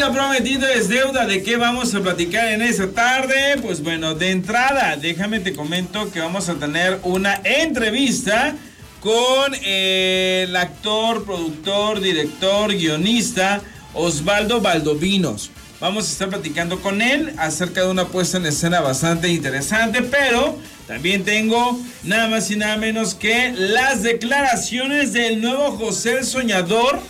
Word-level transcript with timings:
lo 0.00 0.12
prometido 0.14 0.66
es 0.66 0.88
deuda. 0.88 1.26
¿De 1.26 1.42
qué 1.42 1.58
vamos 1.58 1.94
a 1.94 2.00
platicar 2.00 2.48
en 2.48 2.62
esta 2.62 2.90
tarde? 2.90 3.58
Pues 3.60 3.82
bueno, 3.82 4.14
de 4.14 4.30
entrada, 4.30 4.96
déjame 4.96 5.40
te 5.40 5.52
comento 5.52 6.10
que 6.10 6.20
vamos 6.20 6.48
a 6.48 6.54
tener 6.54 6.98
una 7.02 7.38
entrevista 7.44 8.54
con 9.00 9.54
eh, 9.62 10.46
el 10.48 10.56
actor, 10.56 11.24
productor, 11.24 12.00
director, 12.00 12.72
guionista 12.72 13.60
Osvaldo 13.92 14.62
Valdovinos. 14.62 15.50
Vamos 15.80 16.08
a 16.08 16.12
estar 16.12 16.28
platicando 16.30 16.80
con 16.80 17.02
él 17.02 17.34
acerca 17.36 17.82
de 17.82 17.90
una 17.90 18.06
puesta 18.06 18.38
en 18.38 18.46
escena 18.46 18.80
bastante 18.80 19.28
interesante, 19.28 20.00
pero 20.00 20.58
también 20.86 21.24
tengo 21.24 21.78
nada 22.04 22.28
más 22.28 22.50
y 22.50 22.56
nada 22.56 22.78
menos 22.78 23.14
que 23.14 23.52
las 23.54 24.02
declaraciones 24.02 25.12
del 25.12 25.42
nuevo 25.42 25.72
José 25.72 26.18
el 26.18 26.24
Soñador. 26.24 27.00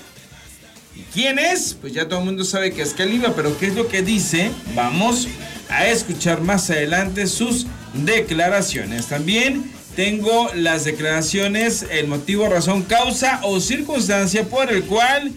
¿Y 1.10 1.12
quién 1.12 1.38
es? 1.38 1.74
Pues 1.80 1.92
ya 1.92 2.08
todo 2.08 2.20
el 2.20 2.24
mundo 2.26 2.44
sabe 2.44 2.72
que 2.72 2.82
es 2.82 2.94
Caliba, 2.94 3.34
pero 3.34 3.56
¿qué 3.58 3.66
es 3.66 3.74
lo 3.74 3.88
que 3.88 4.02
dice? 4.02 4.50
Vamos 4.74 5.28
a 5.68 5.86
escuchar 5.86 6.40
más 6.40 6.70
adelante 6.70 7.26
sus 7.26 7.66
declaraciones. 7.94 9.06
También 9.06 9.70
tengo 9.96 10.50
las 10.54 10.84
declaraciones, 10.84 11.84
el 11.90 12.06
motivo, 12.06 12.48
razón, 12.48 12.82
causa 12.82 13.40
o 13.42 13.60
circunstancia 13.60 14.44
por 14.44 14.72
el 14.72 14.84
cual 14.84 15.32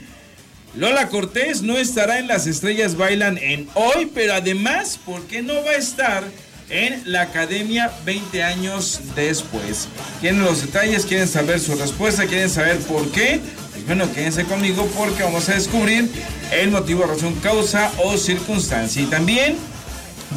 Lola 0.76 1.10
Cortés 1.10 1.62
no 1.62 1.78
estará 1.78 2.20
en 2.20 2.28
Las 2.28 2.48
Estrellas 2.48 2.96
Bailan 2.96 3.38
en 3.38 3.68
hoy, 3.74 4.12
pero 4.14 4.34
además, 4.34 5.00
¿por 5.04 5.24
qué 5.24 5.42
no 5.42 5.56
va 5.64 5.72
a 5.72 5.76
estar 5.76 6.24
en 6.70 7.02
la 7.12 7.24
Academia 7.24 7.92
20 8.06 8.44
años 8.44 9.02
después? 9.16 9.88
¿Quieren 10.22 10.44
los 10.44 10.62
detalles? 10.62 11.06
¿Quieren 11.06 11.28
saber 11.28 11.60
su 11.60 11.76
respuesta? 11.76 12.26
¿Quieren 12.26 12.50
saber 12.50 12.78
por 12.80 13.12
qué? 13.12 13.40
Bueno, 13.86 14.12
quédense 14.14 14.46
conmigo 14.46 14.88
porque 14.98 15.24
vamos 15.24 15.50
a 15.50 15.56
descubrir 15.56 16.10
el 16.52 16.72
motivo, 16.72 17.04
razón, 17.04 17.36
causa 17.36 17.92
o 18.04 18.18
circunstancia. 18.18 19.02
Y 19.02 19.06
también 19.08 19.58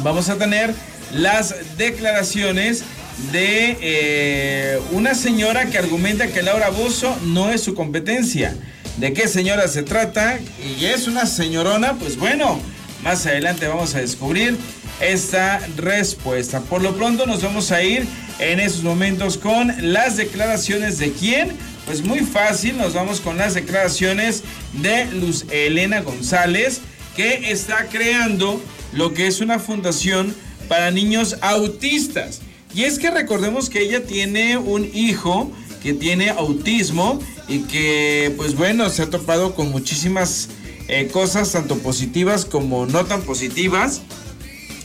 vamos 0.03 0.29
a 0.29 0.37
tener 0.37 0.73
las 1.13 1.55
declaraciones 1.77 2.83
de 3.31 3.77
eh, 3.81 4.79
una 4.91 5.15
señora 5.15 5.67
que 5.67 5.77
argumenta 5.77 6.27
que 6.27 6.41
Laura 6.43 6.69
Bozo 6.69 7.15
no 7.23 7.49
es 7.49 7.61
su 7.61 7.73
competencia 7.73 8.55
de 8.97 9.13
qué 9.13 9.27
señora 9.27 9.67
se 9.67 9.83
trata 9.83 10.39
y 10.79 10.85
es 10.85 11.07
una 11.07 11.25
señorona, 11.25 11.93
pues 11.93 12.17
bueno, 12.17 12.59
más 13.03 13.25
adelante 13.25 13.67
vamos 13.67 13.95
a 13.95 13.99
descubrir 13.99 14.57
esta 14.99 15.61
respuesta. 15.77 16.59
Por 16.61 16.81
lo 16.81 16.95
pronto 16.95 17.25
nos 17.25 17.43
vamos 17.43 17.71
a 17.71 17.81
ir 17.83 18.05
en 18.39 18.59
esos 18.59 18.83
momentos 18.83 19.37
con 19.37 19.73
las 19.93 20.17
declaraciones 20.17 20.97
de 20.99 21.11
quién. 21.11 21.51
Pues 21.87 22.03
muy 22.03 22.19
fácil, 22.19 22.77
nos 22.77 22.93
vamos 22.93 23.21
con 23.21 23.37
las 23.37 23.53
declaraciones 23.53 24.43
de 24.73 25.05
Luz 25.05 25.45
Elena 25.49 26.01
González, 26.01 26.81
que 27.15 27.49
está 27.49 27.87
creando 27.87 28.61
lo 28.91 29.13
que 29.13 29.25
es 29.25 29.39
una 29.39 29.57
fundación 29.57 30.35
para 30.67 30.91
niños 30.91 31.37
autistas. 31.39 32.41
Y 32.75 32.83
es 32.83 32.99
que 32.99 33.09
recordemos 33.09 33.69
que 33.69 33.83
ella 33.83 34.03
tiene 34.03 34.57
un 34.57 34.83
hijo 34.93 35.49
que 35.81 35.93
tiene 35.93 36.29
autismo 36.29 37.21
y 37.47 37.59
que 37.59 38.33
pues 38.35 38.57
bueno, 38.57 38.89
se 38.89 39.03
ha 39.03 39.09
topado 39.09 39.55
con 39.55 39.71
muchísimas 39.71 40.49
eh, 40.89 41.07
cosas, 41.07 41.53
tanto 41.53 41.77
positivas 41.77 42.43
como 42.43 42.85
no 42.85 43.05
tan 43.05 43.21
positivas. 43.21 44.01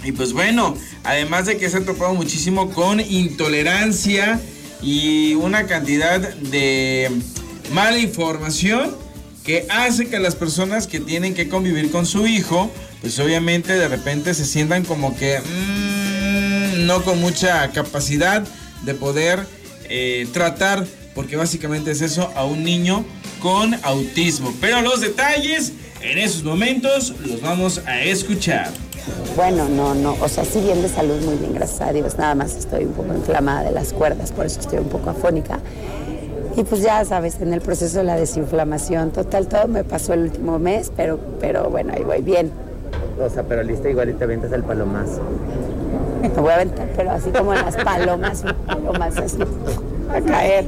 Y 0.05 0.13
pues 0.13 0.33
bueno, 0.33 0.77
además 1.03 1.47
de 1.47 1.57
que 1.57 1.69
se 1.69 1.79
ha 1.79 1.85
topado 1.85 2.15
muchísimo 2.15 2.71
con 2.71 3.01
intolerancia 3.01 4.41
y 4.83 5.35
una 5.35 5.67
cantidad 5.67 6.21
de 6.21 7.11
mala 7.73 7.99
información 7.99 8.97
que 9.45 9.67
hace 9.71 10.09
que 10.09 10.19
las 10.19 10.37
personas 10.37 10.87
que 10.87 11.01
tienen 11.01 11.35
que 11.35 11.49
convivir 11.49 11.91
con 11.91 12.07
su 12.07 12.27
hijo, 12.27 12.71
pues 13.01 13.19
obviamente 13.19 13.73
de 13.73 13.89
repente 13.89 14.35
se 14.35 14.45
sientan 14.45 14.85
como 14.85 15.17
que 15.17 15.41
mm, 15.41 16.87
no 16.87 17.03
con 17.03 17.21
mucha 17.21 17.71
capacidad 17.73 18.45
de 18.85 18.95
poder 18.95 19.47
eh, 19.89 20.27
tratar 20.33 20.87
porque 21.15 21.37
básicamente 21.37 21.91
es 21.91 22.01
eso, 22.01 22.33
a 22.35 22.45
un 22.45 22.65
niño 22.65 23.05
con 23.41 23.75
autismo. 23.83 24.55
Pero 24.61 24.81
los 24.83 25.01
detalles 25.01 25.73
en 26.01 26.19
esos 26.19 26.43
momentos 26.43 27.15
los 27.25 27.41
vamos 27.41 27.81
a 27.87 28.03
escuchar. 28.03 28.73
Bueno, 29.37 29.69
no, 29.69 29.95
no, 29.95 30.15
o 30.21 30.29
sea, 30.29 30.45
sí 30.45 30.61
bien 30.61 30.83
de 30.83 30.89
salud, 30.89 31.21
muy 31.25 31.37
bien, 31.37 31.55
gracias 31.55 31.81
a 31.81 31.93
Dios. 31.93 32.19
Nada 32.19 32.35
más 32.35 32.55
estoy 32.57 32.85
un 32.85 32.93
poco 32.93 33.15
inflamada 33.15 33.65
de 33.65 33.73
las 33.73 33.93
cuerdas, 33.93 34.33
por 34.33 34.47
eso 34.47 34.61
estoy 34.61 34.79
un 34.79 34.89
poco 34.89 35.11
afónica. 35.11 35.59
Y 36.55 36.65
pues 36.65 36.83
ya 36.83 37.03
sabes, 37.05 37.41
en 37.41 37.55
el 37.55 37.63
proceso 37.63 37.99
de 37.99 38.05
la 38.05 38.17
desinflamación, 38.17 39.11
total, 39.11 39.47
todo 39.47 39.69
me 39.69 39.85
pasó 39.85 40.13
el 40.13 40.25
último 40.25 40.59
mes, 40.59 40.93
pero, 40.95 41.19
pero 41.41 41.71
bueno, 41.71 41.95
ahí 41.97 42.05
voy 42.05 42.21
bien. 42.21 42.53
O 43.19 43.29
sea, 43.31 43.43
pero 43.43 43.63
lista 43.63 43.89
igual 43.89 44.11
y 44.11 44.13
te 44.13 44.25
avientas 44.25 44.53
el 44.53 44.63
palomazo. 44.63 45.23
Me 46.21 46.29
voy 46.29 46.51
a 46.51 46.55
aventar, 46.57 46.89
pero 46.95 47.11
así 47.11 47.31
como 47.31 47.55
en 47.55 47.63
las 47.63 47.77
palomas, 47.77 48.45
palomas 48.67 49.17
así, 49.17 49.39
a 50.15 50.21
caer. 50.21 50.67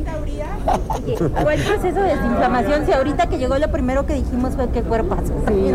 ¿Cuál 1.42 1.58
el 1.58 1.64
proceso 1.64 2.00
de 2.00 2.16
desinflamación? 2.16 2.86
Si 2.86 2.92
ahorita 2.92 3.28
que 3.28 3.38
llegó 3.38 3.58
lo 3.58 3.70
primero 3.70 4.06
que 4.06 4.14
dijimos 4.14 4.54
fue 4.54 4.68
que 4.70 4.82
cuerpazo. 4.82 5.32
Sí, 5.48 5.72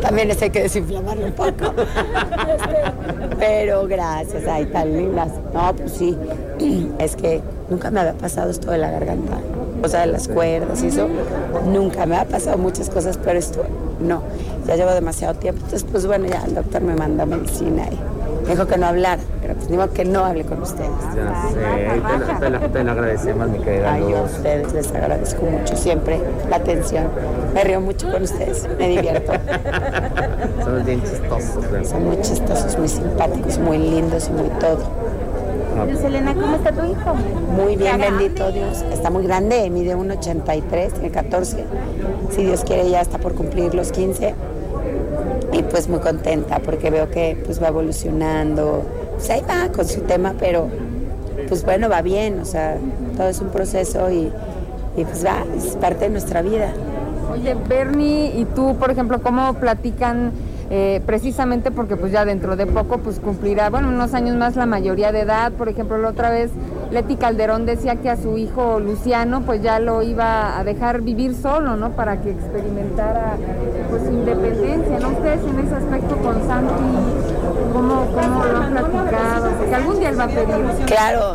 También 0.00 0.30
hay 0.30 0.50
que 0.50 0.62
desinflamarlo 0.62 1.26
un 1.26 1.32
poco. 1.32 1.52
Pero 3.38 3.86
gracias, 3.86 4.44
ay, 4.48 4.66
tan 4.66 4.92
lindas. 4.96 5.30
No, 5.52 5.74
pues 5.74 5.92
sí, 5.92 6.16
es 6.98 7.16
que 7.16 7.40
nunca 7.68 7.90
me 7.90 8.00
había 8.00 8.14
pasado 8.14 8.50
esto 8.50 8.70
de 8.70 8.78
la 8.78 8.90
garganta. 8.90 9.38
O 9.82 9.88
sea, 9.88 10.00
de 10.00 10.06
las 10.06 10.28
cuerdas 10.28 10.82
y 10.82 10.88
eso. 10.88 11.08
Nunca 11.66 12.06
me 12.06 12.16
ha 12.16 12.24
pasado 12.24 12.58
muchas 12.58 12.88
cosas, 12.88 13.18
pero 13.22 13.38
esto 13.38 13.64
no. 14.00 14.22
Ya 14.66 14.76
llevo 14.76 14.92
demasiado 14.92 15.34
tiempo. 15.34 15.60
Entonces, 15.64 15.86
pues 15.90 16.06
bueno, 16.06 16.26
ya 16.26 16.42
el 16.46 16.54
doctor 16.54 16.82
me 16.82 16.94
manda 16.94 17.26
medicina 17.26 17.84
y 17.90 18.13
dijo 18.48 18.66
que 18.66 18.76
no 18.76 18.86
hablar, 18.86 19.18
pero 19.40 19.54
pues 19.54 19.68
digo 19.68 19.88
que 19.90 20.04
no 20.04 20.24
hable 20.24 20.44
con 20.44 20.62
ustedes. 20.62 20.90
Ya 21.14 21.48
sé, 21.48 22.40
te, 22.40 22.50
lo, 22.50 22.60
te, 22.60 22.78
agradecemos, 22.78 23.48
mi 23.48 23.58
querida 23.58 23.92
Ay, 23.92 24.12
a 24.12 24.22
ustedes 24.22 24.72
les 24.72 24.92
agradezco 24.92 25.42
mucho 25.46 25.76
siempre 25.76 26.20
la 26.48 26.56
atención. 26.56 27.08
Me 27.54 27.64
río 27.64 27.80
mucho 27.80 28.10
con 28.10 28.22
ustedes, 28.22 28.68
me 28.78 28.88
divierto. 28.88 29.32
Son 30.64 30.84
bien 30.84 31.02
chistosos. 31.02 31.70
¿verdad? 31.70 31.90
Son 31.90 32.04
muy 32.04 32.20
chistosos, 32.20 32.78
muy 32.78 32.88
simpáticos, 32.88 33.58
muy 33.58 33.78
lindos 33.78 34.28
y 34.28 34.32
muy 34.32 34.48
todo. 34.60 34.78
Luz 35.90 36.04
Elena, 36.04 36.34
¿cómo 36.34 36.54
está 36.54 36.70
tu 36.70 36.84
hijo? 36.84 37.14
Muy 37.50 37.76
bien, 37.76 37.98
bendito 37.98 38.50
Dios. 38.52 38.84
Está 38.92 39.10
muy 39.10 39.24
grande, 39.24 39.68
mide 39.70 39.96
1,83, 39.96 40.92
tiene 40.92 41.10
14. 41.10 41.64
Si 42.30 42.44
Dios 42.44 42.62
quiere, 42.64 42.88
ya 42.88 43.00
está 43.00 43.18
por 43.18 43.34
cumplir 43.34 43.74
los 43.74 43.90
15 43.90 44.34
y 45.54 45.62
pues 45.62 45.88
muy 45.88 46.00
contenta 46.00 46.58
porque 46.58 46.90
veo 46.90 47.10
que 47.10 47.40
pues 47.44 47.62
va 47.62 47.68
evolucionando. 47.68 48.84
Pues 49.14 49.30
ahí 49.30 49.42
va 49.48 49.70
con 49.70 49.86
su 49.86 50.00
tema, 50.00 50.34
pero 50.38 50.68
pues 51.48 51.64
bueno, 51.64 51.88
va 51.88 52.02
bien, 52.02 52.40
o 52.40 52.44
sea, 52.44 52.76
todo 53.16 53.28
es 53.28 53.40
un 53.40 53.48
proceso 53.48 54.10
y, 54.10 54.32
pues 54.96 55.24
va, 55.24 55.44
es 55.56 55.76
parte 55.76 56.06
de 56.06 56.10
nuestra 56.10 56.42
vida. 56.42 56.72
Oye, 57.32 57.54
Bernie 57.68 58.32
y 58.36 58.44
tú, 58.44 58.76
por 58.76 58.90
ejemplo, 58.90 59.22
¿cómo 59.22 59.54
platican 59.54 60.32
eh, 60.70 61.02
precisamente 61.04 61.70
porque 61.70 61.96
pues 61.96 62.10
ya 62.10 62.24
dentro 62.24 62.56
de 62.56 62.66
poco 62.66 62.98
pues 62.98 63.20
cumplirá, 63.20 63.70
bueno, 63.70 63.88
unos 63.88 64.14
años 64.14 64.36
más 64.36 64.56
la 64.56 64.66
mayoría 64.66 65.12
de 65.12 65.20
edad. 65.20 65.52
Por 65.52 65.68
ejemplo, 65.68 65.98
la 65.98 66.08
otra 66.08 66.30
vez 66.30 66.50
Leti 66.94 67.16
Calderón 67.16 67.66
decía 67.66 67.96
que 67.96 68.08
a 68.08 68.16
su 68.16 68.38
hijo 68.38 68.78
Luciano 68.78 69.40
pues 69.40 69.60
ya 69.62 69.80
lo 69.80 70.02
iba 70.02 70.56
a 70.56 70.62
dejar 70.62 71.00
vivir 71.00 71.34
solo, 71.34 71.76
¿no? 71.76 71.90
Para 71.90 72.22
que 72.22 72.30
experimentara 72.30 73.36
pues 73.90 74.04
independencia, 74.04 75.00
¿no? 75.00 75.08
Ustedes 75.08 75.40
en 75.42 75.58
ese 75.58 75.74
aspecto 75.74 76.16
con 76.18 76.46
Santi, 76.46 76.84
¿cómo, 77.72 78.06
cómo 78.14 78.44
lo 78.44 78.58
han 78.58 78.70
platicado? 78.70 79.50
Porque 79.58 79.74
algún 79.74 79.98
día 79.98 80.10
él 80.10 80.20
va 80.20 80.24
a 80.24 80.28
pedir. 80.28 80.86
Claro, 80.86 81.34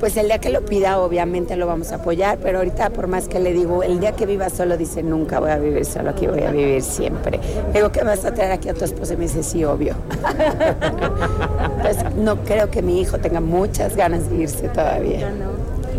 pues 0.00 0.16
el 0.16 0.26
día 0.26 0.38
que 0.38 0.48
lo 0.48 0.64
pida 0.64 0.98
obviamente 0.98 1.56
lo 1.56 1.66
vamos 1.66 1.92
a 1.92 1.96
apoyar, 1.96 2.38
pero 2.38 2.58
ahorita 2.58 2.88
por 2.90 3.06
más 3.06 3.28
que 3.28 3.38
le 3.38 3.52
digo, 3.52 3.82
el 3.82 4.00
día 4.00 4.12
que 4.12 4.24
viva 4.24 4.48
solo 4.48 4.78
dice 4.78 5.02
nunca 5.02 5.38
voy 5.38 5.50
a 5.50 5.58
vivir 5.58 5.84
solo, 5.84 6.10
aquí 6.10 6.26
voy 6.26 6.42
a 6.42 6.50
vivir 6.50 6.82
siempre. 6.82 7.38
digo, 7.74 7.92
¿qué 7.92 8.02
vas 8.02 8.24
a 8.24 8.32
traer 8.32 8.52
aquí 8.52 8.70
a 8.70 8.74
tu 8.74 8.84
esposa? 8.86 9.12
Y 9.12 9.18
me 9.18 9.24
dice, 9.24 9.42
sí, 9.42 9.62
obvio. 9.62 9.94
Entonces 11.76 12.14
no 12.16 12.36
creo 12.44 12.70
que 12.70 12.80
mi 12.80 12.98
hijo 13.00 13.18
tenga 13.18 13.40
muchas 13.40 13.94
ganas 13.94 14.30
de 14.30 14.36
irse 14.36 14.68
todavía. 14.68 15.30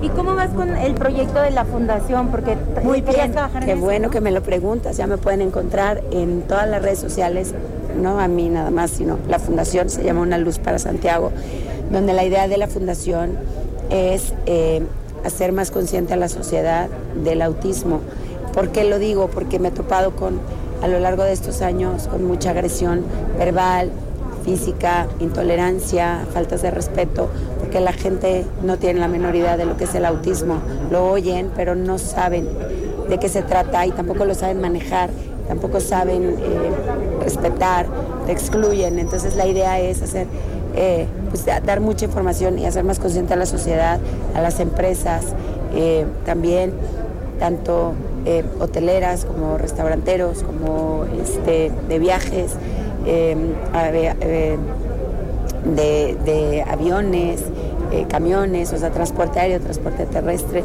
¿Y 0.02 0.10
cómo 0.10 0.34
vas 0.34 0.50
con 0.50 0.76
el 0.76 0.96
proyecto 0.96 1.40
de 1.40 1.52
la 1.52 1.64
fundación? 1.64 2.30
Porque 2.30 2.58
muy 2.84 3.02
bien, 3.02 3.36
qué 3.64 3.76
bueno 3.76 4.10
que 4.10 4.20
me 4.20 4.32
lo 4.32 4.42
preguntas. 4.42 4.98
Ya 4.98 5.06
me 5.06 5.18
pueden 5.18 5.42
encontrar 5.42 6.02
en 6.12 6.42
todas 6.42 6.68
las 6.68 6.82
redes 6.82 6.98
sociales, 6.98 7.54
no 8.02 8.20
a 8.20 8.28
mí 8.28 8.50
nada 8.50 8.72
más, 8.72 8.90
sino 8.90 9.20
la 9.30 9.38
fundación 9.38 9.92
se 9.92 10.04
llama 10.04 10.22
Una 10.22 10.40
Luz 10.40 10.58
para 10.58 10.80
Santiago, 10.80 11.32
donde 11.92 12.14
la 12.14 12.24
idea 12.24 12.48
de 12.48 12.58
la 12.58 12.66
fundación 12.66 13.38
es 13.92 14.34
eh, 14.46 14.82
hacer 15.26 15.52
más 15.52 15.72
consciente 15.72 16.14
a 16.14 16.18
la 16.18 16.30
sociedad 16.30 16.90
del 17.24 17.42
autismo. 17.42 18.00
¿Por 18.54 18.70
qué 18.70 18.84
lo 18.84 19.00
digo? 19.00 19.28
Porque 19.28 19.60
me 19.60 19.70
he 19.70 19.72
topado 19.72 20.16
con, 20.16 20.40
a 20.82 20.88
lo 20.88 21.00
largo 21.00 21.24
de 21.24 21.34
estos 21.34 21.62
años, 21.62 22.08
con 22.08 22.26
mucha 22.26 22.52
agresión 22.52 23.04
verbal, 23.38 23.92
física, 24.44 25.08
intolerancia, 25.20 26.26
faltas 26.34 26.62
de 26.62 26.72
respeto, 26.72 27.30
porque 27.60 27.80
la 27.80 27.94
gente 27.94 28.46
no 28.64 28.78
tiene 28.78 29.00
la 29.00 29.08
menor 29.08 29.36
idea 29.36 29.58
de 29.58 29.66
lo 29.66 29.78
que 29.78 29.86
es 29.86 29.96
el 29.96 30.06
autismo. 30.06 30.60
Lo 30.90 31.08
oyen, 31.08 31.52
pero 31.56 31.76
no 31.76 31.98
saben 31.98 32.48
de 33.10 33.18
qué 33.20 33.30
se 33.30 33.42
trata 33.42 33.86
y 33.86 33.92
tampoco 33.92 34.26
lo 34.26 34.34
saben 34.34 34.60
manejar. 34.60 35.10
tampoco 35.48 35.82
saben 35.82 36.24
eh, 36.24 36.72
respetar, 37.22 37.86
te 38.26 38.32
excluyen. 38.32 39.00
Entonces 39.00 39.36
la 39.36 39.46
idea 39.48 39.80
es 39.80 40.02
hacer, 40.02 40.28
eh, 40.76 41.08
pues, 41.30 41.46
dar 41.46 41.80
mucha 41.80 42.06
información 42.06 42.60
y 42.60 42.66
hacer 42.66 42.84
más 42.84 43.00
consciente 43.00 43.34
a 43.34 43.38
la 43.38 43.46
sociedad, 43.46 44.00
a 44.36 44.42
las 44.42 44.60
empresas, 44.60 45.26
eh, 45.74 46.06
también 46.26 46.74
tanto 47.40 47.94
hoteleras 48.60 49.26
como 49.26 49.58
restauranteros, 49.58 50.44
como 50.44 51.06
este, 51.24 51.72
de 51.90 51.98
viajes, 51.98 52.52
de 55.66 56.66
aviones, 56.70 57.44
camiones, 58.10 58.72
o 58.74 58.78
sea, 58.78 58.92
transporte 58.92 59.40
aéreo, 59.40 59.60
transporte 59.60 60.06
terrestre 60.06 60.64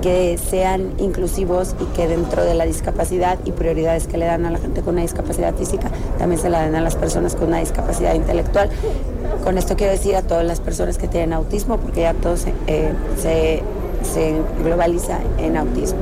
que 0.00 0.38
sean 0.38 0.92
inclusivos 0.98 1.74
y 1.80 1.84
que 1.96 2.06
dentro 2.06 2.44
de 2.44 2.54
la 2.54 2.64
discapacidad 2.64 3.38
y 3.44 3.52
prioridades 3.52 4.06
que 4.06 4.18
le 4.18 4.26
dan 4.26 4.46
a 4.46 4.50
la 4.50 4.58
gente 4.58 4.82
con 4.82 4.94
una 4.94 5.02
discapacidad 5.02 5.54
física, 5.54 5.90
también 6.18 6.40
se 6.40 6.48
la 6.48 6.62
den 6.62 6.74
a 6.74 6.80
las 6.80 6.96
personas 6.96 7.34
con 7.34 7.48
una 7.48 7.58
discapacidad 7.58 8.14
intelectual. 8.14 8.70
Con 9.44 9.58
esto 9.58 9.76
quiero 9.76 9.92
decir 9.92 10.16
a 10.16 10.22
todas 10.22 10.44
las 10.44 10.60
personas 10.60 10.98
que 10.98 11.08
tienen 11.08 11.32
autismo, 11.32 11.78
porque 11.78 12.02
ya 12.02 12.14
todo 12.14 12.36
se, 12.36 12.52
eh, 12.66 12.92
globaliza 14.62 15.18
en 15.38 15.56
autismo. 15.56 15.98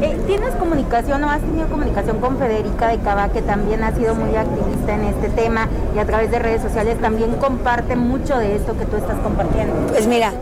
Eh, 0.00 0.16
¿Tienes 0.26 0.54
comunicación 0.54 1.24
o 1.24 1.30
has 1.30 1.40
tenido 1.40 1.68
comunicación 1.68 2.18
con 2.18 2.38
Federica 2.38 2.88
de 2.88 2.98
Cava, 2.98 3.28
que 3.30 3.42
también 3.42 3.82
ha 3.82 3.94
sido 3.94 4.14
muy 4.14 4.34
activista 4.36 4.94
en 4.94 5.04
este 5.04 5.28
tema 5.30 5.68
y 5.94 5.98
a 5.98 6.04
través 6.04 6.30
de 6.30 6.38
redes 6.38 6.62
sociales 6.62 7.00
también 7.00 7.32
comparte 7.34 7.96
mucho 7.96 8.38
de 8.38 8.56
esto 8.56 8.76
que 8.78 8.84
tú 8.84 8.96
estás 8.96 9.18
compartiendo? 9.20 9.74
Pues 9.88 10.06
mira, 10.06 10.32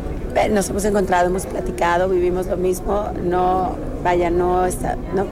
nos 0.50 0.68
hemos 0.68 0.84
encontrado, 0.84 1.28
hemos 1.28 1.46
platicado, 1.46 2.08
vivimos 2.08 2.46
lo 2.46 2.56
mismo, 2.56 3.04
no, 3.22 3.70
vaya, 4.02 4.30
no, 4.30 4.66
no, 5.14 5.26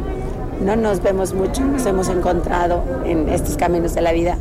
no 0.65 0.77
nos 0.77 1.03
vemos 1.03 1.35
mucho, 1.35 1.65
nos 1.65 1.85
hemos 1.87 2.09
encontrado 2.09 2.83
en 3.05 3.29
estos 3.29 3.57
caminos 3.57 3.95
de 3.95 4.01
la 4.01 4.13
vida, 4.13 4.39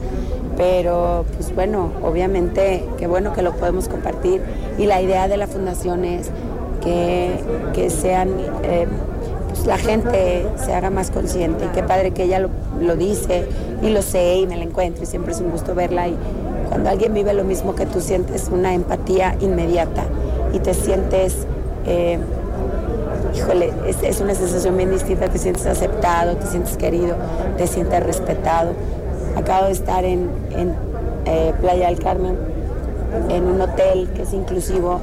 pero 0.58 1.26
pues 1.36 1.54
bueno, 1.56 1.92
obviamente 2.04 2.86
qué 2.98 3.08
bueno 3.08 3.34
que 3.34 3.42
lo 3.42 3.54
podemos 3.54 3.88
compartir. 3.88 4.42
Y 4.78 4.86
la 4.86 5.02
idea 5.02 5.28
de 5.28 5.38
la 5.38 5.48
fundación 5.48 6.06
es 6.06 6.30
que, 6.84 7.40
que 7.74 7.90
sean, 7.90 8.30
eh, 8.64 8.88
pues 9.50 9.66
la 9.66 9.78
gente 9.78 10.46
se 10.64 10.74
haga 10.74 10.90
más 10.90 11.10
consciente, 11.12 11.70
qué 11.74 11.84
padre 11.84 12.12
que 12.12 12.24
ella 12.24 12.40
lo, 12.40 12.50
lo 12.80 12.96
dice. 12.96 13.46
Y 13.82 13.90
lo 13.90 14.04
sé 14.04 14.36
y 14.36 14.46
me 14.46 14.58
la 14.58 14.64
encuentro 14.64 15.04
y 15.04 15.08
siempre 15.08 15.34
es 15.34 15.42
un 15.42 15.50
gusto 15.50 15.74
verla. 15.74 16.08
Y 16.08 16.16
cuando 16.70 16.92
alguien 16.92 17.16
vive 17.16 17.34
lo 17.34 17.44
mismo 17.44 17.74
que 17.74 17.88
tú 17.88 18.00
sientes 18.00 18.50
una 18.54 18.76
empatía 18.76 19.36
inmediata 19.42 20.06
y 20.54 20.60
te 20.60 20.74
sientes, 20.74 21.36
eh, 21.86 22.20
híjole, 23.36 23.72
es, 24.04 24.22
una 24.22 24.36
sensación 24.36 24.78
bien 24.78 24.92
distinta, 24.92 25.28
te 25.30 25.38
sientes 25.38 25.66
aceptado, 25.66 26.36
te 26.36 26.48
sientes 26.48 26.78
querido, 26.78 27.16
te 27.58 27.68
sientes 27.68 28.04
respetado. 28.04 28.74
Acabo 29.36 29.68
de 29.68 29.72
estar 29.72 30.04
en, 30.04 30.30
eh, 31.26 31.54
Playa 31.62 31.88
del 31.88 32.00
Carmen, 32.00 32.36
en 33.30 33.46
un 33.46 33.62
hotel 33.62 34.10
que 34.16 34.24
es 34.24 34.34
inclusivo 34.34 35.00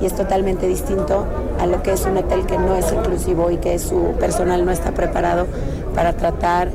y 0.00 0.06
es 0.06 0.14
totalmente 0.14 0.66
distinto 0.66 1.24
a 1.60 1.66
lo 1.66 1.82
que 1.82 1.92
es 1.92 2.04
un 2.04 2.16
hotel 2.16 2.46
que 2.46 2.56
no 2.56 2.76
es 2.76 2.92
inclusivo 2.92 3.50
y 3.50 3.56
que 3.56 3.78
su 3.78 4.12
personal 4.18 4.64
no 4.64 4.70
está 4.70 4.92
preparado 4.92 5.46
para 5.94 6.12
tratar 6.12 6.68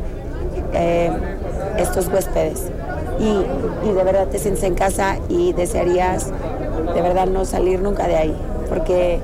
eh, 0.74 1.12
estos 1.78 2.08
huéspedes. 2.08 2.70
Y, 3.20 3.88
y, 3.88 3.94
de 3.94 4.04
verdad 4.04 4.28
te 4.28 4.40
sientes 4.40 4.64
en 4.64 4.76
casa 4.76 5.18
y 5.30 5.54
desearías 5.54 6.32
de 6.94 7.02
verdad 7.02 7.28
no 7.28 7.46
salir 7.46 7.82
nunca 7.82 8.08
de 8.08 8.16
ahí, 8.16 8.36
porque 8.70 9.20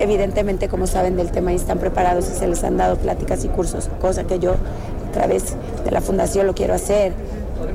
evidentemente 0.00 0.68
como 0.68 0.86
saben 0.86 1.16
del 1.16 1.30
tema 1.30 1.52
y 1.52 1.56
están 1.56 1.78
preparados 1.78 2.28
y 2.30 2.34
se 2.34 2.46
les 2.46 2.62
han 2.64 2.76
dado 2.76 2.96
pláticas 2.96 3.44
y 3.44 3.48
cursos, 3.48 3.88
cosa 4.00 4.24
que 4.24 4.38
yo 4.38 4.52
a 4.52 5.12
través 5.12 5.56
de 5.84 5.90
la 5.90 6.00
fundación 6.00 6.46
lo 6.46 6.54
quiero 6.54 6.74
hacer, 6.74 7.12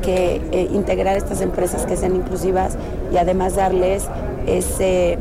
que 0.01 0.41
eh, 0.51 0.69
integrar 0.71 1.17
estas 1.17 1.41
empresas 1.41 1.85
que 1.85 1.97
sean 1.97 2.15
inclusivas 2.15 2.73
y 3.11 3.17
además 3.17 3.55
darles 3.55 4.05
ese 4.45 5.17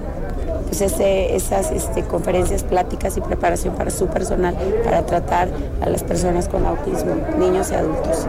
pues 0.66 0.82
ese, 0.82 1.34
esas 1.34 1.72
este, 1.72 2.04
conferencias, 2.04 2.62
pláticas 2.62 3.16
y 3.16 3.20
preparación 3.20 3.74
para 3.74 3.90
su 3.90 4.06
personal 4.06 4.54
para 4.84 5.04
tratar 5.04 5.48
a 5.82 5.88
las 5.88 6.04
personas 6.04 6.48
con 6.48 6.64
autismo, 6.64 7.16
niños 7.38 7.72
y 7.72 7.74
adultos. 7.74 8.28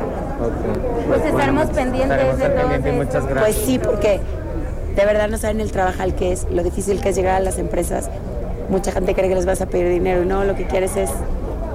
Pues 1.08 1.24
estaremos 1.24 1.68
pendientes 1.68 2.38
de 2.40 2.50
todo. 2.50 2.94
Muchas 2.94 3.28
gracias. 3.28 3.40
Pues 3.40 3.56
sí, 3.58 3.78
porque 3.78 4.22
de 4.96 5.06
verdad 5.06 5.30
no 5.30 5.38
saben 5.38 5.60
el 5.62 5.72
trabajo 5.72 6.04
que 6.18 6.32
es, 6.32 6.48
lo 6.52 6.64
difícil 6.64 7.02
que 7.02 7.10
es 7.10 7.16
llegar 7.16 7.36
a 7.36 7.40
las 7.40 7.58
empresas. 7.58 8.10
Mucha 8.70 8.92
gente 8.92 9.14
cree 9.14 9.30
que 9.30 9.36
les 9.36 9.46
vas 9.46 9.62
a 9.62 9.68
pedir 9.68 9.90
dinero 9.90 10.24
y 10.24 10.26
no, 10.26 10.44
lo 10.44 10.56
que 10.56 10.66
quieres 10.66 10.96
es 10.96 11.10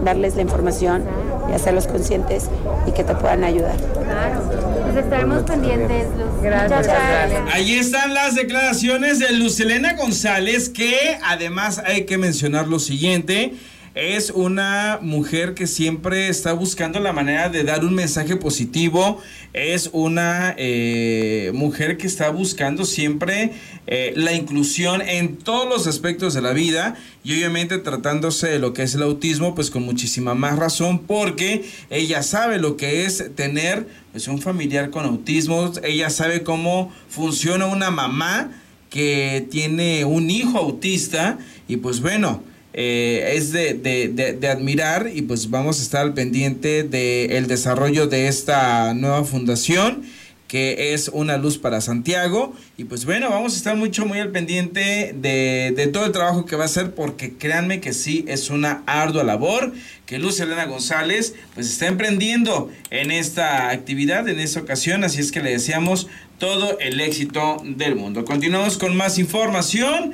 darles 0.02 0.36
la 0.36 0.42
información 0.42 1.04
y 1.50 1.52
hacerlos 1.54 1.86
conscientes 1.86 2.48
y 2.86 2.92
que 2.92 3.04
te 3.04 3.14
puedan 3.14 3.44
ayudar. 3.44 3.76
Claro, 3.76 4.42
pues 4.82 4.96
estaremos 4.96 5.42
pendientes, 5.42 6.06
Luz. 6.16 6.42
Gracias. 6.42 6.86
gracias. 6.86 7.42
Ahí 7.52 7.74
están 7.74 8.14
las 8.14 8.34
declaraciones 8.34 9.18
de 9.18 9.32
Luz 9.32 9.58
Elena 9.60 9.94
González, 9.94 10.68
que 10.68 11.18
además 11.24 11.82
hay 11.84 12.04
que 12.04 12.18
mencionar 12.18 12.68
lo 12.68 12.78
siguiente 12.78 13.54
es 13.96 14.28
una 14.28 14.98
mujer 15.00 15.54
que 15.54 15.66
siempre 15.66 16.28
está 16.28 16.52
buscando 16.52 17.00
la 17.00 17.14
manera 17.14 17.48
de 17.48 17.64
dar 17.64 17.82
un 17.82 17.94
mensaje 17.94 18.36
positivo. 18.36 19.22
Es 19.54 19.88
una 19.90 20.54
eh, 20.58 21.50
mujer 21.54 21.96
que 21.96 22.06
está 22.06 22.28
buscando 22.28 22.84
siempre 22.84 23.52
eh, 23.86 24.12
la 24.14 24.34
inclusión 24.34 25.00
en 25.00 25.38
todos 25.38 25.66
los 25.66 25.86
aspectos 25.86 26.34
de 26.34 26.42
la 26.42 26.52
vida. 26.52 26.94
Y 27.24 27.32
obviamente 27.32 27.78
tratándose 27.78 28.48
de 28.48 28.58
lo 28.58 28.74
que 28.74 28.82
es 28.82 28.94
el 28.94 29.02
autismo, 29.02 29.54
pues 29.54 29.70
con 29.70 29.82
muchísima 29.84 30.34
más 30.34 30.58
razón, 30.58 30.98
porque 30.98 31.64
ella 31.88 32.22
sabe 32.22 32.58
lo 32.58 32.76
que 32.76 33.06
es 33.06 33.34
tener 33.34 33.88
pues, 34.12 34.28
un 34.28 34.42
familiar 34.42 34.90
con 34.90 35.06
autismo. 35.06 35.72
Ella 35.82 36.10
sabe 36.10 36.42
cómo 36.42 36.92
funciona 37.08 37.64
una 37.64 37.90
mamá 37.90 38.50
que 38.90 39.46
tiene 39.50 40.04
un 40.04 40.28
hijo 40.28 40.58
autista. 40.58 41.38
Y 41.66 41.78
pues 41.78 42.02
bueno 42.02 42.42
eh, 42.78 43.32
es 43.34 43.52
de, 43.52 43.72
de, 43.72 44.08
de, 44.08 44.48
admirar 44.48 45.10
y 45.12 45.22
pues 45.22 45.48
vamos 45.48 45.80
a 45.80 45.82
estar 45.82 46.02
al 46.02 46.12
pendiente 46.12 46.82
del 46.82 47.46
desarrollo 47.46 48.06
de 48.06 48.28
esta 48.28 48.92
nueva 48.92 49.24
fundación 49.24 50.02
que 50.46 50.94
es 50.94 51.10
una 51.12 51.38
luz 51.38 51.58
para 51.58 51.80
Santiago. 51.80 52.54
Y 52.76 52.84
pues 52.84 53.04
bueno, 53.04 53.30
vamos 53.30 53.54
a 53.54 53.56
estar 53.56 53.76
mucho, 53.76 54.06
muy 54.06 54.20
al 54.20 54.30
pendiente 54.30 55.12
de, 55.16 55.72
de, 55.74 55.86
todo 55.88 56.04
el 56.04 56.12
trabajo 56.12 56.44
que 56.44 56.54
va 56.54 56.62
a 56.62 56.66
hacer, 56.66 56.94
porque 56.94 57.32
créanme 57.32 57.80
que 57.80 57.92
sí, 57.92 58.24
es 58.28 58.50
una 58.50 58.82
ardua 58.86 59.24
labor 59.24 59.72
que 60.04 60.18
Luz 60.18 60.38
Elena 60.38 60.66
González 60.66 61.34
pues 61.54 61.68
está 61.68 61.88
emprendiendo 61.88 62.70
en 62.90 63.10
esta 63.10 63.70
actividad, 63.70 64.28
en 64.28 64.38
esta 64.38 64.60
ocasión. 64.60 65.02
Así 65.02 65.20
es 65.20 65.32
que 65.32 65.42
le 65.42 65.50
deseamos 65.50 66.08
todo 66.38 66.78
el 66.78 67.00
éxito 67.00 67.56
del 67.64 67.96
mundo. 67.96 68.24
Continuamos 68.24 68.78
con 68.78 68.96
más 68.96 69.18
información. 69.18 70.12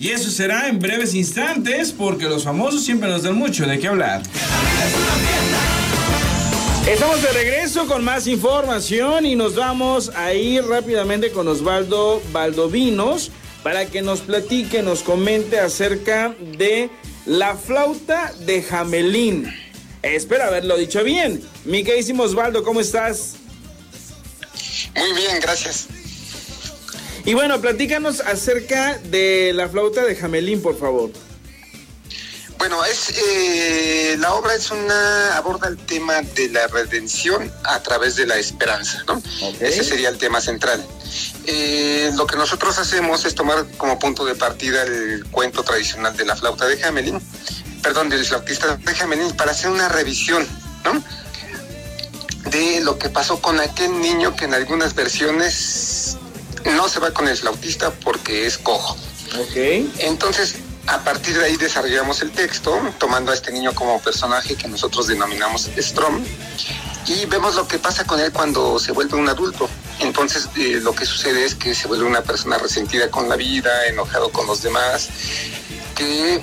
Y 0.00 0.12
eso 0.12 0.30
será 0.30 0.66
en 0.68 0.78
breves 0.78 1.14
instantes 1.14 1.92
porque 1.92 2.24
los 2.24 2.44
famosos 2.44 2.82
siempre 2.82 3.06
nos 3.06 3.22
dan 3.22 3.34
mucho 3.34 3.66
de 3.66 3.78
qué 3.78 3.86
hablar. 3.86 4.22
Estamos 6.88 7.20
de 7.22 7.30
regreso 7.32 7.86
con 7.86 8.02
más 8.02 8.26
información 8.26 9.26
y 9.26 9.36
nos 9.36 9.56
vamos 9.56 10.10
a 10.16 10.32
ir 10.32 10.64
rápidamente 10.64 11.30
con 11.32 11.46
Osvaldo 11.48 12.22
Valdovinos 12.32 13.30
para 13.62 13.84
que 13.84 14.00
nos 14.00 14.20
platique, 14.20 14.82
nos 14.82 15.02
comente 15.02 15.60
acerca 15.60 16.34
de 16.56 16.88
la 17.26 17.54
flauta 17.54 18.32
de 18.46 18.62
Jamelín. 18.62 19.54
Espero 20.00 20.44
haberlo 20.44 20.78
dicho 20.78 21.04
bien. 21.04 21.42
Mi 21.66 21.84
queridísimo 21.84 22.22
Osvaldo, 22.22 22.64
¿cómo 22.64 22.80
estás? 22.80 23.34
Muy 24.96 25.12
bien, 25.12 25.40
gracias. 25.42 25.88
Y 27.24 27.34
bueno, 27.34 27.60
platícanos 27.60 28.20
acerca 28.20 28.98
de 28.98 29.52
la 29.54 29.68
flauta 29.68 30.04
de 30.04 30.16
Jamelín, 30.16 30.62
por 30.62 30.78
favor. 30.78 31.10
Bueno, 32.58 32.84
es 32.84 33.14
eh, 33.16 34.16
la 34.18 34.34
obra 34.34 34.54
es 34.54 34.70
una 34.70 35.36
aborda 35.36 35.68
el 35.68 35.78
tema 35.78 36.20
de 36.20 36.50
la 36.50 36.66
redención 36.66 37.50
a 37.64 37.82
través 37.82 38.16
de 38.16 38.26
la 38.26 38.36
esperanza, 38.36 39.02
¿no? 39.06 39.22
Ese 39.60 39.82
sería 39.82 40.10
el 40.10 40.18
tema 40.18 40.42
central. 40.42 40.84
Eh, 41.46 42.10
lo 42.16 42.26
que 42.26 42.36
nosotros 42.36 42.78
hacemos 42.78 43.24
es 43.24 43.34
tomar 43.34 43.66
como 43.78 43.98
punto 43.98 44.26
de 44.26 44.34
partida 44.34 44.82
el 44.82 45.24
cuento 45.30 45.62
tradicional 45.62 46.14
de 46.16 46.26
la 46.26 46.36
flauta 46.36 46.66
de 46.66 46.76
Jamelín, 46.76 47.18
perdón, 47.82 48.10
del 48.10 48.24
flautista 48.26 48.76
de 48.76 48.94
Jamelín, 48.94 49.34
para 49.36 49.52
hacer 49.52 49.70
una 49.70 49.88
revisión, 49.88 50.46
¿no? 50.84 51.02
De 52.50 52.80
lo 52.82 52.98
que 52.98 53.08
pasó 53.08 53.40
con 53.40 53.58
aquel 53.58 53.98
niño 54.00 54.36
que 54.36 54.44
en 54.44 54.52
algunas 54.52 54.94
versiones 54.94 56.18
no 56.64 56.88
se 56.88 57.00
va 57.00 57.12
con 57.12 57.28
el 57.28 57.36
flautista 57.36 57.90
porque 57.90 58.46
es 58.46 58.58
cojo. 58.58 58.96
Ok. 59.38 59.56
Entonces, 59.98 60.56
a 60.86 60.98
partir 61.04 61.38
de 61.38 61.44
ahí 61.44 61.56
desarrollamos 61.56 62.22
el 62.22 62.30
texto, 62.32 62.80
tomando 62.98 63.30
a 63.30 63.34
este 63.34 63.52
niño 63.52 63.74
como 63.74 64.00
personaje 64.00 64.56
que 64.56 64.68
nosotros 64.68 65.06
denominamos 65.06 65.70
Strom, 65.78 66.24
y 67.06 67.26
vemos 67.26 67.54
lo 67.54 67.66
que 67.66 67.78
pasa 67.78 68.04
con 68.04 68.20
él 68.20 68.32
cuando 68.32 68.78
se 68.78 68.92
vuelve 68.92 69.16
un 69.16 69.28
adulto. 69.28 69.68
Entonces, 70.00 70.48
eh, 70.56 70.80
lo 70.82 70.94
que 70.94 71.04
sucede 71.04 71.44
es 71.44 71.54
que 71.54 71.74
se 71.74 71.86
vuelve 71.86 72.04
una 72.04 72.22
persona 72.22 72.58
resentida 72.58 73.10
con 73.10 73.28
la 73.28 73.36
vida, 73.36 73.86
enojado 73.86 74.30
con 74.30 74.46
los 74.46 74.62
demás, 74.62 75.08
que 75.94 76.42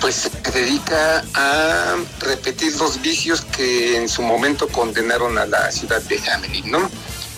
pues 0.00 0.14
se 0.14 0.30
dedica 0.50 1.24
a 1.34 1.96
repetir 2.20 2.74
los 2.76 3.00
vicios 3.02 3.42
que 3.42 3.96
en 3.96 4.08
su 4.08 4.22
momento 4.22 4.68
condenaron 4.68 5.36
a 5.38 5.46
la 5.46 5.70
ciudad 5.70 6.00
de 6.02 6.18
Hamelin, 6.30 6.70
¿no? 6.70 6.90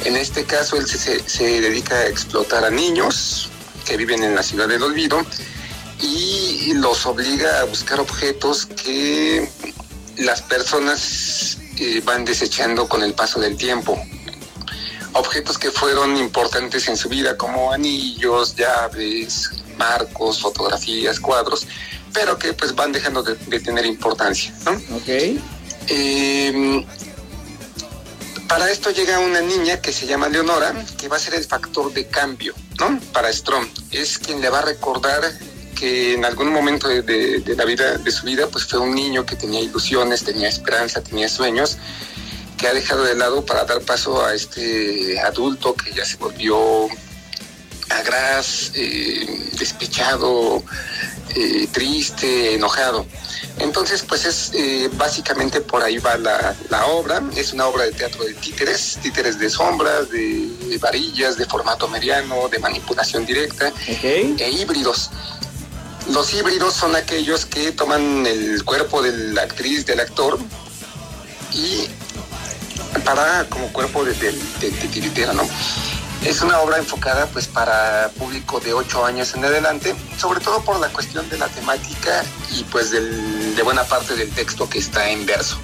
En 0.04 0.16
este 0.16 0.44
caso 0.44 0.76
él 0.76 0.86
se, 0.86 1.28
se 1.28 1.60
dedica 1.60 1.96
a 1.96 2.06
explotar 2.06 2.64
a 2.64 2.70
niños 2.70 3.50
que 3.84 3.96
viven 3.96 4.22
en 4.22 4.34
la 4.34 4.42
ciudad 4.42 4.68
del 4.68 4.82
olvido 4.82 5.24
y 6.00 6.74
los 6.74 7.06
obliga 7.06 7.60
a 7.60 7.64
buscar 7.64 8.00
objetos 8.00 8.66
que 8.66 9.48
las 10.18 10.42
personas 10.42 11.58
eh, 11.78 12.02
van 12.04 12.24
desechando 12.24 12.88
con 12.88 13.02
el 13.02 13.14
paso 13.14 13.40
del 13.40 13.56
tiempo. 13.56 13.98
Objetos 15.12 15.56
que 15.58 15.70
fueron 15.70 16.16
importantes 16.16 16.88
en 16.88 16.96
su 16.96 17.08
vida, 17.08 17.36
como 17.36 17.72
anillos, 17.72 18.54
llaves, 18.56 19.50
marcos, 19.78 20.40
fotografías, 20.40 21.20
cuadros, 21.20 21.66
pero 22.12 22.38
que 22.38 22.52
pues 22.52 22.74
van 22.74 22.92
dejando 22.92 23.22
de, 23.22 23.60
tener 23.60 23.86
importancia. 23.86 24.54
¿no? 24.64 24.72
Ok. 24.96 25.08
Em, 25.88 26.84
para 28.48 28.70
esto 28.70 28.90
llega 28.90 29.18
una 29.18 29.40
niña 29.40 29.80
que 29.80 29.92
se 29.92 30.06
llama 30.06 30.28
Leonora, 30.28 30.74
que 30.98 31.08
va 31.08 31.16
a 31.16 31.20
ser 31.20 31.34
el 31.34 31.44
factor 31.44 31.92
de 31.92 32.06
cambio, 32.06 32.54
¿no? 32.78 33.00
Para 33.12 33.32
Strom. 33.32 33.68
Es 33.90 34.18
quien 34.18 34.40
le 34.40 34.48
va 34.48 34.60
a 34.60 34.62
recordar 34.62 35.22
que 35.74 36.14
en 36.14 36.24
algún 36.24 36.50
momento 36.50 36.88
de, 36.88 37.42
la 37.56 37.64
vida, 37.64 37.98
de 37.98 38.10
su 38.10 38.24
vida, 38.24 38.46
pues 38.48 38.64
fue 38.64 38.78
un 38.78 38.94
niño 38.94 39.26
que 39.26 39.36
tenía 39.36 39.60
ilusiones, 39.60 40.24
tenía 40.24 40.48
esperanza, 40.48 41.02
tenía 41.02 41.28
sueños, 41.28 41.76
que 42.56 42.66
ha 42.66 42.72
dejado 42.72 43.04
de 43.04 43.14
lado 43.14 43.44
para 43.44 43.64
dar 43.64 43.80
paso 43.82 44.24
a 44.24 44.34
este 44.34 45.20
adulto 45.20 45.74
que 45.74 45.92
ya 45.92 46.04
se 46.04 46.16
volvió 46.16 46.88
agraz, 47.90 48.72
eh, 48.74 49.50
despechado, 49.58 50.64
eh, 51.36 51.68
triste, 51.70 52.54
enojado. 52.54 53.06
Entonces, 53.58 54.02
pues 54.08 54.24
es 54.24 54.52
eh, 54.54 54.88
básicamente 54.94 55.60
por 55.60 55.82
ahí 55.82 55.98
va 55.98 56.16
la, 56.16 56.86
obra. 56.86 57.22
Es 57.36 57.52
una 57.52 57.66
obra 57.66 57.84
de 57.84 57.92
teatro 57.92 58.24
de 58.24 58.32
títeres, 58.34 58.98
títeres 59.02 59.38
de 59.38 59.50
sombras, 59.50 60.10
de, 60.10 60.78
varillas, 60.80 61.36
de 61.36 61.44
formato 61.46 61.88
mediano, 61.88 62.48
de 62.48 62.58
manipulación 62.58 63.26
directa 63.26 63.72
e 63.86 64.50
híbridos. 64.50 65.10
Los 66.10 66.32
híbridos 66.32 66.74
son 66.74 66.96
aquellos 66.96 67.44
que 67.46 67.72
toman 67.72 68.26
el 68.26 68.64
cuerpo 68.64 69.02
de 69.02 69.34
la 69.34 69.42
actriz, 69.42 69.84
del 69.84 70.00
actor, 70.00 70.38
y 71.52 71.86
para 73.04 73.46
como 73.48 73.72
cuerpo 73.72 74.04
de, 74.04 74.14
de, 74.14 75.32
¿no? 75.34 75.42
Es 76.26 76.42
una 76.42 76.60
obra 76.60 76.78
enfocada 76.78 77.26
pues 77.26 77.46
para 77.46 78.10
público 78.18 78.58
de 78.58 78.72
8 78.72 79.04
años 79.06 79.32
en 79.36 79.44
adelante, 79.44 79.94
sobre 80.18 80.40
todo 80.40 80.60
por 80.60 80.80
la 80.80 80.88
cuestión 80.88 81.28
de 81.30 81.38
la 81.38 81.46
temática 81.46 82.24
y 82.50 82.64
pues 82.64 82.90
de 82.90 83.62
buena 83.62 83.84
parte 83.84 84.16
del 84.16 84.28
texto 84.30 84.68
que 84.68 84.80
está 84.80 85.08
en 85.08 85.24
verso. 85.24 85.56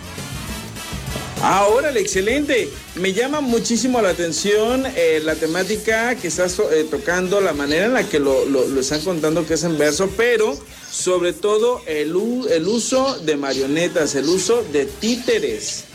Ah, 1.42 1.66
órale, 1.66 1.98
excelente. 1.98 2.70
Me 2.94 3.12
llama 3.12 3.40
muchísimo 3.40 4.00
la 4.00 4.10
atención 4.10 4.86
eh, 4.94 5.20
la 5.24 5.34
temática 5.34 6.14
que 6.14 6.28
estás 6.28 6.56
eh, 6.60 6.86
tocando, 6.88 7.40
la 7.40 7.52
manera 7.52 7.86
en 7.86 7.94
la 7.94 8.08
que 8.08 8.20
lo, 8.20 8.44
están 8.78 9.00
contando 9.00 9.44
que 9.44 9.54
es 9.54 9.64
en 9.64 9.76
verso, 9.76 10.08
pero 10.16 10.56
sobre 10.88 11.32
todo 11.32 11.82
el, 11.86 12.14
el 12.48 12.68
uso 12.68 13.18
de 13.18 13.36
marionetas, 13.36 14.14
el 14.14 14.28
uso 14.28 14.62
de 14.72 14.84
títeres. 14.84 15.86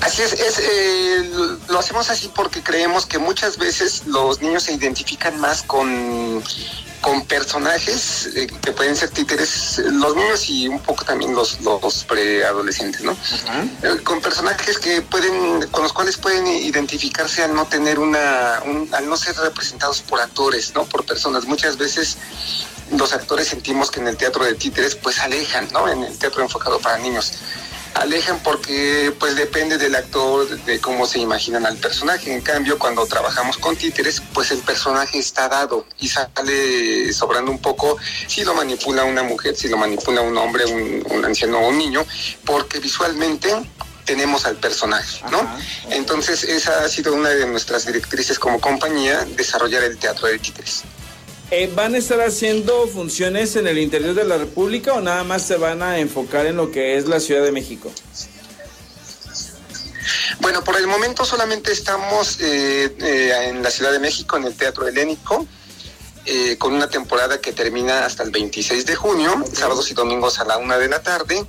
Así 0.00 0.22
es, 0.22 0.32
es 0.34 0.58
eh, 0.58 1.30
lo 1.68 1.78
hacemos 1.78 2.10
así 2.10 2.30
porque 2.34 2.62
creemos 2.62 3.06
que 3.06 3.18
muchas 3.18 3.56
veces 3.56 4.02
los 4.06 4.42
niños 4.42 4.64
se 4.64 4.74
identifican 4.74 5.40
más 5.40 5.62
con 5.62 6.42
con 7.06 7.24
personajes 7.24 8.30
eh, 8.34 8.48
que 8.48 8.72
pueden 8.72 8.96
ser 8.96 9.10
títeres, 9.10 9.78
los 9.78 10.16
niños 10.16 10.50
y 10.50 10.66
un 10.66 10.80
poco 10.80 11.04
también 11.04 11.36
los, 11.36 11.60
los 11.60 12.02
preadolescentes, 12.02 13.02
¿no? 13.02 13.16
Eh, 13.82 14.02
con 14.02 14.20
personajes 14.20 14.76
que 14.78 15.02
pueden, 15.02 15.68
con 15.70 15.84
los 15.84 15.92
cuales 15.92 16.16
pueden 16.16 16.48
identificarse 16.48 17.44
al 17.44 17.54
no 17.54 17.66
tener 17.66 18.00
una, 18.00 18.56
al 18.56 19.08
no 19.08 19.16
ser 19.16 19.36
representados 19.36 20.02
por 20.02 20.20
actores, 20.20 20.74
¿no? 20.74 20.84
Por 20.84 21.04
personas. 21.04 21.44
Muchas 21.44 21.76
veces 21.76 22.18
los 22.90 23.12
actores 23.12 23.46
sentimos 23.46 23.92
que 23.92 24.00
en 24.00 24.08
el 24.08 24.16
teatro 24.16 24.44
de 24.44 24.54
títeres 24.54 24.96
pues 24.96 25.20
alejan, 25.20 25.68
¿no? 25.72 25.88
En 25.88 26.02
el 26.02 26.18
teatro 26.18 26.42
enfocado 26.42 26.80
para 26.80 26.98
niños 26.98 27.34
alejan 27.96 28.40
porque 28.42 29.12
pues 29.18 29.36
depende 29.36 29.78
del 29.78 29.94
actor, 29.94 30.48
de 30.48 30.80
cómo 30.80 31.06
se 31.06 31.18
imaginan 31.18 31.66
al 31.66 31.76
personaje. 31.76 32.32
En 32.32 32.40
cambio, 32.40 32.78
cuando 32.78 33.06
trabajamos 33.06 33.58
con 33.58 33.76
títeres, 33.76 34.22
pues 34.32 34.50
el 34.50 34.58
personaje 34.58 35.18
está 35.18 35.48
dado 35.48 35.86
y 35.98 36.08
sale 36.08 37.12
sobrando 37.12 37.50
un 37.50 37.58
poco 37.58 37.96
si 38.26 38.44
lo 38.44 38.54
manipula 38.54 39.04
una 39.04 39.22
mujer, 39.22 39.56
si 39.56 39.68
lo 39.68 39.76
manipula 39.76 40.20
un 40.20 40.36
hombre, 40.36 40.64
un, 40.66 41.24
anciano 41.24 41.58
o 41.58 41.68
un 41.68 41.78
niño, 41.78 42.04
porque 42.44 42.78
visualmente 42.78 43.52
tenemos 44.04 44.46
al 44.46 44.56
personaje, 44.56 45.22
¿no? 45.32 45.40
Entonces 45.90 46.44
esa 46.44 46.84
ha 46.84 46.88
sido 46.88 47.14
una 47.14 47.30
de 47.30 47.46
nuestras 47.46 47.86
directrices 47.86 48.38
como 48.38 48.60
compañía, 48.60 49.24
desarrollar 49.36 49.82
el 49.82 49.98
teatro 49.98 50.28
de 50.28 50.38
títeres. 50.38 50.84
Eh, 51.50 51.70
¿Van 51.76 51.94
a 51.94 51.98
estar 51.98 52.20
haciendo 52.20 52.88
funciones 52.88 53.54
en 53.54 53.68
el 53.68 53.78
interior 53.78 54.14
de 54.14 54.24
la 54.24 54.36
República 54.36 54.94
o 54.94 55.00
nada 55.00 55.22
más 55.22 55.42
se 55.42 55.56
van 55.56 55.80
a 55.80 55.98
enfocar 56.00 56.44
en 56.46 56.56
lo 56.56 56.72
que 56.72 56.96
es 56.96 57.06
la 57.06 57.20
Ciudad 57.20 57.44
de 57.44 57.52
México? 57.52 57.92
Bueno, 60.40 60.64
por 60.64 60.76
el 60.76 60.88
momento 60.88 61.24
solamente 61.24 61.70
estamos 61.70 62.40
eh, 62.40 62.96
eh, 63.00 63.48
en 63.50 63.62
la 63.62 63.70
Ciudad 63.70 63.92
de 63.92 64.00
México, 64.00 64.36
en 64.36 64.44
el 64.44 64.54
Teatro 64.54 64.88
Helénico, 64.88 65.46
con 66.58 66.74
una 66.74 66.90
temporada 66.90 67.40
que 67.40 67.52
termina 67.52 68.04
hasta 68.04 68.24
el 68.24 68.32
26 68.32 68.84
de 68.84 68.96
junio, 68.96 69.44
sábados 69.52 69.88
y 69.92 69.94
domingos 69.94 70.40
a 70.40 70.44
la 70.44 70.56
una 70.56 70.76
de 70.76 70.88
la 70.88 71.00
tarde. 71.00 71.46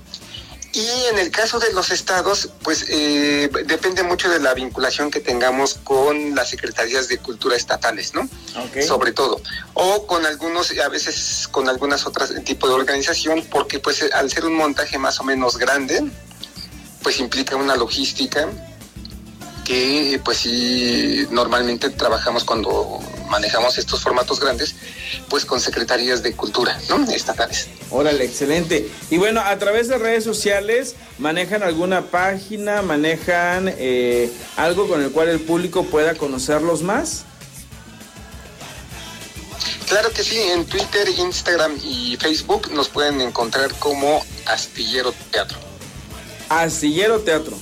Y 0.77 1.07
en 1.10 1.17
el 1.17 1.31
caso 1.31 1.57
de 1.57 1.74
los 1.74 1.89
estados, 1.89 2.50
pues 2.62 2.86
eh, 2.89 3.50
depende 3.65 4.03
mucho 4.03 4.29
de 4.29 4.39
la 4.39 4.53
vinculación 4.53 5.10
que 5.10 5.19
tengamos 5.19 5.74
con 5.84 6.36
las 6.36 6.51
secretarías 6.51 7.07
de 7.07 7.17
cultura 7.17 7.55
estatales, 7.55 8.13
¿no? 8.13 8.29
Sobre 8.86 9.12
todo. 9.12 9.41
O 9.74 10.05
con 10.05 10.24
algunos, 10.27 10.77
a 10.77 10.88
veces 10.89 11.48
con 11.50 11.67
algunas 11.67 12.05
otras 12.05 12.31
tipos 12.43 12.69
de 12.69 12.75
organización, 12.75 13.43
porque 13.50 13.79
pues 13.79 14.03
al 14.13 14.29
ser 14.29 14.46
un 14.46 14.53
montaje 14.53 15.00
más 15.00 15.19
o 15.19 15.24
menos 15.24 15.57
grande, 15.57 16.12
pues 17.01 17.19
implica 17.19 17.55
una 17.55 17.75
logística 17.75 18.48
que 19.65 20.22
pues 20.24 20.38
sí 20.38 21.25
normalmente 21.31 21.89
trabajamos 21.89 22.43
cuando 22.43 23.00
manejamos 23.27 23.77
estos 23.77 24.01
formatos 24.01 24.39
grandes, 24.39 24.75
pues 25.29 25.46
con 25.46 25.60
secretarías 25.60 26.24
de 26.24 26.34
cultura, 26.34 26.79
¿no? 26.89 27.03
Estatales. 27.12 27.67
Órale, 27.89 28.24
excelente. 28.24 28.89
Y 29.10 29.17
bueno, 29.17 29.41
a 29.41 29.57
través 29.57 29.88
de 29.88 29.98
redes 29.98 30.24
sociales, 30.24 30.96
¿manejan 31.17 31.63
alguna 31.63 32.07
página, 32.07 32.81
manejan 32.81 33.74
eh, 33.77 34.31
algo 34.55 34.88
con 34.88 35.01
el 35.01 35.12
cual 35.12 35.29
el 35.29 35.39
público 35.39 35.84
pueda 35.86 36.15
conocerlos 36.15 36.81
más? 36.81 37.24
Claro 39.88 40.12
que 40.12 40.24
sí, 40.24 40.38
en 40.38 40.65
Twitter, 40.65 41.07
Instagram 41.17 41.77
y 41.81 42.17
Facebook 42.17 42.69
nos 42.72 42.89
pueden 42.89 43.22
encontrar 43.22 43.74
como 43.75 44.22
Astillero 44.46 45.13
Teatro. 45.31 45.57
Astillero 46.50 47.22
Teatro. 47.22 47.57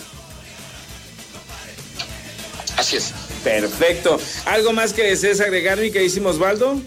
Así 2.77 2.97
es. 2.97 3.13
Perfecto. 3.45 4.19
¿Algo 4.45 4.73
más 4.73 4.91
que 4.91 5.03
desees 5.03 5.39
agregar, 5.39 5.77
mi 5.77 5.91
queridísimo 5.91 6.29
Osvaldo? 6.29 6.81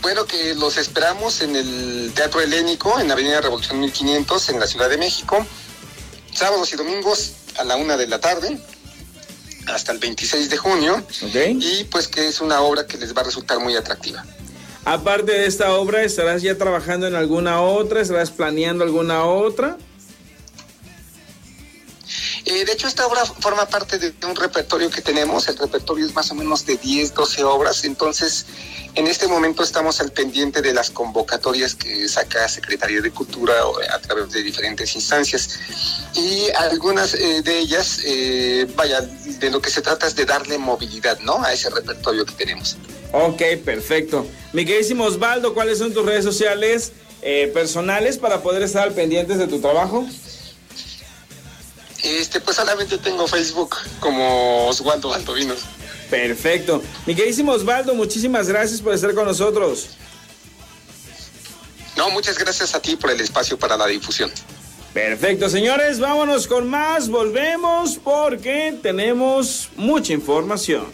Bueno, 0.00 0.26
que 0.26 0.54
los 0.54 0.76
esperamos 0.76 1.40
en 1.40 1.56
el 1.56 2.12
Teatro 2.14 2.40
Helénico, 2.40 3.00
en 3.00 3.10
Avenida 3.10 3.40
Revolución 3.40 3.80
1500, 3.80 4.50
en 4.50 4.60
la 4.60 4.68
Ciudad 4.68 4.88
de 4.88 4.96
México, 4.96 5.44
sábados 6.32 6.72
y 6.72 6.76
domingos 6.76 7.32
a 7.58 7.64
la 7.64 7.74
una 7.74 7.96
de 7.96 8.06
la 8.06 8.20
tarde, 8.20 8.58
hasta 9.66 9.90
el 9.90 9.98
26 9.98 10.50
de 10.50 10.56
junio. 10.56 11.04
Y 11.60 11.82
pues 11.84 12.06
que 12.06 12.28
es 12.28 12.40
una 12.40 12.60
obra 12.60 12.86
que 12.86 12.96
les 12.96 13.12
va 13.12 13.22
a 13.22 13.24
resultar 13.24 13.58
muy 13.58 13.74
atractiva. 13.74 14.24
Aparte 14.84 15.32
de 15.32 15.46
esta 15.46 15.74
obra, 15.74 16.04
¿estarás 16.04 16.42
ya 16.42 16.56
trabajando 16.56 17.08
en 17.08 17.16
alguna 17.16 17.60
otra? 17.60 18.02
¿Estarás 18.02 18.30
planeando 18.30 18.84
alguna 18.84 19.24
otra? 19.24 19.78
Eh, 22.44 22.64
de 22.64 22.72
hecho, 22.72 22.86
esta 22.86 23.06
obra 23.06 23.24
forma 23.24 23.66
parte 23.66 23.98
de 23.98 24.12
un 24.26 24.36
repertorio 24.36 24.90
que 24.90 25.00
tenemos. 25.00 25.48
El 25.48 25.56
repertorio 25.56 26.06
es 26.06 26.14
más 26.14 26.30
o 26.30 26.34
menos 26.34 26.66
de 26.66 26.76
10, 26.76 27.14
12 27.14 27.44
obras. 27.44 27.84
Entonces, 27.84 28.46
en 28.94 29.06
este 29.06 29.26
momento 29.26 29.62
estamos 29.62 30.00
al 30.00 30.12
pendiente 30.12 30.62
de 30.62 30.72
las 30.72 30.90
convocatorias 30.90 31.74
que 31.74 32.08
saca 32.08 32.48
Secretaría 32.48 33.00
de 33.00 33.10
Cultura 33.10 33.54
a 33.92 33.98
través 34.00 34.30
de 34.30 34.42
diferentes 34.42 34.94
instancias. 34.94 35.58
Y 36.14 36.50
algunas 36.56 37.14
eh, 37.14 37.42
de 37.42 37.58
ellas, 37.58 38.00
eh, 38.04 38.66
vaya, 38.76 39.00
de 39.00 39.50
lo 39.50 39.60
que 39.60 39.70
se 39.70 39.80
trata 39.80 40.06
es 40.06 40.14
de 40.14 40.24
darle 40.24 40.58
movilidad, 40.58 41.18
¿no? 41.20 41.42
A 41.42 41.52
ese 41.52 41.70
repertorio 41.70 42.24
que 42.26 42.34
tenemos. 42.34 42.76
Ok, 43.12 43.42
perfecto. 43.64 44.26
Mi 44.52 44.64
queridísimo 44.64 45.04
Osvaldo, 45.04 45.54
¿cuáles 45.54 45.78
son 45.78 45.92
tus 45.92 46.04
redes 46.04 46.24
sociales 46.24 46.92
personales 47.54 48.18
para 48.18 48.42
poder 48.42 48.62
estar 48.62 48.82
al 48.82 48.92
pendiente 48.92 49.38
de 49.38 49.46
tu 49.46 49.58
trabajo? 49.58 50.06
Este, 52.04 52.38
pues 52.38 52.56
solamente 52.58 52.98
tengo 52.98 53.26
Facebook 53.26 53.76
como 53.98 54.66
Osvaldo 54.68 55.08
Valdovinos. 55.08 55.60
Perfecto. 56.10 56.82
Mi 57.06 57.14
queridísimo 57.14 57.52
Osvaldo, 57.52 57.94
muchísimas 57.94 58.46
gracias 58.46 58.82
por 58.82 58.92
estar 58.92 59.14
con 59.14 59.24
nosotros. 59.24 59.88
No, 61.96 62.10
muchas 62.10 62.36
gracias 62.38 62.74
a 62.74 62.80
ti 62.80 62.96
por 62.96 63.10
el 63.10 63.20
espacio 63.20 63.58
para 63.58 63.78
la 63.78 63.86
difusión. 63.86 64.30
Perfecto, 64.92 65.48
señores, 65.48 65.98
vámonos 65.98 66.46
con 66.46 66.68
más, 66.68 67.08
volvemos 67.08 67.96
porque 67.96 68.78
tenemos 68.82 69.70
mucha 69.74 70.12
información. 70.12 70.84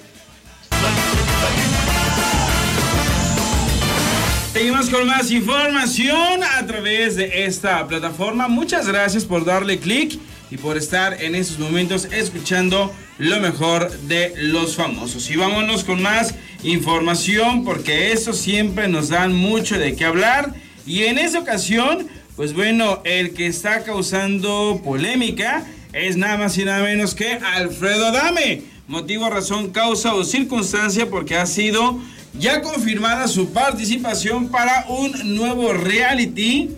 Seguimos 4.52 4.88
con 4.90 5.06
más 5.06 5.30
información 5.30 6.42
a 6.44 6.64
través 6.66 7.16
de 7.16 7.44
esta 7.44 7.86
plataforma. 7.88 8.46
Muchas 8.46 8.86
gracias 8.86 9.24
por 9.24 9.44
darle 9.44 9.80
clic 9.80 10.20
y 10.50 10.56
por 10.56 10.76
estar 10.76 11.22
en 11.22 11.34
estos 11.34 11.58
momentos 11.58 12.08
escuchando 12.10 12.92
lo 13.18 13.40
mejor 13.40 13.90
de 14.02 14.32
los 14.36 14.76
famosos. 14.76 15.30
Y 15.30 15.36
vámonos 15.36 15.84
con 15.84 16.02
más 16.02 16.34
información 16.62 17.64
porque 17.64 18.12
eso 18.12 18.32
siempre 18.32 18.88
nos 18.88 19.08
dan 19.08 19.32
mucho 19.34 19.78
de 19.78 19.94
qué 19.94 20.04
hablar. 20.04 20.54
Y 20.86 21.04
en 21.04 21.18
esta 21.18 21.38
ocasión, 21.38 22.08
pues 22.36 22.52
bueno, 22.52 23.00
el 23.04 23.32
que 23.32 23.46
está 23.46 23.84
causando 23.84 24.80
polémica 24.84 25.64
es 25.92 26.16
nada 26.16 26.36
más 26.36 26.58
y 26.58 26.64
nada 26.64 26.82
menos 26.82 27.14
que 27.14 27.34
Alfredo 27.34 28.06
Adame. 28.06 28.62
Motivo, 28.88 29.30
razón, 29.30 29.70
causa 29.70 30.14
o 30.14 30.24
circunstancia 30.24 31.08
porque 31.08 31.36
ha 31.36 31.46
sido 31.46 32.00
ya 32.38 32.60
confirmada 32.60 33.28
su 33.28 33.52
participación 33.52 34.48
para 34.48 34.86
un 34.88 35.36
nuevo 35.36 35.72
reality 35.72 36.70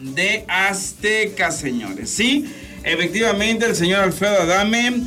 de 0.00 0.44
Azteca, 0.48 1.50
señores. 1.50 2.10
Sí, 2.10 2.46
efectivamente 2.92 3.66
el 3.66 3.76
señor 3.76 4.00
Alfredo 4.00 4.42
Adame 4.42 5.02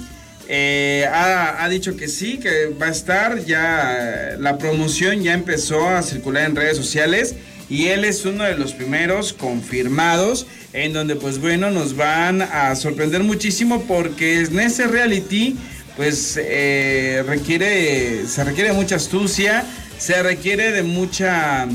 eh, 0.48 1.08
ha, 1.12 1.68
dicho 1.70 1.96
que 1.96 2.08
sí, 2.08 2.38
que 2.38 2.68
va 2.68 2.88
a 2.88 2.92
estar. 2.92 3.44
Ya 3.46 4.36
la 4.40 4.58
promoción 4.58 5.22
ya 5.22 5.34
empezó 5.34 5.88
a 5.88 6.04
circular 6.04 6.46
en 6.46 6.56
redes 6.56 6.78
sociales 6.78 7.36
y 7.70 7.88
él 7.88 8.04
es 8.04 8.26
uno 8.26 8.44
de 8.44 8.58
los 8.58 8.74
primeros 8.74 9.34
confirmados 9.34 10.46
en 10.74 10.92
donde 10.92 11.16
pues 11.16 11.40
bueno 11.40 11.72
nos 11.72 11.96
van 11.96 12.42
a 12.42 12.76
sorprender 12.76 13.24
muchísimo 13.24 13.84
porque 13.84 14.42
en 14.42 14.60
ese 14.60 14.88
reality 14.88 15.56
pues 15.96 16.38
eh, 16.42 17.24
requiere, 17.26 18.26
se 18.28 18.44
requiere 18.44 18.74
mucha 18.74 18.96
astucia, 18.96 19.64
se 19.98 20.22
requiere 20.24 20.72
de 20.72 20.84
mucha, 20.84 21.68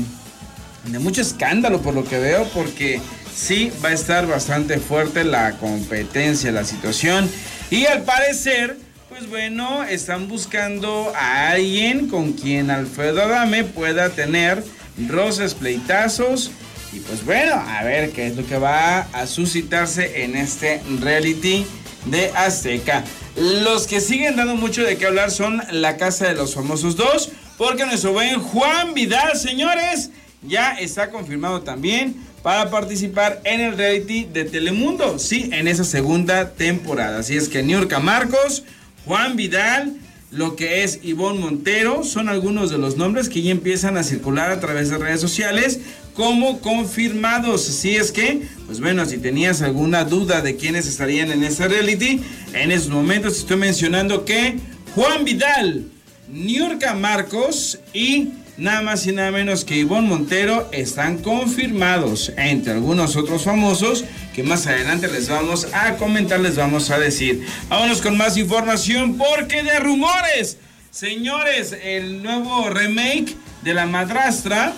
de 0.85 0.99
mucho 0.99 1.21
escándalo 1.21 1.81
por 1.81 1.93
lo 1.93 2.03
que 2.03 2.19
veo, 2.19 2.47
porque 2.53 2.99
sí 3.37 3.71
va 3.85 3.89
a 3.89 3.93
estar 3.93 4.25
bastante 4.27 4.79
fuerte 4.79 5.23
la 5.23 5.57
competencia, 5.57 6.51
la 6.51 6.63
situación. 6.63 7.29
Y 7.69 7.85
al 7.85 8.01
parecer, 8.03 8.77
pues 9.09 9.29
bueno, 9.29 9.83
están 9.83 10.27
buscando 10.27 11.13
a 11.15 11.49
alguien 11.49 12.07
con 12.07 12.33
quien 12.33 12.71
Alfredo 12.71 13.21
Adame 13.21 13.63
pueda 13.63 14.09
tener 14.09 14.63
roces, 15.07 15.53
pleitazos. 15.53 16.51
Y 16.91 16.99
pues 16.99 17.23
bueno, 17.25 17.53
a 17.53 17.83
ver 17.83 18.11
qué 18.11 18.27
es 18.27 18.35
lo 18.35 18.45
que 18.45 18.57
va 18.57 19.01
a 19.01 19.27
suscitarse 19.27 20.23
en 20.23 20.35
este 20.35 20.81
reality 20.99 21.65
de 22.05 22.31
Azteca. 22.35 23.03
Los 23.35 23.85
que 23.85 24.01
siguen 24.01 24.35
dando 24.35 24.55
mucho 24.55 24.83
de 24.83 24.97
qué 24.97 25.05
hablar 25.05 25.29
son 25.29 25.61
la 25.69 25.97
Casa 25.97 26.27
de 26.27 26.33
los 26.33 26.55
Famosos 26.55 26.95
2, 26.95 27.29
porque 27.57 27.85
nuestro 27.85 28.13
buen 28.13 28.39
Juan 28.39 28.95
Vidal, 28.95 29.37
señores, 29.37 30.09
ya 30.41 30.73
está 30.79 31.11
confirmado 31.11 31.61
también 31.61 32.15
para 32.43 32.69
participar 32.69 33.41
en 33.43 33.61
el 33.61 33.77
reality 33.77 34.25
de 34.25 34.45
Telemundo, 34.45 35.19
sí, 35.19 35.49
en 35.51 35.67
esa 35.67 35.83
segunda 35.83 36.51
temporada. 36.51 37.19
Así 37.19 37.35
es 37.35 37.49
que 37.49 37.63
Niurka 37.63 37.99
Marcos, 37.99 38.63
Juan 39.05 39.35
Vidal, 39.35 39.95
lo 40.31 40.55
que 40.55 40.83
es 40.83 40.99
Ivonne 41.03 41.39
Montero, 41.39 42.03
son 42.03 42.29
algunos 42.29 42.69
de 42.69 42.77
los 42.77 42.97
nombres 42.97 43.29
que 43.29 43.41
ya 43.41 43.51
empiezan 43.51 43.97
a 43.97 44.03
circular 44.03 44.51
a 44.51 44.59
través 44.59 44.89
de 44.89 44.97
redes 44.97 45.21
sociales 45.21 45.79
como 46.13 46.59
confirmados. 46.59 47.63
Si 47.63 47.95
es 47.95 48.11
que, 48.11 48.41
pues 48.65 48.79
bueno, 48.79 49.05
si 49.05 49.17
tenías 49.17 49.61
alguna 49.61 50.03
duda 50.03 50.41
de 50.41 50.55
quiénes 50.55 50.87
estarían 50.87 51.31
en 51.31 51.43
esta 51.43 51.67
reality, 51.67 52.21
en 52.53 52.71
estos 52.71 52.91
momentos 52.91 53.37
estoy 53.37 53.57
mencionando 53.57 54.25
que 54.25 54.57
Juan 54.95 55.23
Vidal, 55.23 55.85
Niurka 56.29 56.93
Marcos 56.93 57.79
y 57.93 58.29
nada 58.57 58.81
más 58.81 59.05
y 59.07 59.11
nada 59.11 59.31
menos 59.31 59.63
que 59.63 59.77
Ivonne 59.77 60.07
Montero 60.07 60.69
están 60.71 61.19
confirmados 61.19 62.31
entre 62.37 62.73
algunos 62.73 63.15
otros 63.15 63.43
famosos 63.43 64.05
que 64.35 64.43
más 64.43 64.67
adelante 64.67 65.07
les 65.07 65.29
vamos 65.29 65.67
a 65.73 65.95
comentar, 65.95 66.39
les 66.39 66.55
vamos 66.55 66.89
a 66.89 66.99
decir. 66.99 67.45
Vámonos 67.69 68.01
con 68.01 68.17
más 68.17 68.37
información 68.37 69.17
porque 69.17 69.63
de 69.63 69.79
rumores, 69.79 70.57
señores, 70.91 71.75
el 71.83 72.23
nuevo 72.23 72.69
remake 72.69 73.35
de 73.63 73.73
La 73.73 73.85
Madrastra 73.85 74.73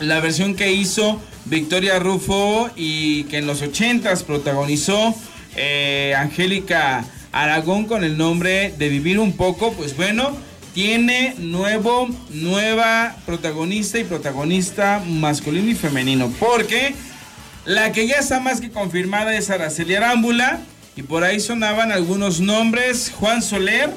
la 0.00 0.20
versión 0.20 0.54
que 0.54 0.72
hizo 0.72 1.20
Victoria 1.44 1.98
Rufo 1.98 2.70
y 2.76 3.24
que 3.24 3.38
en 3.38 3.46
los 3.46 3.62
80s 3.62 4.24
protagonizó 4.24 5.14
eh, 5.56 6.14
Angélica 6.16 7.04
Aragón 7.32 7.86
con 7.86 8.04
el 8.04 8.18
nombre 8.18 8.74
de 8.78 8.88
Vivir 8.88 9.18
un 9.18 9.36
poco, 9.36 9.72
pues 9.72 9.96
bueno, 9.96 10.36
tiene 10.74 11.34
nuevo, 11.38 12.10
nueva 12.30 13.16
protagonista 13.26 13.98
y 13.98 14.04
protagonista 14.04 15.02
masculino 15.06 15.70
y 15.70 15.74
femenino. 15.74 16.32
Porque 16.38 16.94
la 17.64 17.92
que 17.92 18.06
ya 18.06 18.16
está 18.16 18.40
más 18.40 18.60
que 18.60 18.70
confirmada 18.70 19.34
es 19.36 19.48
Araceli 19.50 19.94
Arámbula. 19.94 20.60
Y 20.94 21.02
por 21.02 21.24
ahí 21.24 21.40
sonaban 21.40 21.90
algunos 21.92 22.40
nombres: 22.40 23.10
Juan 23.18 23.40
Soler, 23.42 23.90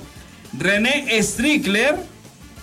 René 0.57 1.21
Strickler 1.21 1.97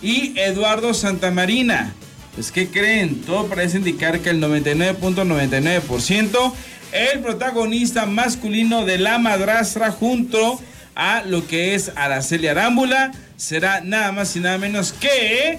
y 0.01 0.33
Eduardo 0.38 0.94
Santamarina. 0.94 1.92
Pues, 2.35 2.51
¿qué 2.51 2.68
creen? 2.68 3.20
Todo 3.22 3.46
parece 3.46 3.77
indicar 3.77 4.20
que 4.20 4.31
el 4.31 4.42
99.99% 4.42 6.55
el 6.92 7.20
protagonista 7.20 8.07
masculino 8.07 8.85
de 8.85 8.98
La 8.98 9.18
Madrastra 9.18 9.90
junto 9.90 10.61
a 10.94 11.22
lo 11.22 11.46
que 11.46 11.74
es 11.74 11.92
Araceli 11.96 12.48
Arámbula 12.48 13.12
será 13.37 13.81
nada 13.81 14.12
más 14.12 14.37
y 14.37 14.40
nada 14.40 14.59
menos 14.59 14.92
que 14.92 15.59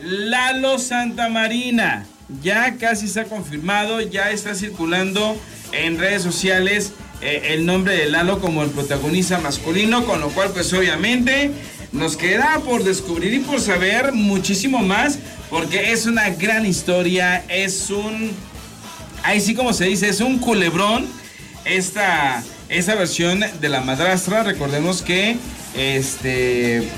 Lalo 0.00 0.78
Santamarina. 0.78 2.06
Ya 2.42 2.76
casi 2.76 3.06
está 3.06 3.24
confirmado, 3.24 4.00
ya 4.00 4.30
está 4.30 4.54
circulando 4.54 5.36
en 5.72 5.98
redes 5.98 6.22
sociales 6.22 6.92
eh, 7.20 7.54
el 7.54 7.66
nombre 7.66 7.96
de 7.96 8.06
Lalo 8.06 8.40
como 8.40 8.62
el 8.62 8.70
protagonista 8.70 9.38
masculino, 9.38 10.04
con 10.04 10.20
lo 10.20 10.30
cual 10.30 10.50
pues 10.50 10.72
obviamente 10.72 11.50
nos 11.92 12.16
queda 12.16 12.60
por 12.64 12.82
descubrir 12.82 13.34
y 13.34 13.38
por 13.40 13.60
saber 13.60 14.12
muchísimo 14.12 14.80
más, 14.80 15.18
porque 15.48 15.92
es 15.92 16.06
una 16.06 16.30
gran 16.30 16.66
historia, 16.66 17.44
es 17.48 17.90
un, 17.90 18.32
ahí 19.22 19.40
sí 19.40 19.54
como 19.54 19.72
se 19.72 19.84
dice, 19.84 20.08
es 20.08 20.20
un 20.20 20.38
culebrón 20.38 21.06
esta, 21.64 22.42
esta 22.78 22.96
versión 22.96 23.44
de 23.60 23.68
la 23.68 23.80
madrastra. 23.80 24.42
Recordemos 24.42 25.02
que 25.02 25.36
este, 25.76 26.88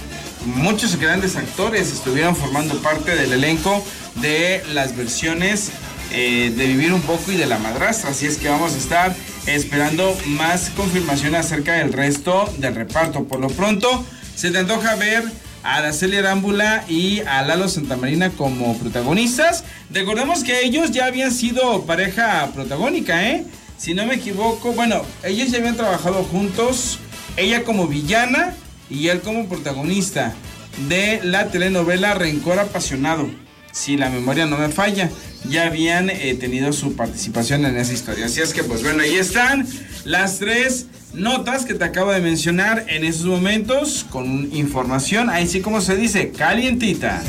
muchos 0.46 0.96
grandes 0.96 1.36
actores 1.36 1.92
estuvieron 1.92 2.34
formando 2.34 2.80
parte 2.80 3.14
del 3.14 3.32
elenco 3.32 3.84
de 4.16 4.62
las 4.72 4.96
versiones 4.96 5.70
eh, 6.12 6.52
de 6.56 6.66
Vivir 6.66 6.94
un 6.94 7.02
poco 7.02 7.30
y 7.30 7.36
de 7.36 7.46
la 7.46 7.58
madrastra. 7.58 8.10
Así 8.10 8.26
es 8.26 8.38
que 8.38 8.48
vamos 8.48 8.72
a 8.74 8.78
estar 8.78 9.14
esperando 9.46 10.16
más 10.26 10.70
confirmación 10.70 11.34
acerca 11.34 11.74
del 11.74 11.92
resto 11.92 12.50
del 12.56 12.74
reparto. 12.74 13.24
Por 13.24 13.40
lo 13.40 13.48
pronto, 13.48 14.04
se 14.34 14.50
te 14.50 14.58
antoja 14.58 14.94
ver 14.94 15.24
a 15.62 15.76
Araceli 15.76 16.16
Arámbula 16.16 16.84
y 16.88 17.20
a 17.20 17.42
Lalo 17.42 17.68
Santamarina 17.68 18.30
como 18.30 18.78
protagonistas. 18.78 19.64
Recordemos 19.90 20.42
que 20.42 20.64
ellos 20.64 20.90
ya 20.90 21.04
habían 21.04 21.32
sido 21.32 21.84
pareja 21.84 22.48
protagónica, 22.54 23.28
¿eh? 23.28 23.44
Si 23.78 23.94
no 23.94 24.06
me 24.06 24.14
equivoco, 24.14 24.72
bueno, 24.72 25.02
ellos 25.22 25.50
ya 25.50 25.58
habían 25.58 25.76
trabajado 25.76 26.24
juntos, 26.24 26.98
ella 27.36 27.62
como 27.62 27.86
villana 27.86 28.54
y 28.88 29.08
él 29.08 29.20
como 29.20 29.48
protagonista 29.48 30.34
de 30.88 31.20
la 31.22 31.48
telenovela 31.48 32.14
Rencor 32.14 32.58
Apasionado. 32.58 33.28
Si 33.72 33.98
la 33.98 34.08
memoria 34.08 34.46
no 34.46 34.56
me 34.56 34.70
falla, 34.70 35.10
ya 35.50 35.66
habían 35.66 36.08
eh, 36.08 36.34
tenido 36.40 36.72
su 36.72 36.96
participación 36.96 37.66
en 37.66 37.76
esa 37.76 37.92
historia. 37.92 38.26
Así 38.26 38.40
es 38.40 38.54
que, 38.54 38.64
pues 38.64 38.82
bueno, 38.82 39.02
ahí 39.02 39.16
están 39.16 39.66
las 40.04 40.38
tres 40.38 40.86
notas 41.12 41.66
que 41.66 41.74
te 41.74 41.84
acabo 41.84 42.10
de 42.12 42.20
mencionar 42.20 42.86
en 42.88 43.04
esos 43.04 43.26
momentos 43.26 44.06
con 44.08 44.48
información, 44.54 45.28
ahí 45.28 45.46
sí 45.46 45.60
como 45.60 45.82
se 45.82 45.96
dice, 45.96 46.30
calientita. 46.30 47.22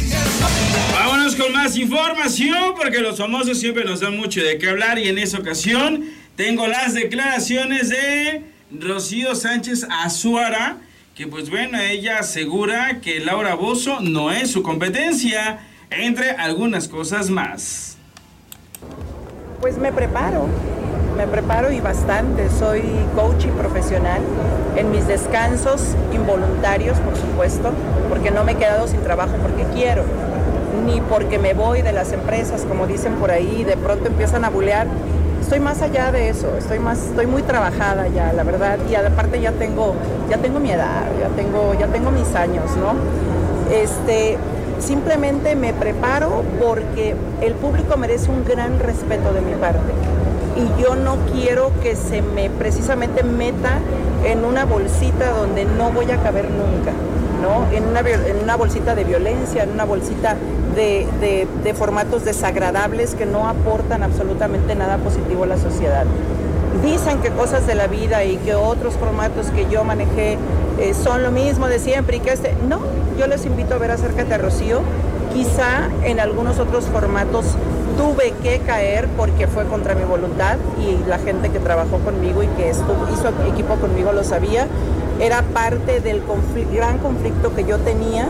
Vámonos 0.93 1.36
con 1.36 1.51
más 1.51 1.75
información 1.77 2.73
porque 2.77 2.99
los 2.99 3.17
famosos 3.17 3.60
siempre 3.60 3.83
nos 3.83 3.99
dan 3.99 4.15
mucho 4.15 4.41
de 4.41 4.57
qué 4.57 4.69
hablar 4.69 4.99
y 4.99 5.10
en 5.10 5.17
esa 5.17 5.39
ocasión 5.39 6.05
tengo 6.38 6.67
las 6.67 6.93
declaraciones 6.93 7.89
de 7.89 8.43
Rocío 8.71 9.36
Sánchez 9.36 9.86
Azuara, 9.89 10.78
que 11.15 11.28
pues 11.28 11.50
bueno, 11.50 11.78
ella 11.80 12.19
asegura 12.19 13.02
que 13.02 13.19
Laura 13.19 13.56
Bozo 13.56 14.00
no 14.00 14.32
es 14.32 14.52
su 14.52 14.63
competencia, 14.63 15.60
entre 15.89 16.32
algunas 16.32 16.88
cosas 16.88 17.30
más. 17.30 17.97
Pues 19.60 19.78
me 19.78 19.91
preparo 19.91 20.47
me 21.17 21.28
preparo 21.28 21.71
y 21.71 21.82
bastante. 21.82 22.47
Soy 22.50 22.84
coach 23.15 23.45
y 23.45 23.47
profesional. 23.47 24.21
En 24.76 24.91
mis 24.91 25.08
descansos 25.08 25.95
involuntarios, 26.13 27.00
por 27.00 27.15
supuesto, 27.15 27.71
porque 28.08 28.30
no 28.30 28.43
me 28.43 28.52
he 28.52 28.56
quedado 28.56 28.88
sin 28.88 29.02
trabajo 29.02 29.34
porque 29.41 29.65
quiero. 29.73 30.04
ni 30.86 31.02
porque 31.02 31.39
me 31.39 31.54
voy 31.54 31.82
de 31.82 31.91
las 31.91 32.13
empresas, 32.13 32.62
como 32.62 32.88
dicen 32.88 33.15
por 33.15 33.32
ahí, 33.32 33.63
de 33.63 33.76
pronto 33.76 34.08
empiezan 34.08 34.45
a 34.45 34.50
bulear. 34.50 34.88
Estoy 35.47 35.62
más 35.62 35.81
allá 35.81 36.12
de 36.12 36.27
eso, 36.27 36.57
estoy 36.57 36.77
más, 36.77 37.01
estoy 37.01 37.25
muy 37.25 37.41
trabajada 37.41 38.10
ya, 38.10 38.33
la 38.33 38.43
verdad, 38.43 38.79
y 38.91 38.95
aparte 38.95 39.39
ya 39.39 39.53
tengo, 39.53 39.95
ya 40.29 40.38
tengo 40.39 40.60
mi 40.60 40.71
edad, 40.71 41.05
ya 41.21 41.29
tengo, 41.38 41.73
ya 41.73 41.88
tengo 41.88 42.12
mis 42.12 42.36
años, 42.36 42.65
¿no? 42.75 42.91
Este, 43.73 44.38
simplemente 44.79 45.55
me 45.55 45.71
preparo 45.71 46.43
porque 46.62 47.15
el 47.39 47.53
público 47.53 47.95
merece 47.95 48.29
un 48.29 48.43
gran 48.43 48.77
respeto 48.77 49.31
de 49.31 49.39
mi 49.39 49.53
parte 49.53 49.93
y 50.57 50.81
yo 50.81 50.97
no 50.97 51.15
quiero 51.33 51.71
que 51.81 51.95
se 51.95 52.21
me 52.21 52.49
precisamente 52.49 53.23
meta 53.23 53.79
en 54.25 54.43
una 54.43 54.65
bolsita 54.65 55.31
donde 55.31 55.63
no 55.63 55.91
voy 55.91 56.12
a 56.12 56.17
caber 56.17 56.49
nunca, 56.51 56.91
¿no? 57.41 57.73
En 57.73 57.86
una, 57.86 58.01
en 58.01 58.43
una 58.43 58.57
bolsita 58.57 58.95
de 58.95 59.05
violencia, 59.05 59.63
en 59.63 59.71
una 59.71 59.86
bolsita 59.86 60.36
de, 60.78 61.48
de, 61.63 61.74
formatos 61.74 62.24
desagradables 62.24 63.16
que 63.16 63.26
no 63.26 63.48
aportan 63.48 64.04
absolutamente 64.04 64.76
nada 64.76 64.98
positivo 64.98 65.44
a 65.44 65.48
la 65.48 65.58
sociedad. 65.58 66.06
Dicen 66.84 67.20
que 67.20 67.32
cosas 67.32 67.66
de 67.66 67.74
la 67.74 67.88
vida 67.88 68.24
y 68.24 68.38
que 68.38 68.54
otros 68.54 68.94
formatos 68.94 69.48
que 69.48 69.68
yo 69.70 69.84
manejé 69.84 70.38
eh, 70.80 70.94
son 70.94 71.24
lo 71.24 71.32
mismo 71.32 71.68
de 71.68 71.80
siempre 71.80 72.18
y 72.18 72.20
que 72.20 72.32
este... 72.32 72.56
No, 72.68 72.80
yo 73.18 73.26
les 73.26 73.46
invito 73.46 73.74
a 73.74 73.78
ver 73.80 73.90
Acércate 73.90 74.36
a 74.36 74.38
Rocío. 74.38 74.82
Quizá 75.34 75.90
en 76.04 76.20
algunos 76.20 76.60
otros 76.60 76.86
formatos 76.86 77.46
tuve 77.98 78.32
que 78.44 78.60
caer 78.60 79.08
porque 79.18 79.48
fue 79.48 79.66
contra 79.66 79.96
mi 79.96 80.04
voluntad 80.04 80.58
y 80.80 81.10
la 81.10 81.18
gente 81.18 81.50
que 81.50 81.60
trabajó 81.60 81.98
conmigo 81.98 82.44
y 82.44 82.48
que 82.48 82.70
estuvo, 82.70 83.08
hizo 83.12 83.30
equipo 83.52 83.76
conmigo 83.76 84.12
lo 84.13 84.24
sabía. 84.24 84.68
Era 85.20 85.42
parte 85.42 86.00
del 86.00 86.22
gran 86.72 87.00
conflicto 87.00 87.56
que 87.56 87.63
yo 87.63 87.80
tenía 87.80 88.30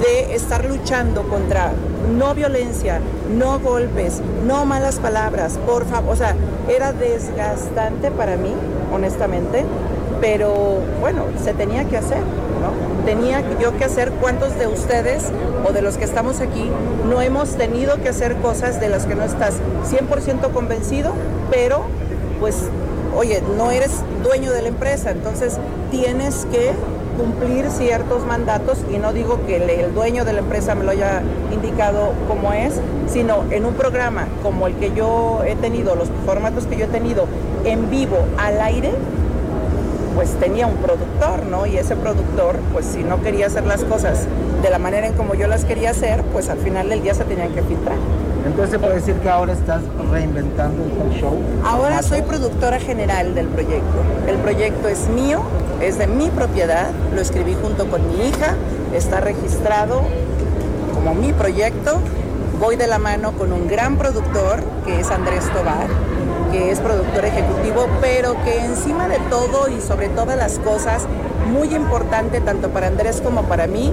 de 0.00 0.34
estar 0.34 0.64
luchando 0.64 1.22
contra 1.28 1.72
no 2.16 2.34
violencia, 2.34 3.00
no 3.36 3.58
golpes, 3.58 4.20
no 4.46 4.64
malas 4.64 4.96
palabras, 4.96 5.58
por 5.66 5.86
favor. 5.86 6.12
O 6.12 6.16
sea, 6.16 6.34
era 6.68 6.92
desgastante 6.92 8.10
para 8.10 8.36
mí, 8.36 8.52
honestamente, 8.92 9.64
pero 10.20 10.80
bueno, 11.00 11.24
se 11.42 11.52
tenía 11.54 11.84
que 11.84 11.96
hacer, 11.96 12.18
¿no? 12.20 13.04
Tenía 13.04 13.42
yo 13.60 13.76
que 13.76 13.84
hacer 13.84 14.10
cuántos 14.12 14.58
de 14.58 14.66
ustedes 14.66 15.24
o 15.68 15.72
de 15.72 15.82
los 15.82 15.96
que 15.96 16.04
estamos 16.04 16.40
aquí 16.40 16.70
no 17.08 17.22
hemos 17.22 17.50
tenido 17.56 18.00
que 18.02 18.08
hacer 18.08 18.36
cosas 18.36 18.80
de 18.80 18.88
las 18.88 19.06
que 19.06 19.14
no 19.14 19.22
estás 19.24 19.54
100% 19.90 20.52
convencido, 20.52 21.12
pero 21.50 21.84
pues, 22.40 22.56
oye, 23.16 23.42
no 23.56 23.70
eres 23.70 23.92
dueño 24.22 24.52
de 24.52 24.62
la 24.62 24.68
empresa, 24.68 25.10
entonces 25.10 25.58
tienes 25.90 26.46
que 26.50 26.72
cumplir 27.16 27.70
ciertos 27.70 28.24
mandatos 28.26 28.78
y 28.92 28.98
no 28.98 29.12
digo 29.12 29.40
que 29.46 29.56
el, 29.56 29.94
dueño 29.94 30.24
de 30.24 30.32
la 30.32 30.40
empresa 30.40 30.74
me 30.74 30.84
lo 30.84 30.90
haya 30.90 31.22
indicado 31.52 32.12
como 32.28 32.52
es, 32.52 32.80
sino 33.08 33.44
en 33.50 33.64
un 33.64 33.74
programa 33.74 34.28
como 34.42 34.66
el 34.66 34.74
que 34.74 34.92
yo 34.94 35.42
he 35.44 35.56
tenido, 35.56 35.94
los 35.96 36.08
formatos 36.24 36.66
que 36.66 36.76
yo 36.76 36.84
he 36.84 36.88
tenido 36.88 37.26
en 37.64 37.90
vivo 37.90 38.18
al 38.38 38.60
aire, 38.60 38.92
pues 40.14 40.30
tenía 40.40 40.66
un 40.66 40.76
productor, 40.76 41.44
¿no? 41.46 41.66
Y 41.66 41.76
ese 41.76 41.94
productor, 41.94 42.56
pues 42.72 42.86
si 42.86 43.02
no 43.02 43.22
quería 43.22 43.46
hacer 43.46 43.66
las 43.66 43.84
cosas 43.84 44.26
de 44.62 44.70
la 44.70 44.78
manera 44.78 45.06
en 45.06 45.12
como 45.12 45.34
yo 45.34 45.46
las 45.46 45.64
quería 45.64 45.90
hacer, 45.90 46.22
pues 46.32 46.48
al 46.48 46.58
final 46.58 46.88
del 46.88 47.02
día 47.02 47.14
se 47.14 47.24
tenían 47.24 47.52
que 47.52 47.62
filtrar. 47.62 47.98
Entonces 48.46 48.70
se 48.70 48.78
puede 48.78 48.94
decir 48.94 49.16
que 49.16 49.28
ahora 49.28 49.52
estás 49.52 49.82
reinventando 50.10 50.82
el 50.84 51.20
show. 51.20 51.36
Ahora 51.64 52.02
soy 52.02 52.22
productora 52.22 52.78
general 52.78 53.34
del 53.34 53.48
proyecto. 53.48 54.02
El 54.28 54.36
proyecto 54.36 54.88
es 54.88 55.08
mío, 55.08 55.42
es 55.82 55.98
de 55.98 56.06
mi 56.06 56.28
propiedad, 56.28 56.90
lo 57.12 57.20
escribí 57.20 57.56
junto 57.60 57.88
con 57.88 58.06
mi 58.08 58.28
hija, 58.28 58.54
está 58.94 59.20
registrado 59.20 60.02
como 60.94 61.14
mi 61.14 61.32
proyecto. 61.32 61.98
Voy 62.60 62.76
de 62.76 62.86
la 62.86 62.98
mano 62.98 63.32
con 63.32 63.52
un 63.52 63.66
gran 63.66 63.98
productor 63.98 64.62
que 64.86 65.00
es 65.00 65.10
Andrés 65.10 65.44
Tobar 65.52 65.88
que 66.52 66.70
es 66.70 66.78
productor 66.78 67.24
ejecutivo, 67.24 67.88
pero 68.00 68.34
que 68.44 68.64
encima 68.64 69.08
de 69.08 69.18
todo 69.28 69.68
y 69.68 69.80
sobre 69.80 70.08
todas 70.08 70.36
las 70.36 70.58
cosas, 70.60 71.02
muy 71.52 71.74
importante 71.74 72.40
tanto 72.40 72.70
para 72.70 72.86
Andrés 72.86 73.20
como 73.20 73.42
para 73.42 73.66
mí, 73.66 73.92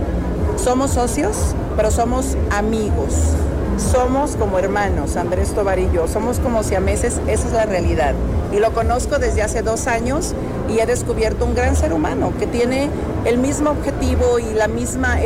somos 0.58 0.92
socios, 0.92 1.56
pero 1.76 1.90
somos 1.92 2.38
amigos. 2.52 3.34
Somos 3.78 4.36
como 4.36 4.60
hermanos, 4.60 5.16
Andrés 5.16 5.54
Tobar 5.54 5.80
y 5.80 5.90
yo, 5.92 6.08
somos 6.08 6.40
como 6.40 6.64
siameses, 6.64 7.20
esa 7.28 7.48
es 7.48 7.54
la 7.54 7.66
realidad. 7.66 8.14
Y 8.52 8.60
lo 8.60 8.72
conozco 8.72 9.18
desde 9.18 9.42
hace 9.42 9.64
dos 9.64 9.88
años 9.88 10.36
y 10.70 10.80
he 10.80 10.86
descubierto 10.86 11.46
un 11.46 11.56
gran 11.56 11.76
ser 11.76 11.92
humano 11.92 12.34
que 12.38 12.46
tiene 12.46 12.90
el 13.26 13.40
mismo 13.40 13.72
objetivo 13.72 14.38
y 14.38 14.54
la 14.54 14.68
misma, 14.68 15.18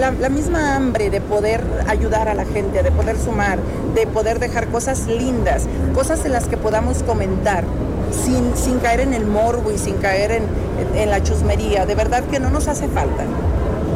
la, 0.00 0.28
misma 0.28 0.74
hambre 0.74 1.10
de 1.10 1.20
poder 1.20 1.62
ayudar 1.86 2.28
a 2.28 2.34
la 2.34 2.44
gente, 2.44 2.82
de 2.82 2.90
poder 2.90 3.16
sumar, 3.18 3.58
de 3.94 4.06
poder 4.08 4.40
dejar 4.40 4.68
cosas 4.68 5.06
lindas, 5.06 5.66
cosas 5.94 6.24
en 6.24 6.32
las 6.32 6.46
que 6.46 6.56
podamos 6.56 7.02
comentar. 7.04 7.64
Sin, 8.10 8.56
sin 8.56 8.78
caer 8.78 9.00
en 9.00 9.12
el 9.12 9.26
morbo 9.26 9.72
y 9.72 9.78
sin 9.78 9.96
caer 9.96 10.30
en, 10.30 10.44
en, 10.94 11.10
la 11.10 11.20
chusmería, 11.22 11.84
de 11.84 11.96
verdad 11.96 12.22
que 12.24 12.38
no 12.38 12.48
nos 12.48 12.68
hace 12.68 12.86
falta. 12.86 13.24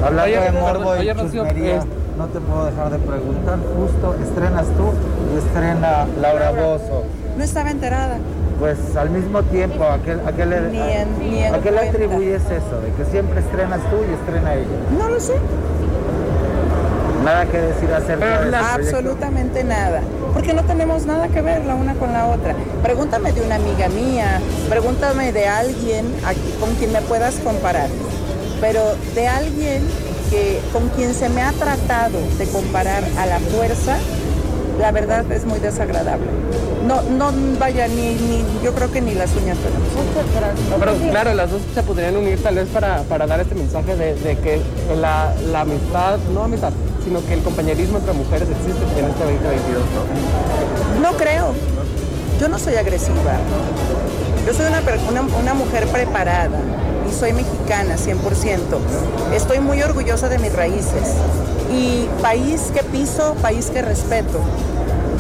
Hablando 0.05 0.41
de 0.41 0.53
morbo 0.53 0.97
y 0.97 1.07
chusmería, 1.15 1.85
no 2.19 2.27
te 2.27 2.41
puedo 2.41 2.67
dejar 2.67 2.91
de 2.91 2.99
preguntar, 2.99 3.59
justo 3.79 4.17
estrenas 4.23 4.67
tú 4.77 4.93
y 5.33 5.39
estrena 5.39 6.07
Laura 6.21 6.51
Bozo. 6.51 7.05
No 7.37 7.45
estaba 7.45 7.71
enterada 7.71 8.19
pues 8.59 8.97
al 8.97 9.11
mismo 9.11 9.43
tiempo, 9.45 9.85
¿a 9.85 9.99
qué, 10.03 10.13
a 10.13 10.33
qué 10.33 10.45
le, 10.45 10.71
le 10.71 11.89
atribuyes 11.89 12.43
eso? 12.43 12.81
De 12.81 12.93
que 12.97 13.09
siempre 13.11 13.41
estrenas 13.41 13.81
tú 13.91 13.99
y 14.09 14.15
estrena 14.15 14.55
ella. 14.55 14.67
No 14.99 15.09
lo 15.09 15.21
sé. 15.21 15.35
Nada 17.25 17.47
que 17.47 17.59
decir 17.59 17.93
acerca 17.93 18.41
de 18.41 18.57
Absolutamente 18.57 19.63
nada. 19.65 20.01
Porque 20.33 20.55
no 20.55 20.65
tenemos 20.65 21.07
nada 21.07 21.29
que 21.29 21.41
ver 21.41 21.65
la 21.65 21.75
una 21.75 21.95
con 21.95 22.13
la 22.13 22.27
otra. 22.27 22.55
Pregúntame 22.83 23.33
de 23.33 23.43
una 23.43 23.57
amiga 23.57 23.89
mía, 23.89 24.41
pregúntame 24.69 25.33
de 25.33 25.47
alguien 25.47 26.07
con 26.61 26.75
quien 26.77 26.93
me 26.93 27.03
puedas 27.03 27.37
comparar. 27.37 27.89
Pero 28.61 28.81
de 29.15 29.29
alguien 29.29 29.83
que 30.31 30.61
con 30.73 30.89
quien 30.91 31.15
se 31.15 31.29
me 31.29 31.43
ha 31.43 31.53
tratado 31.53 32.19
de 32.39 32.47
comparar 32.47 33.05
a 33.17 33.27
la 33.27 33.39
fuerza, 33.39 33.97
la 34.79 34.93
verdad 34.93 35.31
es 35.33 35.45
muy 35.45 35.59
desagradable. 35.59 36.27
No, 36.87 37.03
no 37.03 37.33
vaya 37.59 37.89
ni, 37.89 38.15
ni 38.15 38.45
yo 38.63 38.75
creo 38.75 38.91
que 38.91 39.01
ni 39.01 39.15
las 39.15 39.35
uñas 39.35 39.59
tenemos. 39.59 39.89
No, 40.71 40.77
pero 40.79 40.95
claro, 41.11 41.35
las 41.35 41.51
dos 41.51 41.61
se 41.75 41.83
podrían 41.83 42.17
unir 42.17 42.43
tal 42.43 42.55
vez 42.55 42.69
para, 42.69 43.27
dar 43.27 43.41
este 43.41 43.55
mensaje 43.55 43.97
de, 43.97 44.15
que 44.39 44.61
la, 45.01 45.33
amistad, 45.61 46.19
no 46.33 46.45
amistad, 46.45 46.73
sino 47.05 47.25
que 47.27 47.35
el 47.35 47.43
compañerismo 47.43 47.99
entre 47.99 48.13
mujeres 48.13 48.49
existe 48.49 48.83
en 48.99 49.07
este 49.07 49.25
2022, 49.25 49.83
¿no? 51.03 51.11
No 51.11 51.17
creo. 51.17 51.53
Yo 52.41 52.49
no 52.49 52.59
soy 52.59 52.77
agresiva. 52.77 53.35
Yo 54.47 54.55
soy 54.55 54.67
una, 54.67 55.23
una 55.41 55.55
mujer 55.55 55.87
preparada 55.89 56.59
soy 57.13 57.33
mexicana 57.33 57.97
100%. 57.97 58.59
Estoy 59.35 59.61
muy 59.61 59.83
orgullosa 59.83 60.29
de 60.29 60.39
mis 60.39 60.53
raíces 60.53 61.15
y 61.73 62.09
país 62.23 62.71
que 62.75 62.83
piso, 62.83 63.35
país 63.43 63.71
que 63.71 63.83
respeto. 63.83 64.41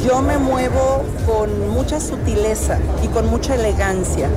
Yo 0.04 0.22
me 0.22 0.38
muevo 0.38 1.04
con 1.26 1.70
mucha 1.70 2.00
sutileza 2.00 2.78
y 3.02 3.08
con 3.08 3.28
mucha 3.28 3.54
elegancia. 3.54 4.28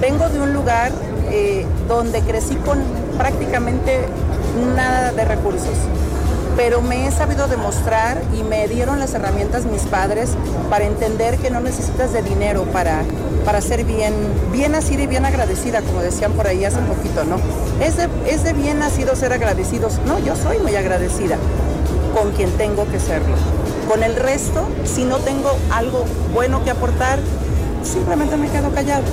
Vengo 0.00 0.28
de 0.28 0.40
un 0.40 0.52
lugar 0.52 0.92
eh, 1.30 1.66
donde 1.88 2.20
crecí 2.22 2.54
con 2.56 2.78
prácticamente 3.18 4.06
nada 4.76 5.12
de 5.12 5.24
recursos, 5.24 5.74
pero 6.56 6.80
me 6.80 7.06
he 7.06 7.10
sabido 7.10 7.48
demostrar 7.48 8.22
y 8.38 8.42
me 8.42 8.68
dieron 8.68 9.00
las 9.00 9.14
herramientas 9.14 9.64
mis 9.64 9.82
padres 9.82 10.30
para 10.70 10.84
entender 10.84 11.38
que 11.38 11.50
no 11.50 11.60
necesitas 11.60 12.12
de 12.12 12.22
dinero 12.22 12.64
para, 12.72 13.02
para 13.46 13.60
ser 13.60 13.84
bien, 13.84 14.12
bien 14.52 14.72
nacida 14.72 15.04
y 15.04 15.06
bien 15.06 15.24
agradecida, 15.24 15.80
como 15.80 16.02
decían 16.02 16.32
por 16.32 16.48
ahí 16.48 16.64
hace 16.64 16.80
poquito, 16.80 17.24
¿no? 17.24 17.40
Es 17.80 17.96
de, 17.96 18.08
es 18.28 18.42
de 18.42 18.52
bien 18.52 18.80
nacido 18.80 19.14
ser 19.14 19.32
agradecidos. 19.32 20.00
No, 20.04 20.18
yo 20.18 20.34
soy 20.34 20.58
muy 20.58 20.74
agradecida 20.74 21.38
con 22.12 22.32
quien 22.32 22.50
tengo 22.58 22.90
que 22.90 22.98
serlo. 22.98 23.36
Con 23.88 24.02
el 24.02 24.16
resto, 24.16 24.68
si 24.84 25.04
no 25.04 25.18
tengo 25.18 25.56
algo 25.70 26.04
bueno 26.34 26.64
que 26.64 26.70
aportar, 26.70 27.20
simplemente 27.84 28.36
me 28.36 28.50
quedo 28.50 28.74
callado. 28.74 29.04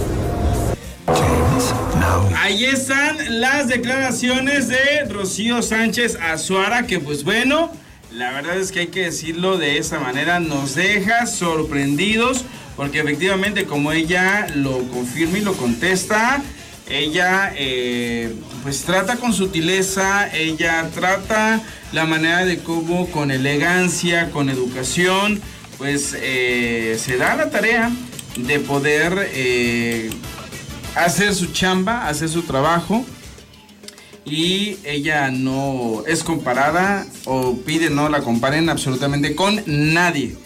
Ahí 2.35 2.65
están 2.65 3.39
las 3.39 3.67
declaraciones 3.67 4.67
de 4.67 5.05
Rocío 5.11 5.61
Sánchez 5.61 6.17
Azuara, 6.19 6.87
que 6.87 6.99
pues 6.99 7.23
bueno, 7.23 7.69
la 8.11 8.31
verdad 8.31 8.57
es 8.57 8.71
que 8.71 8.79
hay 8.79 8.87
que 8.87 9.03
decirlo 9.05 9.57
de 9.57 9.77
esa 9.77 9.99
manera, 9.99 10.39
nos 10.39 10.73
deja 10.73 11.27
sorprendidos, 11.27 12.45
porque 12.75 12.99
efectivamente 12.99 13.65
como 13.65 13.91
ella 13.91 14.47
lo 14.55 14.83
confirma 14.89 15.37
y 15.37 15.41
lo 15.41 15.53
contesta, 15.53 16.41
ella 16.89 17.53
eh, 17.55 18.33
pues 18.61 18.81
trata 18.81 19.17
con 19.17 19.33
sutileza, 19.33 20.29
ella 20.35 20.89
trata 20.93 21.61
la 21.91 22.05
manera 22.05 22.45
de 22.45 22.59
cómo 22.59 23.09
con 23.09 23.31
elegancia, 23.31 24.31
con 24.31 24.49
educación, 24.49 25.41
pues 25.77 26.15
eh, 26.19 26.97
se 26.99 27.17
da 27.17 27.35
la 27.35 27.49
tarea 27.49 27.91
de 28.35 28.59
poder 28.59 29.29
eh, 29.33 30.09
hacer 30.95 31.33
su 31.33 31.47
chamba, 31.47 32.07
hacer 32.07 32.29
su 32.29 32.43
trabajo. 32.43 33.05
y 34.25 34.77
ella 34.85 35.31
no 35.31 36.03
es 36.07 36.23
comparada 36.23 37.05
o 37.25 37.57
pide 37.57 37.89
no 37.89 38.07
la 38.07 38.21
comparen 38.21 38.69
absolutamente 38.69 39.35
con 39.35 39.61
nadie. 39.65 40.42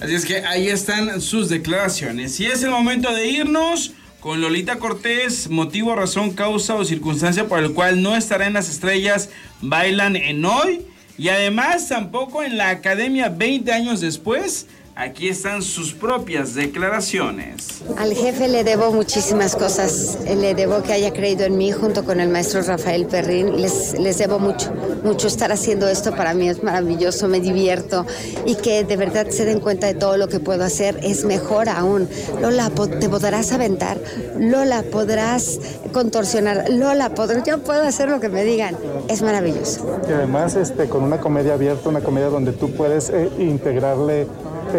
Así 0.00 0.14
es 0.14 0.24
que 0.24 0.44
ahí 0.44 0.68
están 0.68 1.20
sus 1.20 1.48
declaraciones. 1.48 2.38
Y 2.38 2.46
es 2.46 2.62
el 2.62 2.70
momento 2.70 3.12
de 3.12 3.28
irnos 3.28 3.92
con 4.20 4.40
Lolita 4.40 4.78
Cortés, 4.78 5.50
motivo, 5.50 5.94
razón, 5.94 6.30
causa 6.30 6.74
o 6.74 6.84
circunstancia 6.84 7.48
por 7.48 7.58
el 7.58 7.72
cual 7.72 8.00
no 8.00 8.16
estará 8.16 8.46
en 8.46 8.52
las 8.52 8.68
estrellas, 8.68 9.30
bailan 9.60 10.14
en 10.14 10.44
hoy. 10.44 10.82
Y 11.16 11.30
además 11.30 11.88
tampoco 11.88 12.44
en 12.44 12.56
la 12.56 12.70
academia 12.70 13.28
20 13.28 13.72
años 13.72 14.00
después 14.00 14.66
Aquí 15.00 15.28
están 15.28 15.62
sus 15.62 15.94
propias 15.94 16.56
declaraciones. 16.56 17.84
Al 17.98 18.14
jefe 18.14 18.48
le 18.48 18.64
debo 18.64 18.90
muchísimas 18.90 19.54
cosas. 19.54 20.18
Le 20.26 20.56
debo 20.56 20.82
que 20.82 20.92
haya 20.92 21.12
creído 21.12 21.44
en 21.44 21.56
mí 21.56 21.70
junto 21.70 22.04
con 22.04 22.18
el 22.18 22.28
maestro 22.28 22.62
Rafael 22.62 23.06
Perrín. 23.06 23.62
Les, 23.62 23.96
les 23.96 24.18
debo 24.18 24.40
mucho, 24.40 24.72
mucho 25.04 25.28
estar 25.28 25.52
haciendo 25.52 25.86
esto. 25.86 26.16
Para 26.16 26.34
mí 26.34 26.48
es 26.48 26.64
maravilloso, 26.64 27.28
me 27.28 27.38
divierto 27.38 28.06
y 28.44 28.56
que 28.56 28.82
de 28.82 28.96
verdad 28.96 29.28
se 29.28 29.44
den 29.44 29.60
cuenta 29.60 29.86
de 29.86 29.94
todo 29.94 30.16
lo 30.16 30.26
que 30.26 30.40
puedo 30.40 30.64
hacer 30.64 30.98
es 31.04 31.24
mejor 31.24 31.68
aún. 31.68 32.08
Lola, 32.40 32.68
te 32.98 33.08
podrás 33.08 33.52
aventar. 33.52 34.00
Lola, 34.36 34.82
podrás 34.82 35.60
contorsionar. 35.92 36.70
Lola, 36.70 37.12
yo 37.46 37.62
puedo 37.62 37.84
hacer 37.84 38.08
lo 38.08 38.18
que 38.18 38.30
me 38.30 38.42
digan. 38.42 38.76
Es 39.06 39.22
maravilloso. 39.22 40.00
Y 40.08 40.12
además 40.12 40.56
este, 40.56 40.88
con 40.88 41.04
una 41.04 41.20
comedia 41.20 41.54
abierta, 41.54 41.88
una 41.88 42.00
comedia 42.00 42.30
donde 42.30 42.50
tú 42.50 42.72
puedes 42.72 43.10
eh, 43.10 43.30
integrarle 43.38 44.26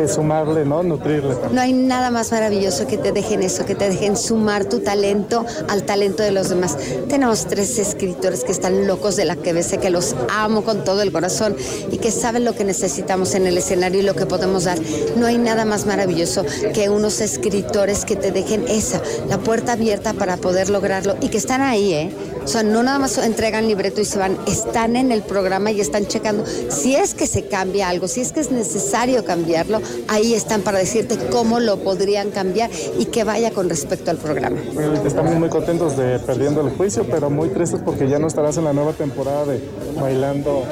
sumarle, 0.08 0.66
¿no? 0.66 0.84
Nutrirle. 0.84 1.36
No 1.52 1.62
hay 1.62 1.74
nada 1.74 2.12
más 2.12 2.32
maravilloso 2.32 2.88
que 2.88 2.98
te 2.98 3.12
dejen 3.12 3.44
eso, 3.44 3.66
que 3.66 3.76
te 3.76 3.90
dejen 3.90 4.18
sumar 4.18 4.66
tu 4.66 4.80
talento 4.80 5.46
al 5.68 5.84
talento 5.84 6.24
de 6.24 6.32
los 6.32 6.50
demás. 6.50 6.78
Tenemos 7.08 7.46
tres 7.46 7.78
escritores 7.80 8.44
que 8.44 8.52
están 8.52 8.88
locos 8.88 9.16
de 9.16 9.26
la 9.26 9.36
que 9.36 9.54
ves, 9.54 9.76
que 9.80 9.90
los 9.90 10.16
amo 10.30 10.64
con 10.64 10.84
todo 10.84 11.02
el 11.02 11.12
corazón 11.12 11.56
y 11.92 11.98
que 11.98 12.12
saben 12.12 12.46
lo 12.46 12.54
que 12.54 12.64
necesitamos 12.64 13.36
en 13.36 13.48
el 13.48 13.58
escenario 13.58 14.02
y 14.02 14.04
lo 14.04 14.16
que 14.16 14.26
podemos 14.26 14.66
dar. 14.66 14.80
No 15.16 15.26
hay 15.26 15.38
nada 15.38 15.66
más 15.66 15.86
maravilloso 15.86 16.46
que 16.74 16.90
unos 16.90 17.22
escritores 17.22 18.06
que 18.06 18.16
te 18.16 18.32
dejen 18.32 18.66
esa, 18.68 19.02
la 19.28 19.38
puerta 19.38 19.74
abierta 19.74 20.14
para 20.14 20.38
poder 20.38 20.70
lograrlo 20.70 21.16
y 21.22 21.30
que 21.30 21.38
están 21.38 21.62
ahí, 21.62 21.94
¿eh? 21.94 22.12
O 22.50 22.52
sea, 22.52 22.64
no 22.64 22.82
nada 22.82 22.98
más 22.98 23.16
entregan 23.20 23.68
libreto 23.68 24.02
y 24.02 24.06
se 24.06 24.18
van, 24.18 24.36
están 24.48 24.96
en 24.96 25.12
el 25.12 25.22
programa 25.22 25.70
y 25.70 25.82
están 25.82 26.08
checando 26.08 26.44
si 26.48 26.96
es 26.96 27.14
que 27.14 27.28
se 27.28 27.46
cambia 27.46 27.90
algo, 27.90 28.08
si 28.08 28.22
es 28.22 28.32
que 28.32 28.40
es 28.40 28.50
necesario 28.50 29.24
cambiarlo, 29.24 29.80
ahí 30.08 30.34
están 30.34 30.64
para 30.64 30.80
decirte 30.80 31.16
cómo 31.30 31.60
lo 31.60 31.78
podrían 31.78 32.32
cambiar 32.32 32.72
y 32.98 33.06
que 33.06 33.24
vaya 33.24 33.52
con 33.52 33.70
respecto 33.70 34.10
al 34.10 34.18
programa. 34.18 34.58
estamos 35.06 35.36
muy 35.36 35.50
contentos 35.50 35.96
de 35.96 36.18
perdiendo 36.18 36.62
el 36.62 36.72
juicio, 36.72 37.06
pero 37.08 37.30
muy 37.30 37.50
tristes 37.50 37.82
porque 37.86 38.10
ya 38.10 38.18
no 38.18 38.26
estarás 38.26 38.58
en 38.58 38.64
la 38.64 38.74
nueva 38.74 38.94
temporada 38.94 39.46
de 39.46 39.62
Bailando 40.02 40.64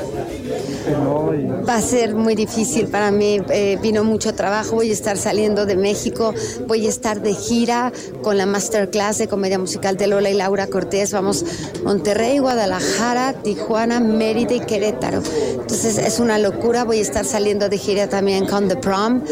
Va 1.68 1.76
a 1.76 1.82
ser 1.82 2.16
muy 2.16 2.34
difícil 2.34 2.88
para 2.88 3.12
mí, 3.12 3.42
eh, 3.50 3.78
vino 3.82 4.04
mucho 4.04 4.34
trabajo, 4.34 4.78
voy 4.78 4.90
a 4.90 4.94
estar 4.94 5.18
saliendo 5.18 5.66
de 5.66 5.76
México, 5.76 6.34
voy 6.66 6.86
a 6.86 6.90
estar 6.90 7.22
de 7.22 7.34
gira 7.34 7.92
con 8.24 8.38
la 8.38 8.46
masterclass 8.46 9.18
de 9.18 9.28
comedia 9.28 9.60
musical 9.60 9.98
de 9.98 10.08
Lola 10.08 10.30
y 10.30 10.34
Laura 10.34 10.68
Cortés, 10.68 11.12
vamos 11.12 11.46
Monterrey, 11.84 12.40
Guadalajara, 12.40 13.34
Tijuana, 13.34 14.00
Mérida 14.00 14.56
y 14.56 14.60
Querétaro. 14.60 15.22
Entonces 15.52 15.98
es 15.98 16.20
una 16.20 16.38
locura, 16.38 16.84
voy 16.84 17.00
a 17.00 17.02
estar 17.02 17.26
saliendo 17.26 17.70
de 17.70 17.78
gira 17.78 18.08
también 18.08 18.46
con 18.46 18.68
The 18.68 18.78
Prom, 18.78 19.24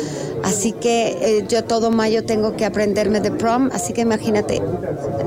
así 0.44 0.72
que 0.74 1.18
eh, 1.22 1.46
yo 1.48 1.64
todo 1.64 1.92
mayo 1.92 2.26
tengo 2.26 2.56
que 2.56 2.66
aprenderme 2.66 3.20
de 3.20 3.32
Prom, 3.32 3.70
así 3.74 3.94
que 3.94 4.02
imagínate, 4.02 4.62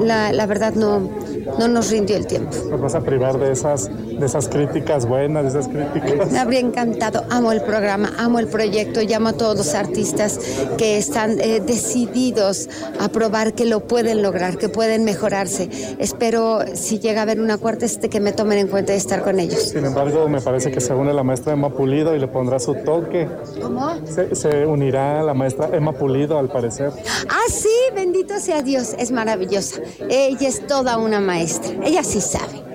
la 0.01 0.47
verdad 0.47 0.75
no, 0.75 1.11
no 1.59 1.69
nos 1.69 1.91
rindió 1.91 2.17
el 2.17 2.27
tiempo. 2.27 2.57
¿Nos 2.71 2.81
vas 2.81 2.95
a 2.95 3.01
privar 3.01 3.39
de 3.39 3.53
esas, 3.53 3.89
de 3.89 4.25
esas 4.25 4.49
críticas 4.49 5.07
buenas, 5.07 5.45
de 5.45 5.61
esas 5.61 5.69
críticas? 5.69 6.31
Me 6.31 6.39
habría 6.39 6.61
encantado, 6.61 7.25
amo 7.31 7.53
el 7.53 7.63
programa, 7.63 8.13
amo 8.19 8.39
el 8.39 8.49
proyecto, 8.49 9.01
llamo 9.03 9.31
a 9.31 9.33
todos 9.33 9.57
los 9.57 9.75
artistas 9.75 10.39
que 10.77 10.99
están 10.99 11.41
eh, 11.41 11.61
decididos 11.61 12.69
a 13.01 13.09
probar 13.09 13.55
que 13.55 13.65
lo 13.65 13.81
pueden 13.81 14.23
lograr, 14.23 14.59
que 14.59 14.69
pueden 14.69 15.05
mejorarse. 15.05 15.69
Espero, 15.99 16.61
si 16.75 16.99
llega 16.99 17.21
a 17.21 17.23
haber 17.23 17.41
una 17.41 17.59
cuarta, 17.59 17.87
este, 17.87 18.09
que 18.09 18.21
me 18.21 18.33
tomen 18.33 18.59
en 18.59 18.69
cuenta 18.69 18.93
de 18.93 18.99
estar 18.99 19.23
con 19.23 19.41
ellos. 19.41 19.61
Sin 19.61 19.85
embargo, 19.85 20.29
me 20.29 20.41
parece 20.41 20.71
que 20.71 20.81
se 20.81 20.95
une 20.95 21.13
la 21.13 21.23
maestra 21.23 21.53
Emma 21.53 21.71
Pulido 21.71 22.15
y 22.15 22.19
le 22.19 22.29
pondrá 22.29 22.59
su 22.59 22.75
toque. 22.75 23.29
¿Cómo? 23.61 23.95
Se, 24.07 24.35
se 24.35 24.67
unirá 24.67 25.23
la 25.23 25.35
maestra 25.35 25.71
Emma 25.73 25.93
Pulido, 25.93 26.39
al 26.39 26.49
parecer. 26.49 26.91
Ah, 27.29 27.51
sí, 27.51 27.69
bendito 27.95 28.39
sea 28.39 28.63
Dios, 28.63 28.95
es 28.99 29.11
maravillosa. 29.11 29.81
Ella 30.09 30.49
es 30.49 30.67
toda 30.67 30.99
una 30.99 31.21
maestra, 31.21 31.38
ella 31.85 32.03
sí 32.03 32.21
sabe. 32.21 32.68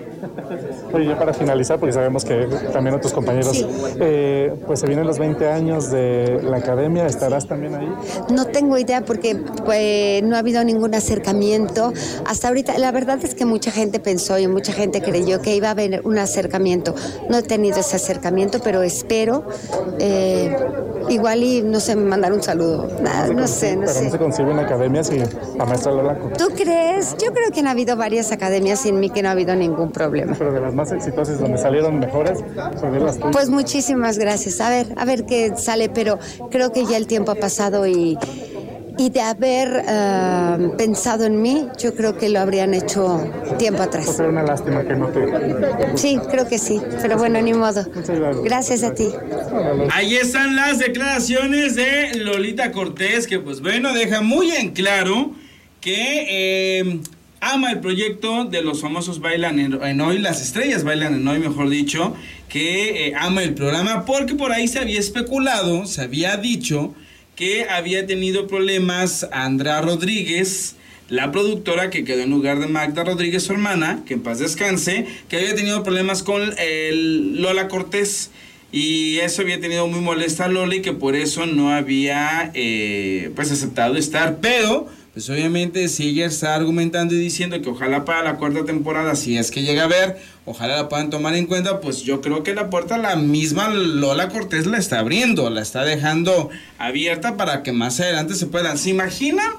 Oye, 0.93 1.07
ya 1.07 1.17
para 1.17 1.33
finalizar, 1.33 1.79
porque 1.79 1.93
sabemos 1.93 2.25
que 2.25 2.47
también 2.71 2.95
otros 2.95 3.13
compañeros, 3.13 3.65
eh, 3.99 4.53
pues 4.65 4.79
se 4.79 4.87
vienen 4.87 5.05
los 5.05 5.19
20 5.19 5.47
años 5.49 5.91
de 5.91 6.39
la 6.43 6.57
academia, 6.57 7.05
¿estarás 7.05 7.47
también 7.47 7.75
ahí? 7.75 7.91
No 8.29 8.45
tengo 8.45 8.77
idea 8.77 9.01
porque 9.01 9.35
pues, 9.65 10.23
no 10.23 10.35
ha 10.35 10.39
habido 10.39 10.63
ningún 10.63 10.95
acercamiento. 10.95 11.93
Hasta 12.25 12.47
ahorita, 12.47 12.77
la 12.77 12.91
verdad 12.91 13.19
es 13.23 13.35
que 13.35 13.45
mucha 13.45 13.71
gente 13.71 13.99
pensó 13.99 14.37
y 14.39 14.47
mucha 14.47 14.73
gente 14.73 15.01
creyó 15.01 15.41
que 15.41 15.55
iba 15.55 15.69
a 15.69 15.71
haber 15.71 16.01
un 16.05 16.17
acercamiento. 16.17 16.95
No 17.29 17.37
he 17.37 17.43
tenido 17.43 17.79
ese 17.79 17.95
acercamiento, 17.95 18.59
pero 18.63 18.81
espero. 18.81 19.45
Eh, 19.99 20.55
igual 21.09 21.43
y, 21.43 21.61
no 21.61 21.79
sé, 21.79 21.95
mandar 21.95 22.33
un 22.33 22.41
saludo. 22.41 22.87
no 23.33 23.47
sé, 23.47 23.75
no 23.75 23.87
sé. 23.87 24.05
no 24.05 24.11
se 24.11 24.17
consigue 24.17 24.51
una 24.51 24.63
academia 24.63 25.03
sin 25.03 25.23
la 25.57 25.65
maestra 25.65 25.91
Lola. 25.91 26.17
¿Tú 26.37 26.49
crees? 26.55 27.15
Yo 27.17 27.33
creo 27.33 27.51
que 27.51 27.59
han 27.59 27.67
habido 27.67 27.95
varias 27.95 28.31
academias 28.31 28.79
sin 28.79 28.99
mí 28.99 29.09
que 29.09 29.21
no 29.21 29.29
ha 29.29 29.31
habido 29.31 29.55
ningún 29.55 29.91
problema. 29.91 30.22
Pero 30.37 30.53
de 30.53 30.61
las 30.61 30.73
más 30.73 30.91
exitosas, 30.91 31.39
donde 31.39 31.57
salieron 31.57 31.99
mejores, 31.99 32.39
son 32.79 33.05
las 33.05 33.17
Pues 33.17 33.49
muchísimas 33.49 34.17
gracias. 34.17 34.59
A 34.61 34.69
ver, 34.69 34.87
a 34.97 35.05
ver 35.05 35.25
qué 35.25 35.53
sale, 35.57 35.89
pero 35.89 36.19
creo 36.51 36.71
que 36.71 36.85
ya 36.85 36.97
el 36.97 37.07
tiempo 37.07 37.31
ha 37.31 37.35
pasado 37.35 37.87
y, 37.87 38.17
y 38.97 39.09
de 39.09 39.21
haber 39.21 39.83
eh, 39.87 40.69
pensado 40.77 41.25
en 41.25 41.41
mí, 41.41 41.67
yo 41.79 41.95
creo 41.95 42.17
que 42.17 42.29
lo 42.29 42.39
habrían 42.39 42.73
hecho 42.73 43.25
tiempo 43.57 43.83
atrás. 43.83 44.05
Fue 44.15 44.27
una 44.27 44.43
lástima 44.43 44.83
que 44.83 44.95
no 44.95 45.07
te... 45.07 45.97
Sí, 45.97 46.19
creo 46.29 46.47
que 46.47 46.57
sí, 46.57 46.81
pero 47.01 47.17
bueno, 47.17 47.41
ni 47.41 47.53
modo. 47.53 47.85
Gracias 48.43 48.83
a 48.83 48.93
ti. 48.93 49.09
Ahí 49.91 50.15
están 50.15 50.55
las 50.55 50.79
declaraciones 50.79 51.75
de 51.75 52.15
Lolita 52.15 52.71
Cortés, 52.71 53.27
que 53.27 53.39
pues 53.39 53.61
bueno, 53.61 53.93
deja 53.93 54.21
muy 54.21 54.51
en 54.51 54.71
claro 54.71 55.31
que... 55.81 56.79
Eh, 56.79 56.99
ama 57.43 57.71
el 57.71 57.79
proyecto 57.79 58.45
de 58.45 58.61
los 58.61 58.81
famosos 58.81 59.19
Bailan 59.19 59.59
en, 59.59 60.01
Hoy, 60.01 60.17
las 60.19 60.41
estrellas 60.41 60.83
Bailan 60.83 61.15
en 61.15 61.27
Hoy, 61.27 61.39
mejor 61.39 61.69
dicho, 61.69 62.15
que 62.47 63.07
eh, 63.07 63.13
ama 63.17 63.43
el 63.43 63.53
programa 63.53 64.05
porque 64.05 64.35
por 64.35 64.51
ahí 64.51 64.67
se 64.67 64.79
había 64.79 64.99
especulado, 64.99 65.85
se 65.85 66.01
había 66.01 66.37
dicho 66.37 66.95
que 67.35 67.65
había 67.69 68.05
tenido 68.05 68.47
problemas 68.47 69.27
Andrea 69.31 69.81
Rodríguez, 69.81 70.75
la 71.09 71.31
productora 71.31 71.89
que 71.89 72.05
quedó 72.05 72.21
en 72.21 72.29
lugar 72.29 72.59
de 72.59 72.67
Magda 72.67 73.03
Rodríguez, 73.03 73.43
su 73.43 73.53
hermana, 73.53 74.03
que 74.05 74.13
en 74.13 74.21
paz 74.21 74.39
descanse, 74.39 75.05
que 75.27 75.37
había 75.37 75.55
tenido 75.55 75.83
problemas 75.83 76.23
con 76.23 76.41
el 76.57 77.41
Lola 77.41 77.67
Cortés. 77.67 78.31
Y 78.71 79.19
eso 79.19 79.43
había 79.43 79.59
tenido 79.59 79.85
muy 79.87 79.99
molesta 79.99 80.45
a 80.45 80.47
Lola 80.47 80.75
y 80.75 80.81
que 80.81 80.93
por 80.93 81.15
eso 81.15 81.45
no 81.45 81.71
había 81.71 82.49
eh, 82.55 83.31
pues 83.35 83.51
aceptado 83.51 83.97
estar. 83.97 84.37
Pero 84.41 84.89
pues 85.13 85.29
obviamente 85.29 85.87
si 85.89 86.09
ella 86.09 86.25
está 86.25 86.55
argumentando 86.55 87.13
y 87.13 87.19
diciendo 87.19 87.61
que 87.61 87.69
ojalá 87.69 88.03
para 88.03 88.23
la 88.23 88.37
cuarta 88.37 88.65
temporada, 88.65 89.15
si 89.15 89.37
es 89.37 89.51
que 89.51 89.61
llega 89.61 89.83
a 89.83 89.87
ver, 89.87 90.17
ojalá 90.45 90.75
la 90.75 90.89
puedan 90.89 91.11
tomar 91.11 91.35
en 91.35 91.45
cuenta, 91.45 91.81
pues 91.81 92.01
yo 92.01 92.19
creo 92.19 92.41
que 92.41 92.55
la 92.55 92.71
puerta 92.71 92.97
la 92.97 93.15
misma 93.15 93.69
Lola 93.69 94.29
Cortés 94.29 94.65
la 94.65 94.79
está 94.79 94.97
abriendo, 94.97 95.51
la 95.51 95.61
está 95.61 95.83
dejando 95.83 96.49
abierta 96.79 97.37
para 97.37 97.61
que 97.61 97.71
más 97.71 97.99
adelante 97.99 98.33
se 98.33 98.47
puedan. 98.47 98.79
¿Se 98.79 98.89
imaginan 98.89 99.51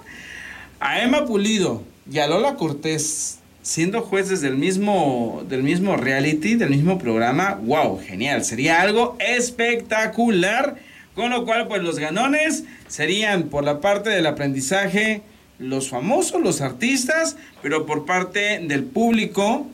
a 0.81 1.01
Emma 1.01 1.25
Pulido 1.25 1.85
y 2.11 2.19
a 2.19 2.27
Lola 2.27 2.57
Cortés 2.57 3.38
siendo 3.62 4.03
jueces 4.03 4.40
del 4.40 4.57
mismo, 4.57 5.45
del 5.49 5.62
mismo 5.62 5.97
reality, 5.97 6.57
del 6.57 6.71
mismo 6.71 6.99
programa? 6.99 7.61
¡Wow! 7.62 8.01
Genial, 8.05 8.45
sería 8.45 8.83
algo 8.83 9.17
espectacular. 9.21 10.77
Con 11.14 11.31
lo 11.31 11.45
cual, 11.45 11.69
pues 11.69 11.81
los 11.81 12.01
ganones 12.01 12.64
serían 12.88 13.45
por 13.45 13.62
la 13.62 13.81
parte 13.81 14.11
del 14.11 14.27
aprendizaje, 14.27 15.23
los 15.59 15.88
famosos, 15.88 16.43
los 16.43 16.61
artistas, 16.61 17.37
pero 17.62 17.87
por 17.87 18.05
parte 18.05 18.61
del 18.61 18.85
público, 18.85 19.67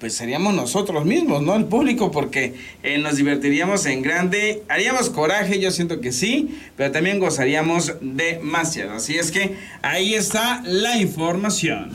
pues 0.00 0.14
seríamos 0.14 0.54
nosotros 0.54 1.04
mismos, 1.04 1.42
¿no? 1.42 1.56
El 1.56 1.66
público, 1.66 2.10
porque 2.10 2.54
eh, 2.82 2.98
nos 2.98 3.16
divertiríamos 3.16 3.84
en 3.86 4.00
grande, 4.00 4.62
haríamos 4.68 5.10
coraje, 5.10 5.60
yo 5.60 5.70
siento 5.70 6.00
que 6.00 6.10
sí, 6.10 6.58
pero 6.76 6.90
también 6.90 7.18
gozaríamos 7.18 7.94
demasiado. 8.00 8.94
Así 8.94 9.16
es 9.16 9.30
que 9.30 9.56
ahí 9.82 10.14
está 10.14 10.62
la 10.64 10.96
información. 10.96 11.90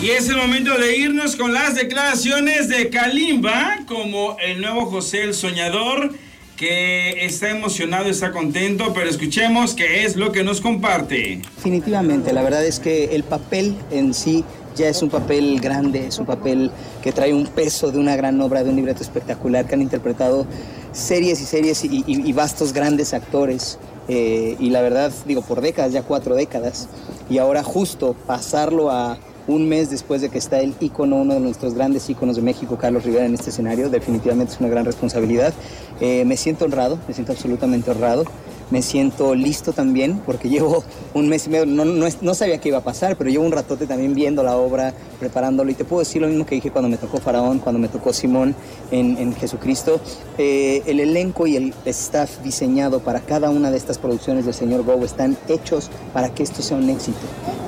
Y 0.00 0.10
es 0.10 0.28
el 0.28 0.36
momento 0.36 0.78
de 0.78 0.96
irnos 0.96 1.34
con 1.34 1.52
las 1.52 1.74
declaraciones 1.74 2.68
de 2.68 2.88
Kalimba 2.88 3.80
como 3.88 4.36
el 4.38 4.60
nuevo 4.60 4.86
José 4.86 5.24
el 5.24 5.34
Soñador 5.34 6.14
que 6.58 7.24
está 7.24 7.50
emocionado, 7.50 8.10
está 8.10 8.32
contento, 8.32 8.92
pero 8.92 9.08
escuchemos 9.08 9.74
qué 9.74 10.04
es 10.04 10.16
lo 10.16 10.32
que 10.32 10.42
nos 10.42 10.60
comparte. 10.60 11.40
Definitivamente, 11.54 12.32
la 12.32 12.42
verdad 12.42 12.66
es 12.66 12.80
que 12.80 13.14
el 13.14 13.22
papel 13.22 13.76
en 13.92 14.12
sí 14.12 14.44
ya 14.74 14.88
es 14.88 15.00
un 15.00 15.08
papel 15.08 15.60
grande, 15.60 16.08
es 16.08 16.18
un 16.18 16.26
papel 16.26 16.72
que 17.00 17.12
trae 17.12 17.32
un 17.32 17.46
peso 17.46 17.92
de 17.92 17.98
una 17.98 18.16
gran 18.16 18.40
obra, 18.40 18.64
de 18.64 18.70
un 18.70 18.76
libreto 18.76 19.02
espectacular 19.02 19.66
que 19.66 19.76
han 19.76 19.82
interpretado 19.82 20.46
series 20.92 21.40
y 21.40 21.44
series 21.44 21.84
y, 21.84 22.32
vastos 22.32 22.72
grandes 22.72 23.14
actores. 23.14 23.78
Eh, 24.08 24.56
y 24.58 24.70
la 24.70 24.82
verdad, 24.82 25.12
digo, 25.26 25.42
por 25.42 25.60
décadas, 25.60 25.92
ya 25.92 26.02
cuatro 26.02 26.34
décadas. 26.34 26.88
Y 27.30 27.38
ahora 27.38 27.62
justo 27.62 28.16
pasarlo 28.26 28.90
a 28.90 29.18
un 29.48 29.68
mes 29.68 29.90
después 29.90 30.20
de 30.20 30.28
que 30.28 30.38
está 30.38 30.60
el 30.60 30.74
ícono, 30.78 31.16
uno 31.16 31.34
de 31.34 31.40
nuestros 31.40 31.74
grandes 31.74 32.08
íconos 32.08 32.36
de 32.36 32.42
México, 32.42 32.76
Carlos 32.76 33.04
Rivera, 33.04 33.24
en 33.24 33.34
este 33.34 33.50
escenario, 33.50 33.88
definitivamente 33.88 34.52
es 34.52 34.60
una 34.60 34.68
gran 34.68 34.84
responsabilidad. 34.84 35.52
Eh, 36.00 36.24
me 36.26 36.36
siento 36.36 36.66
honrado, 36.66 36.98
me 37.08 37.14
siento 37.14 37.32
absolutamente 37.32 37.90
honrado 37.90 38.24
me 38.70 38.82
siento 38.82 39.34
listo 39.34 39.72
también 39.72 40.20
porque 40.24 40.48
llevo 40.48 40.84
un 41.14 41.28
mes 41.28 41.46
y 41.46 41.50
medio, 41.50 41.66
no, 41.66 41.84
no, 41.84 42.34
sabía 42.34 42.58
qué 42.58 42.68
iba 42.68 42.78
a 42.78 42.84
pasar, 42.84 43.16
pero 43.16 43.30
llevo 43.30 43.44
un 43.44 43.52
ratote 43.52 43.86
también 43.86 44.14
viendo 44.14 44.42
la 44.42 44.56
obra, 44.56 44.94
preparándolo 45.18 45.70
y 45.70 45.74
te 45.74 45.84
puedo 45.84 46.00
decir 46.00 46.22
lo 46.22 46.28
mismo 46.28 46.46
que 46.46 46.54
dije 46.54 46.70
cuando 46.70 46.88
me 46.88 46.96
tocó 46.96 47.18
Faraón, 47.18 47.58
cuando 47.58 47.78
me 47.78 47.88
tocó 47.88 48.12
Simón 48.12 48.54
en, 48.90 49.18
Jesucristo. 49.34 50.00
Eh, 50.38 50.82
el 50.86 51.00
elenco 51.00 51.46
y 51.46 51.56
el 51.56 51.74
staff 51.84 52.42
diseñado 52.42 53.00
para 53.00 53.20
cada 53.20 53.50
una 53.50 53.70
de 53.70 53.76
estas 53.76 53.98
producciones 53.98 54.44
del 54.44 54.54
señor 54.54 54.82
Go 54.84 55.04
están 55.04 55.36
hechos 55.48 55.90
para 56.12 56.30
que 56.30 56.42
esto 56.42 56.62
sea 56.62 56.76
un 56.76 56.88
éxito. 56.88 57.18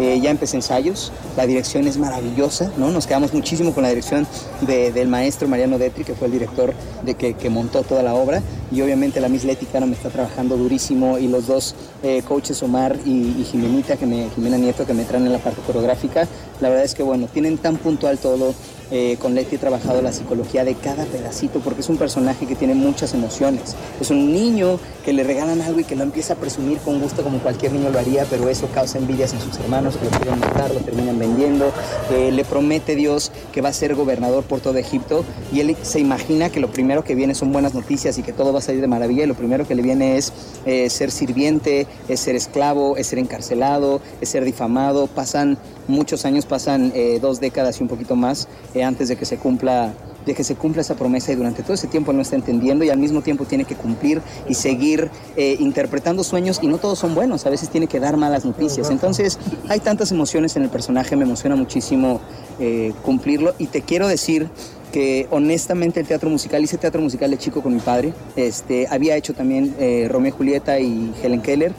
Eh, 0.00 0.18
ya 0.20 0.30
empecé 0.30 0.56
ensayos, 0.56 1.12
la 1.36 1.46
dirección 1.46 1.86
es 1.86 1.98
maravillosa, 1.98 2.72
¿no? 2.76 2.90
nos 2.90 3.06
quedamos 3.06 3.34
muchísimo 3.34 3.72
con 3.72 3.82
la 3.82 3.90
dirección 3.90 4.26
del 4.66 5.08
maestro 5.08 5.46
Mariano 5.48 5.78
Detri, 5.78 6.04
que 6.04 6.14
fue 6.14 6.26
el 6.26 6.32
director 6.32 6.72
de 7.04 7.14
que, 7.14 7.34
que 7.34 7.50
montó 7.50 7.82
toda 7.82 8.02
la 8.02 8.14
obra 8.14 8.42
y 8.72 8.80
obviamente 8.82 9.20
la 9.20 9.28
Miss 9.28 9.44
Leticana 9.44 9.86
me 9.86 9.94
está 9.94 10.08
trabajando 10.08 10.56
durísimo 10.56 10.89
y 10.90 11.28
los 11.28 11.46
dos 11.46 11.74
eh, 12.02 12.22
coaches 12.26 12.62
Omar 12.62 12.96
y, 13.04 13.44
Jimenita, 13.44 13.96
que 13.96 14.06
me, 14.06 14.28
Jimena 14.30 14.58
Nieto, 14.58 14.84
que 14.84 14.92
me 14.92 15.04
traen 15.04 15.26
en 15.26 15.32
la 15.32 15.38
parte 15.38 15.60
coreográfica, 15.62 16.26
la 16.60 16.68
verdad 16.68 16.84
es 16.84 16.94
que 16.94 17.02
bueno, 17.02 17.28
tienen 17.32 17.58
tan 17.58 17.76
puntual 17.76 18.18
todo 18.18 18.54
eh, 18.90 19.16
con 19.20 19.34
Leti 19.34 19.54
he 19.54 19.58
trabajado 19.58 20.02
la 20.02 20.12
psicología 20.12 20.64
de 20.64 20.74
cada 20.74 21.04
pedacito 21.04 21.60
porque 21.60 21.80
es 21.80 21.88
un 21.88 21.96
personaje 21.96 22.46
que 22.46 22.56
tiene 22.56 22.74
muchas 22.74 23.14
emociones. 23.14 23.76
Es 24.00 24.10
un 24.10 24.32
niño 24.32 24.78
que 25.04 25.12
le 25.12 25.22
regalan 25.22 25.60
algo 25.60 25.80
y 25.80 25.84
que 25.84 25.96
lo 25.96 26.02
empieza 26.02 26.34
a 26.34 26.36
presumir 26.36 26.78
con 26.78 27.00
gusto 27.00 27.22
como 27.22 27.38
cualquier 27.38 27.72
niño 27.72 27.90
lo 27.90 27.98
haría, 27.98 28.24
pero 28.28 28.48
eso 28.48 28.68
causa 28.74 28.98
envidias 28.98 29.32
en 29.32 29.40
sus 29.40 29.58
hermanos 29.58 29.96
que 29.96 30.04
lo 30.04 30.10
quieren 30.10 30.38
matar, 30.40 30.72
lo 30.72 30.80
terminan 30.80 31.18
vendiendo. 31.18 31.72
Eh, 32.10 32.32
le 32.32 32.44
promete 32.44 32.96
Dios 32.96 33.30
que 33.52 33.60
va 33.60 33.68
a 33.68 33.72
ser 33.72 33.94
gobernador 33.94 34.44
por 34.44 34.60
todo 34.60 34.76
Egipto 34.78 35.24
y 35.52 35.60
él 35.60 35.76
se 35.82 36.00
imagina 36.00 36.50
que 36.50 36.60
lo 36.60 36.70
primero 36.70 37.04
que 37.04 37.14
viene 37.14 37.34
son 37.34 37.52
buenas 37.52 37.74
noticias 37.74 38.18
y 38.18 38.22
que 38.22 38.32
todo 38.32 38.52
va 38.52 38.58
a 38.58 38.62
salir 38.62 38.80
de 38.80 38.88
maravilla 38.88 39.24
y 39.24 39.26
lo 39.26 39.34
primero 39.34 39.66
que 39.66 39.74
le 39.74 39.82
viene 39.82 40.16
es 40.16 40.32
eh, 40.66 40.90
ser 40.90 41.10
sirviente, 41.10 41.86
es 42.08 42.20
ser 42.20 42.34
esclavo, 42.34 42.96
es 42.96 43.06
ser 43.06 43.18
encarcelado, 43.18 44.00
es 44.20 44.28
ser 44.28 44.44
difamado. 44.44 45.06
Pasan 45.06 45.58
muchos 45.86 46.24
años, 46.24 46.46
pasan 46.46 46.92
dos 47.20 47.40
décadas 47.40 47.80
y 47.80 47.82
un 47.82 47.88
poquito 47.88 48.14
más 48.14 48.46
antes 48.84 49.08
de 49.08 49.16
que 49.16 49.24
se 49.24 49.36
cumpla 49.38 49.94
de 50.26 50.34
que 50.34 50.44
se 50.44 50.54
cumpla 50.54 50.82
esa 50.82 50.96
promesa 50.96 51.32
y 51.32 51.34
durante 51.34 51.62
todo 51.62 51.74
ese 51.74 51.86
tiempo 51.86 52.10
él 52.10 52.18
no 52.18 52.22
está 52.22 52.36
entendiendo 52.36 52.84
y 52.84 52.90
al 52.90 52.98
mismo 52.98 53.22
tiempo 53.22 53.44
tiene 53.44 53.64
que 53.64 53.74
cumplir 53.74 54.20
y 54.48 54.54
seguir 54.54 55.10
eh, 55.36 55.56
interpretando 55.60 56.24
sueños 56.24 56.60
y 56.62 56.66
no 56.66 56.78
todos 56.78 56.98
son 56.98 57.14
buenos, 57.14 57.46
a 57.46 57.50
veces 57.50 57.70
tiene 57.70 57.86
que 57.86 58.00
dar 58.00 58.16
malas 58.16 58.44
noticias. 58.44 58.90
Entonces 58.90 59.38
hay 59.68 59.80
tantas 59.80 60.12
emociones 60.12 60.56
en 60.56 60.62
el 60.62 60.68
personaje, 60.68 61.16
me 61.16 61.24
emociona 61.24 61.56
muchísimo 61.56 62.20
eh, 62.58 62.92
cumplirlo 63.02 63.54
y 63.58 63.66
te 63.66 63.82
quiero 63.82 64.08
decir 64.08 64.48
que 64.92 65.28
honestamente 65.30 66.00
el 66.00 66.06
teatro 66.06 66.28
musical, 66.28 66.62
hice 66.62 66.76
teatro 66.76 67.00
musical 67.00 67.30
de 67.30 67.38
chico 67.38 67.62
con 67.62 67.72
mi 67.72 67.80
padre, 67.80 68.12
este, 68.36 68.88
había 68.90 69.16
hecho 69.16 69.34
también 69.34 69.74
eh, 69.78 70.08
Romeo 70.10 70.30
y 70.30 70.32
Julieta 70.32 70.80
y 70.80 71.14
Helen 71.22 71.42
Keller, 71.42 71.72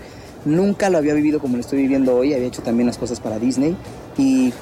nunca 0.45 0.89
lo 0.89 0.97
había 0.97 1.13
vivido 1.13 1.39
como 1.39 1.55
lo 1.55 1.61
estoy 1.61 1.79
viviendo 1.81 2.15
hoy, 2.15 2.33
había 2.33 2.47
hecho 2.47 2.61
también 2.61 2.87
las 2.87 2.97
cosas 2.97 3.19
para 3.19 3.37
Disney 3.37 3.75
y 4.17 4.53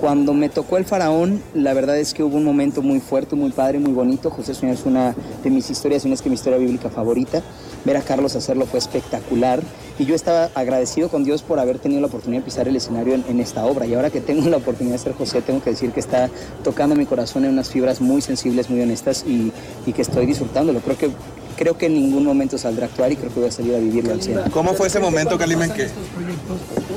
cuando 0.00 0.34
me 0.34 0.48
tocó 0.48 0.76
el 0.76 0.84
faraón, 0.84 1.42
la 1.54 1.72
verdad 1.74 1.98
es 1.98 2.14
que 2.14 2.22
hubo 2.22 2.36
un 2.36 2.44
momento 2.44 2.82
muy 2.82 3.00
fuerte, 3.00 3.36
muy 3.36 3.50
padre, 3.50 3.78
muy 3.78 3.92
bonito. 3.92 4.30
José 4.30 4.52
es 4.52 4.84
una 4.84 5.14
de 5.42 5.50
mis 5.50 5.70
historias, 5.70 6.04
una 6.04 6.14
es 6.14 6.22
que 6.22 6.28
mi 6.28 6.34
historia 6.34 6.58
bíblica 6.58 6.90
favorita. 6.90 7.42
Ver 7.84 7.96
a 7.96 8.02
Carlos 8.02 8.36
hacerlo 8.36 8.66
fue 8.66 8.78
espectacular 8.78 9.60
y 9.98 10.04
yo 10.04 10.14
estaba 10.14 10.50
agradecido 10.54 11.08
con 11.08 11.24
Dios 11.24 11.42
por 11.42 11.58
haber 11.58 11.78
tenido 11.78 12.00
la 12.00 12.08
oportunidad 12.08 12.42
de 12.42 12.44
pisar 12.44 12.68
el 12.68 12.76
escenario 12.76 13.14
en, 13.14 13.40
esta 13.40 13.64
obra. 13.64 13.86
Y 13.86 13.94
ahora 13.94 14.10
que 14.10 14.20
tengo 14.20 14.48
la 14.50 14.58
oportunidad 14.58 14.96
de 14.96 15.02
ser 15.02 15.14
José, 15.14 15.40
tengo 15.42 15.62
que 15.62 15.70
decir 15.70 15.92
que 15.92 16.00
está 16.00 16.30
tocando 16.62 16.94
mi 16.94 17.06
corazón 17.06 17.44
en 17.44 17.52
unas 17.52 17.70
fibras 17.70 18.00
muy 18.00 18.20
sensibles, 18.20 18.68
muy 18.68 18.80
honestas 18.80 19.24
y, 19.26 19.52
y 19.86 19.92
que 19.92 20.02
estoy 20.02 20.26
disfrutándolo. 20.26 20.80
Creo 20.80 20.98
que 20.98 21.10
creo 21.56 21.76
que 21.76 21.86
en 21.86 21.94
ningún 21.94 22.24
momento 22.24 22.58
saldrá 22.58 22.86
a 22.86 22.88
actuar 22.88 23.10
y 23.12 23.16
creo 23.16 23.32
que 23.32 23.40
voy 23.40 23.48
a 23.48 23.52
salir 23.52 23.74
a 23.74 23.78
vivirlo 23.78 24.12
al 24.12 24.22
cielo. 24.22 24.42
¿Cómo 24.52 24.74
fue 24.74 24.86
ese 24.86 25.00
momento, 25.00 25.36
Calimen? 25.38 25.72
Que... 25.72 25.88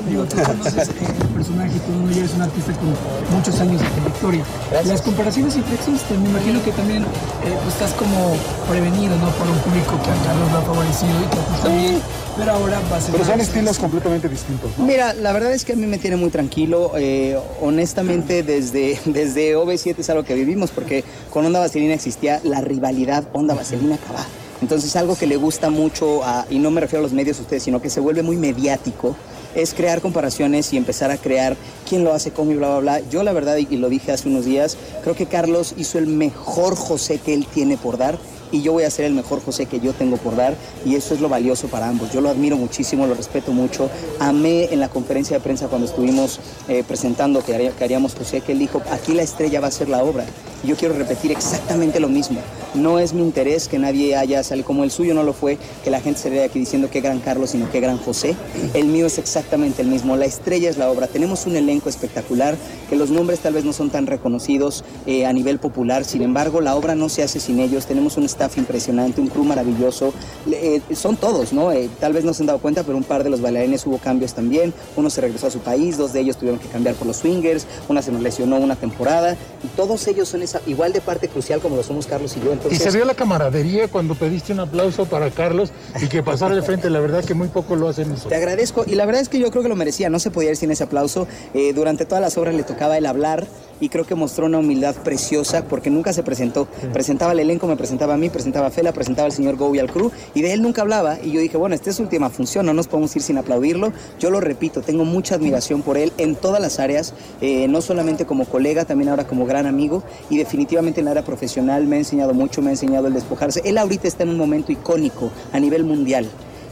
Digo, 0.08 0.24
tú 0.24 0.36
conoces 0.36 0.88
el 0.88 1.28
personaje, 1.28 1.78
tú 1.86 1.92
no 1.92 2.10
eres 2.10 2.34
un 2.34 2.42
artista 2.42 2.72
con 2.72 3.36
muchos 3.36 3.60
años 3.60 3.80
de 3.80 3.88
trayectoria. 3.88 4.44
Las 4.84 5.02
comparaciones 5.02 5.52
siempre 5.54 5.74
existen. 5.74 6.22
Me 6.22 6.30
imagino 6.30 6.62
que 6.62 6.72
también 6.72 7.02
eh, 7.02 7.56
pues, 7.62 7.74
estás 7.74 7.92
como 7.92 8.36
prevenido, 8.68 9.16
¿no? 9.16 9.30
Por 9.30 9.48
un 9.48 9.58
público 9.58 9.98
que 10.02 10.10
a 10.10 10.16
Carlos 10.26 10.52
lo 10.52 10.58
ha 10.58 10.62
favorecido 10.62 11.10
y 11.20 11.26
que 11.30 11.38
a 11.38 11.62
también. 11.62 12.02
Pero 12.36 12.52
ahora 12.52 12.80
va 12.90 12.96
a 12.96 13.00
ser. 13.00 13.12
Pero 13.12 13.24
son 13.24 13.40
estilos 13.40 13.78
completamente 13.78 14.28
distintos, 14.28 14.70
¿no? 14.78 14.84
Mira, 14.84 15.14
la 15.14 15.32
verdad 15.32 15.52
es 15.52 15.64
que 15.64 15.72
a 15.72 15.76
mí 15.76 15.86
me 15.86 15.98
tiene 15.98 16.16
muy 16.16 16.30
tranquilo. 16.30 16.92
Eh, 16.96 17.38
honestamente, 17.60 18.42
desde, 18.42 18.98
desde 19.04 19.56
OV7 19.56 19.98
es 19.98 20.10
algo 20.10 20.24
que 20.24 20.34
vivimos, 20.34 20.70
porque 20.70 21.04
con 21.30 21.44
Onda 21.44 21.60
Vaselina 21.60 21.94
existía 21.94 22.40
la 22.44 22.60
rivalidad 22.60 23.24
Onda 23.32 23.54
Vaselina 23.54 23.98
Cabá. 23.98 24.26
Entonces 24.62 24.94
algo 24.96 25.16
que 25.16 25.26
le 25.26 25.36
gusta 25.36 25.70
mucho, 25.70 26.20
y 26.50 26.58
no 26.58 26.70
me 26.70 26.82
refiero 26.82 27.00
a 27.00 27.02
los 27.02 27.12
medios 27.14 27.38
a 27.38 27.42
ustedes, 27.42 27.62
sino 27.62 27.80
que 27.80 27.88
se 27.88 28.00
vuelve 28.00 28.22
muy 28.22 28.36
mediático, 28.36 29.16
es 29.54 29.72
crear 29.72 30.02
comparaciones 30.02 30.72
y 30.72 30.76
empezar 30.76 31.10
a 31.10 31.16
crear 31.16 31.56
quién 31.88 32.04
lo 32.04 32.12
hace, 32.12 32.30
cómo 32.30 32.52
y 32.52 32.56
bla, 32.56 32.68
bla, 32.68 32.78
bla. 32.80 33.08
Yo 33.08 33.22
la 33.22 33.32
verdad, 33.32 33.56
y 33.56 33.76
lo 33.78 33.88
dije 33.88 34.12
hace 34.12 34.28
unos 34.28 34.44
días, 34.44 34.76
creo 35.02 35.16
que 35.16 35.26
Carlos 35.26 35.74
hizo 35.78 35.98
el 35.98 36.06
mejor 36.06 36.76
José 36.76 37.18
que 37.18 37.32
él 37.32 37.46
tiene 37.52 37.78
por 37.78 37.96
dar 37.96 38.18
y 38.52 38.62
yo 38.62 38.72
voy 38.72 38.84
a 38.84 38.90
ser 38.90 39.04
el 39.04 39.14
mejor 39.14 39.42
José 39.42 39.66
que 39.66 39.80
yo 39.80 39.92
tengo 39.92 40.16
por 40.16 40.36
dar 40.36 40.54
y 40.84 40.96
eso 40.96 41.14
es 41.14 41.20
lo 41.20 41.28
valioso 41.28 41.68
para 41.68 41.88
ambos. 41.88 42.12
Yo 42.12 42.20
lo 42.20 42.30
admiro 42.30 42.56
muchísimo, 42.56 43.06
lo 43.06 43.14
respeto 43.14 43.52
mucho. 43.52 43.90
Amé 44.18 44.68
en 44.72 44.80
la 44.80 44.88
conferencia 44.88 45.36
de 45.36 45.42
prensa 45.42 45.68
cuando 45.68 45.86
estuvimos 45.86 46.40
eh, 46.68 46.84
presentando 46.86 47.44
que, 47.44 47.72
haríamos 47.80 48.14
José, 48.14 48.40
que 48.40 48.52
él 48.52 48.58
dijo, 48.58 48.82
aquí 48.90 49.14
la 49.14 49.22
estrella 49.22 49.60
va 49.60 49.68
a 49.68 49.72
ser 49.72 49.88
la 49.88 50.02
obra. 50.02 50.24
Yo 50.64 50.76
quiero 50.76 50.94
repetir 50.94 51.32
exactamente 51.32 52.00
lo 52.00 52.08
mismo. 52.08 52.40
No 52.74 53.00
es 53.00 53.12
mi 53.12 53.22
interés 53.22 53.66
que 53.66 53.80
nadie 53.80 54.14
haya 54.14 54.44
salido 54.44 54.66
como 54.66 54.84
el 54.84 54.92
suyo 54.92 55.12
no 55.12 55.24
lo 55.24 55.32
fue, 55.32 55.58
que 55.82 55.90
la 55.90 56.00
gente 56.00 56.20
se 56.20 56.30
vea 56.30 56.44
aquí 56.44 56.60
diciendo 56.60 56.88
qué 56.88 57.00
gran 57.00 57.18
Carlos, 57.18 57.50
sino 57.50 57.68
qué 57.68 57.80
gran 57.80 57.98
José. 57.98 58.36
El 58.74 58.86
mío 58.86 59.06
es 59.06 59.18
exactamente 59.18 59.82
el 59.82 59.88
mismo. 59.88 60.16
La 60.16 60.26
estrella 60.26 60.70
es 60.70 60.78
la 60.78 60.88
obra. 60.88 61.08
Tenemos 61.08 61.46
un 61.46 61.56
elenco 61.56 61.88
espectacular, 61.88 62.56
que 62.88 62.94
los 62.94 63.10
nombres 63.10 63.40
tal 63.40 63.54
vez 63.54 63.64
no 63.64 63.72
son 63.72 63.90
tan 63.90 64.06
reconocidos 64.06 64.84
eh, 65.06 65.26
a 65.26 65.32
nivel 65.32 65.58
popular. 65.58 66.04
Sin 66.04 66.22
embargo, 66.22 66.60
la 66.60 66.76
obra 66.76 66.94
no 66.94 67.08
se 67.08 67.24
hace 67.24 67.40
sin 67.40 67.58
ellos. 67.58 67.86
Tenemos 67.86 68.16
un 68.16 68.24
staff 68.24 68.56
impresionante, 68.56 69.20
un 69.20 69.26
crew 69.26 69.42
maravilloso. 69.42 70.12
Eh, 70.48 70.80
son 70.94 71.16
todos, 71.16 71.52
¿no? 71.52 71.72
Eh, 71.72 71.90
tal 71.98 72.12
vez 72.12 72.24
no 72.24 72.34
se 72.34 72.44
han 72.44 72.46
dado 72.46 72.60
cuenta, 72.60 72.84
pero 72.84 72.96
un 72.96 73.04
par 73.04 73.24
de 73.24 73.30
los 73.30 73.40
bailarines 73.40 73.84
hubo 73.84 73.98
cambios 73.98 74.32
también. 74.34 74.72
Uno 74.94 75.10
se 75.10 75.20
regresó 75.20 75.48
a 75.48 75.50
su 75.50 75.58
país, 75.58 75.96
dos 75.96 76.12
de 76.12 76.20
ellos 76.20 76.36
tuvieron 76.36 76.60
que 76.60 76.68
cambiar 76.68 76.94
por 76.94 77.08
los 77.08 77.16
swingers, 77.16 77.66
una 77.88 78.00
se 78.00 78.12
nos 78.12 78.22
lesionó 78.22 78.58
una 78.58 78.76
temporada. 78.76 79.36
Y 79.64 79.66
todos 79.76 80.06
ellos 80.06 80.28
son 80.28 80.42
igual 80.68 80.92
de 80.92 81.00
parte 81.00 81.26
crucial 81.26 81.60
como 81.60 81.74
lo 81.74 81.82
somos 81.82 82.06
Carlos 82.06 82.36
y 82.36 82.44
yo. 82.44 82.59
Y 82.70 82.76
se 82.76 82.90
vio 82.90 83.04
la 83.04 83.14
camaradería 83.14 83.88
cuando 83.88 84.14
pediste 84.14 84.52
un 84.52 84.60
aplauso 84.60 85.06
para 85.06 85.30
Carlos 85.30 85.70
y 86.00 86.08
que 86.08 86.22
pasara 86.22 86.54
de 86.54 86.62
frente. 86.62 86.90
La 86.90 87.00
verdad 87.00 87.24
que 87.24 87.34
muy 87.34 87.48
poco 87.48 87.76
lo 87.76 87.88
hacen 87.88 88.12
eso. 88.12 88.28
Te 88.28 88.34
agradezco 88.34 88.84
y 88.86 88.94
la 88.94 89.06
verdad 89.06 89.22
es 89.22 89.28
que 89.28 89.38
yo 89.38 89.50
creo 89.50 89.62
que 89.62 89.68
lo 89.68 89.76
merecía. 89.76 90.10
No 90.10 90.18
se 90.18 90.30
podía 90.30 90.50
ir 90.50 90.56
sin 90.56 90.70
ese 90.70 90.84
aplauso. 90.84 91.26
Eh, 91.54 91.72
durante 91.72 92.04
todas 92.04 92.20
las 92.20 92.36
obras 92.36 92.54
le 92.54 92.62
tocaba 92.62 92.98
el 92.98 93.06
hablar 93.06 93.46
y 93.80 93.88
creo 93.88 94.04
que 94.04 94.14
mostró 94.14 94.46
una 94.46 94.58
humildad 94.58 94.94
preciosa 94.96 95.64
porque 95.64 95.90
nunca 95.90 96.12
se 96.12 96.22
presentó. 96.22 96.66
Presentaba 96.92 97.32
el 97.32 97.40
elenco, 97.40 97.66
me 97.66 97.76
presentaba 97.76 98.14
a 98.14 98.16
mí, 98.16 98.30
presentaba 98.30 98.68
a 98.68 98.70
Fela, 98.70 98.92
presentaba 98.92 99.26
al 99.26 99.32
señor 99.32 99.56
Go 99.56 99.74
y 99.74 99.78
al 99.78 99.90
crew 99.90 100.10
y 100.34 100.42
de 100.42 100.52
él 100.52 100.62
nunca 100.62 100.82
hablaba 100.82 101.18
y 101.22 101.32
yo 101.32 101.40
dije, 101.40 101.56
bueno, 101.56 101.74
esta 101.74 101.90
es 101.90 101.96
su 101.96 102.02
última 102.02 102.30
función, 102.30 102.66
no 102.66 102.74
nos 102.74 102.88
podemos 102.88 103.14
ir 103.16 103.22
sin 103.22 103.38
aplaudirlo. 103.38 103.92
Yo 104.18 104.30
lo 104.30 104.40
repito, 104.40 104.82
tengo 104.82 105.04
mucha 105.04 105.34
admiración 105.34 105.82
por 105.82 105.96
él 105.96 106.12
en 106.18 106.36
todas 106.36 106.60
las 106.60 106.78
áreas, 106.78 107.14
eh, 107.40 107.68
no 107.68 107.80
solamente 107.80 108.26
como 108.26 108.44
colega, 108.44 108.84
también 108.84 109.08
ahora 109.08 109.26
como 109.26 109.46
gran 109.46 109.66
amigo 109.66 110.02
y 110.28 110.38
definitivamente 110.38 111.00
en 111.00 111.06
la 111.06 111.12
área 111.12 111.24
profesional 111.24 111.86
me 111.86 111.96
ha 111.96 111.98
enseñado 111.98 112.34
mucho, 112.34 112.62
me 112.62 112.68
ha 112.68 112.72
enseñado 112.72 113.06
el 113.06 113.14
despojarse. 113.14 113.62
Él 113.64 113.78
ahorita 113.78 114.08
está 114.08 114.22
en 114.22 114.30
un 114.30 114.38
momento 114.38 114.72
icónico 114.72 115.30
a 115.52 115.60
nivel 115.60 115.84
mundial. 115.84 116.28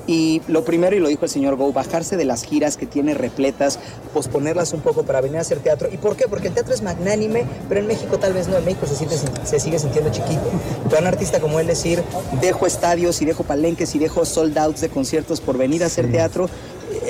Y 0.08 0.40
lo 0.48 0.64
primero, 0.64 0.96
y 0.96 1.00
lo 1.00 1.08
dijo 1.08 1.26
el 1.26 1.30
señor 1.30 1.56
Go, 1.56 1.70
bajarse 1.70 2.16
de 2.16 2.24
las 2.24 2.42
giras 2.42 2.78
que 2.78 2.86
tiene 2.86 3.12
repletas, 3.12 3.78
posponerlas 4.14 4.72
un 4.72 4.80
poco 4.80 5.02
para 5.02 5.20
venir 5.20 5.36
a 5.36 5.42
hacer 5.42 5.58
teatro. 5.58 5.90
¿Y 5.92 5.98
por 5.98 6.16
qué? 6.16 6.26
Porque 6.28 6.48
el 6.48 6.54
teatro 6.54 6.72
es 6.72 6.80
magnánime, 6.80 7.44
pero 7.68 7.80
en 7.80 7.86
México 7.86 8.18
tal 8.18 8.32
vez 8.32 8.48
no, 8.48 8.56
en 8.56 8.64
México 8.64 8.86
se, 8.86 8.96
siente, 8.96 9.16
se 9.44 9.60
sigue 9.60 9.78
sintiendo 9.78 10.10
chiquito. 10.10 10.50
Para 10.88 11.02
un 11.02 11.08
artista 11.08 11.40
como 11.40 11.60
él 11.60 11.66
decir, 11.66 12.02
dejo 12.40 12.66
estadios 12.66 13.20
y 13.20 13.26
dejo 13.26 13.44
palenques 13.44 13.94
y 13.94 13.98
dejo 13.98 14.24
sold 14.24 14.56
outs 14.56 14.80
de 14.80 14.88
conciertos 14.88 15.42
por 15.42 15.58
venir 15.58 15.82
a 15.84 15.86
hacer 15.88 16.10
teatro, 16.10 16.48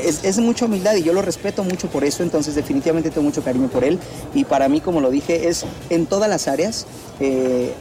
es, 0.04 0.24
es, 0.24 0.38
mucha 0.38 0.64
humildad 0.64 0.96
y 0.96 1.02
yo 1.04 1.12
lo 1.12 1.22
respeto 1.22 1.62
mucho 1.62 1.88
por 1.88 2.04
eso, 2.04 2.22
entonces 2.22 2.54
definitivamente 2.54 3.10
tengo 3.10 3.22
mucho 3.22 3.42
cariño 3.42 3.68
por 3.68 3.84
él 3.84 3.98
y 4.34 4.44
para 4.44 4.68
mí, 4.68 4.80
como 4.80 5.00
lo 5.00 5.10
dije, 5.10 5.48
es 5.48 5.64
en 5.90 6.06
todas 6.06 6.28
las 6.28 6.48
áreas. 6.48 6.86
Eh, 7.20 7.72